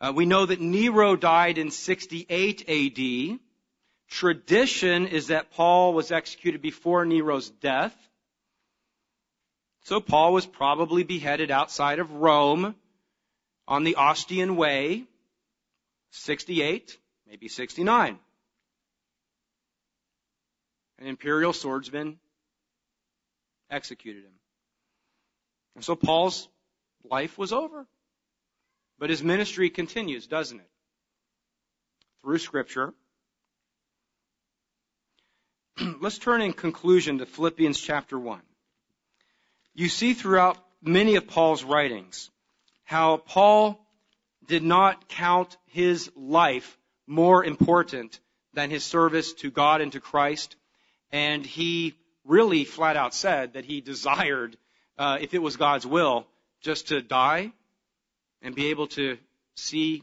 Uh, 0.00 0.12
we 0.14 0.26
know 0.26 0.46
that 0.46 0.60
Nero 0.60 1.16
died 1.16 1.58
in 1.58 1.72
68 1.72 2.68
AD. 2.68 3.40
Tradition 4.10 5.08
is 5.08 5.26
that 5.26 5.50
Paul 5.50 5.92
was 5.92 6.12
executed 6.12 6.62
before 6.62 7.04
Nero's 7.04 7.50
death. 7.50 7.92
So 9.86 10.00
Paul 10.00 10.32
was 10.32 10.46
probably 10.46 11.02
beheaded 11.02 11.50
outside 11.50 11.98
of 11.98 12.12
Rome 12.12 12.76
on 13.66 13.82
the 13.82 13.96
Ostian 13.96 14.54
Way, 14.54 15.02
68, 16.12 16.96
maybe 17.28 17.48
69. 17.48 18.20
An 21.00 21.06
imperial 21.08 21.52
swordsman 21.52 22.20
executed 23.68 24.22
him. 24.22 24.39
And 25.74 25.84
so 25.84 25.94
Paul's 25.96 26.48
life 27.04 27.38
was 27.38 27.52
over. 27.52 27.86
But 28.98 29.10
his 29.10 29.22
ministry 29.22 29.70
continues, 29.70 30.26
doesn't 30.26 30.60
it? 30.60 30.70
Through 32.22 32.38
scripture, 32.38 32.92
let's 36.00 36.18
turn 36.18 36.42
in 36.42 36.52
conclusion 36.52 37.18
to 37.18 37.26
Philippians 37.26 37.80
chapter 37.80 38.18
1. 38.18 38.42
You 39.74 39.88
see 39.88 40.12
throughout 40.12 40.58
many 40.82 41.16
of 41.16 41.26
Paul's 41.26 41.64
writings 41.64 42.30
how 42.84 43.18
Paul 43.18 43.80
did 44.46 44.62
not 44.62 45.08
count 45.08 45.56
his 45.66 46.10
life 46.16 46.76
more 47.06 47.44
important 47.44 48.20
than 48.52 48.68
his 48.68 48.84
service 48.84 49.32
to 49.34 49.50
God 49.50 49.80
and 49.80 49.92
to 49.92 50.00
Christ. 50.00 50.56
And 51.12 51.46
he 51.46 51.94
really 52.24 52.64
flat 52.64 52.96
out 52.96 53.14
said 53.14 53.54
that 53.54 53.64
he 53.64 53.80
desired, 53.92 54.56
uh, 55.00 55.16
if 55.18 55.32
it 55.32 55.38
was 55.38 55.56
God's 55.56 55.86
will, 55.86 56.26
just 56.60 56.88
to 56.88 57.00
die 57.00 57.52
and 58.42 58.54
be 58.54 58.66
able 58.66 58.86
to 58.88 59.16
see 59.54 60.02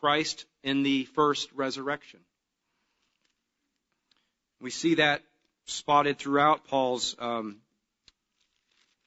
Christ 0.00 0.46
in 0.64 0.82
the 0.82 1.04
first 1.04 1.48
resurrection. 1.52 2.18
We 4.60 4.70
see 4.70 4.96
that 4.96 5.22
spotted 5.66 6.18
throughout 6.18 6.66
Paul's 6.66 7.14
um, 7.20 7.58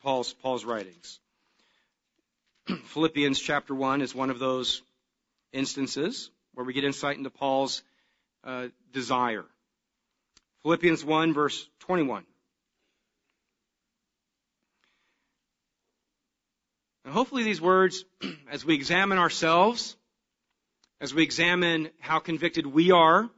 Paul's 0.03 0.33
Paul's 0.35 0.63
writings. 0.63 1.19
Philippians 2.85 3.41
chapter 3.41 3.75
1 3.75 4.01
is 4.01 4.15
one 4.15 4.29
of 4.29 4.39
those 4.39 4.81
instances 5.51 6.31
where 6.53 6.65
we 6.65 6.71
get 6.71 6.85
insight 6.85 7.17
into 7.17 7.29
Paul's 7.29 7.83
uh, 8.45 8.67
desire. 8.93 9.45
Philippians 10.63 11.03
1 11.03 11.33
verse 11.33 11.67
21. 11.79 12.23
And 17.05 17.13
hopefully 17.13 17.43
these 17.43 17.61
words, 17.61 18.05
as 18.51 18.65
we 18.65 18.75
examine 18.75 19.17
ourselves, 19.17 19.95
as 21.01 21.13
we 21.13 21.23
examine 21.23 21.89
how 21.99 22.19
convicted 22.19 22.65
we 22.65 22.91
are 22.91 23.29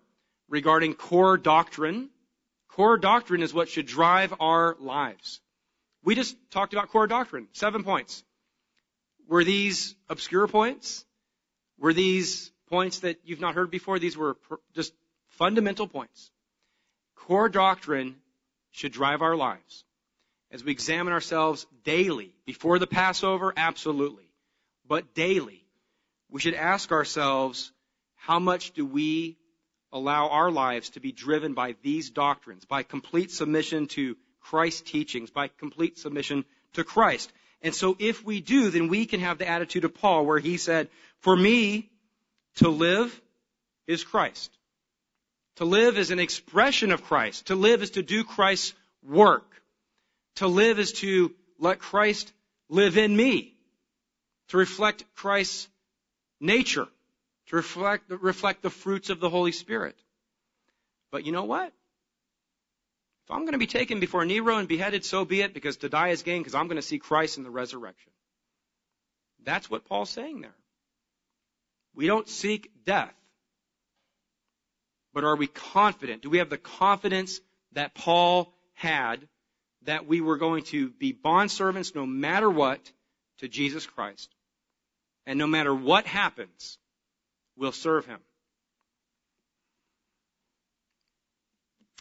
regarding 0.50 0.94
core 0.94 1.38
doctrine, 1.38 2.10
core 2.70 2.98
doctrine 2.98 3.44
is 3.44 3.54
what 3.54 3.70
should 3.70 3.86
drive 3.86 4.34
our 4.40 4.76
lives. 4.80 5.42
We 6.04 6.16
just 6.16 6.36
talked 6.50 6.74
about 6.74 6.90
core 6.90 7.08
doctrine. 7.08 7.48
Seven 7.52 7.84
points. 7.84 8.24
Were 9.28 9.44
these 9.44 9.96
obscure 10.10 10.48
points? 10.48 11.06
Were 11.78 11.94
these 11.94 12.52
points 12.70 13.00
that 13.00 13.20
you've 13.24 13.40
not 13.40 13.56
heard 13.56 13.70
before? 13.70 14.00
These 14.00 14.18
were 14.18 14.38
just 14.74 14.94
fundamental 15.30 15.88
points. 15.88 16.32
Core 17.16 17.50
doctrine 17.50 18.16
should 18.72 18.92
drive 18.92 19.22
our 19.22 19.36
lives. 19.36 19.86
As 20.52 20.64
we 20.64 20.72
examine 20.72 21.14
ourselves 21.14 21.66
daily, 21.84 22.34
before 22.46 22.78
the 22.78 22.88
Passover, 22.88 23.54
absolutely. 23.56 24.30
But 24.86 25.14
daily, 25.14 25.64
we 26.30 26.42
should 26.42 26.56
ask 26.56 26.92
ourselves, 26.92 27.72
how 28.16 28.40
much 28.40 28.72
do 28.72 28.86
we 28.86 29.38
allow 29.94 30.28
our 30.30 30.52
lives 30.52 30.90
to 30.92 31.00
be 31.00 31.12
driven 31.12 31.54
by 31.54 31.76
these 31.82 32.10
doctrines, 32.10 32.66
by 32.66 32.84
complete 32.84 33.32
submission 33.32 33.88
to 33.88 34.18
Christ's 34.42 34.82
teachings, 34.82 35.30
by 35.30 35.48
complete 35.48 35.98
submission 35.98 36.44
to 36.74 36.84
Christ? 36.84 37.32
And 37.62 37.74
so 37.74 37.96
if 37.98 38.24
we 38.24 38.42
do, 38.42 38.70
then 38.72 38.90
we 38.90 39.06
can 39.06 39.22
have 39.22 39.38
the 39.38 39.48
attitude 39.48 39.86
of 39.86 39.94
Paul 39.94 40.26
where 40.26 40.40
he 40.40 40.58
said, 40.58 40.90
for 41.20 41.36
me, 41.36 41.90
to 42.56 42.70
live 42.70 43.22
is 43.88 44.04
Christ. 44.04 44.52
To 45.58 45.66
live 45.66 45.98
is 45.98 46.12
an 46.12 46.20
expression 46.20 46.92
of 46.92 47.04
Christ. 47.04 47.48
To 47.48 47.56
live 47.56 47.84
is 47.84 47.92
to 47.92 48.04
do 48.04 48.24
Christ's 48.24 48.74
work. 49.04 49.51
To 50.36 50.48
live 50.48 50.80
is 50.80 50.94
to 50.94 51.34
let 51.60 51.80
Christ 51.80 52.32
live 52.70 52.98
in 52.98 53.16
me. 53.16 53.54
To 54.50 54.58
reflect 54.58 55.04
Christ's 55.16 55.68
nature. 56.40 56.88
To 57.48 57.56
reflect, 57.56 58.10
reflect 58.10 58.62
the 58.62 58.70
fruits 58.70 59.10
of 59.10 59.20
the 59.20 59.30
Holy 59.30 59.52
Spirit. 59.52 59.98
But 61.12 61.26
you 61.26 61.32
know 61.32 61.44
what? 61.44 61.68
If 63.26 63.32
I'm 63.32 63.42
going 63.42 63.54
to 63.54 63.60
be 63.60 63.68
taken 63.68 64.00
before 64.00 64.26
Nero 64.26 64.58
and 64.58 64.68
beheaded, 64.68 65.06
so 65.06 65.26
be 65.26 65.42
it, 65.42 65.54
because 65.54 65.78
to 65.78 65.90
die 65.90 66.10
is 66.10 66.24
gain, 66.24 66.42
because 66.42 66.56
I'm 66.56 66.68
going 66.68 66.78
to 66.78 66.82
see 66.82 66.98
Christ 66.98 67.38
in 67.38 67.44
the 67.44 67.50
resurrection. 67.50 68.12
That's 69.44 69.70
what 69.70 69.86
Paul's 69.86 70.10
saying 70.10 70.42
there. 70.42 70.56
We 71.94 72.08
don't 72.08 72.28
seek 72.28 72.72
death. 72.86 73.14
But 75.14 75.24
are 75.24 75.36
we 75.36 75.48
confident? 75.48 76.22
Do 76.22 76.30
we 76.30 76.38
have 76.38 76.50
the 76.50 76.58
confidence 76.58 77.42
that 77.74 77.94
Paul 77.94 78.54
had 78.74 79.28
that 79.84 80.08
we 80.08 80.22
were 80.22 80.38
going 80.38 80.64
to 80.66 80.90
be 80.90 81.14
bondservants 81.14 81.96
no 81.96 82.06
matter 82.06 82.50
what 82.50 82.80
to 83.40 83.48
Jesus 83.48 83.86
Christ? 83.86 84.30
And 85.26 85.38
no 85.38 85.48
matter 85.48 85.74
what 85.74 86.06
happens, 86.06 86.78
we'll 87.56 87.72
serve 87.72 88.06
him. 88.06 88.20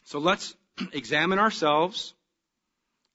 So 0.04 0.18
let's 0.18 0.56
examine 0.92 1.38
ourselves. 1.38 2.14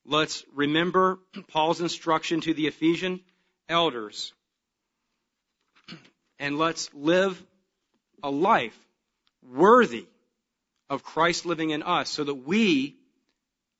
Let's 0.05 0.45
remember 0.53 1.19
Paul's 1.49 1.81
instruction 1.81 2.41
to 2.41 2.53
the 2.53 2.67
Ephesian 2.67 3.21
elders. 3.69 4.33
And 6.37 6.57
let's 6.57 6.93
live 6.93 7.41
a 8.21 8.29
life 8.29 8.77
worthy 9.41 10.05
of 10.89 11.01
Christ 11.01 11.45
living 11.45 11.69
in 11.69 11.81
us 11.81 12.09
so 12.09 12.25
that 12.25 12.35
we 12.35 12.97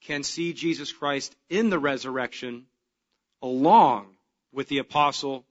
can 0.08 0.24
see 0.24 0.54
Jesus 0.54 0.92
Christ 0.92 1.36
in 1.50 1.70
the 1.70 1.80
resurrection 1.80 2.66
along 3.42 4.08
with 4.52 4.68
the 4.68 4.78
apostle 4.80 5.46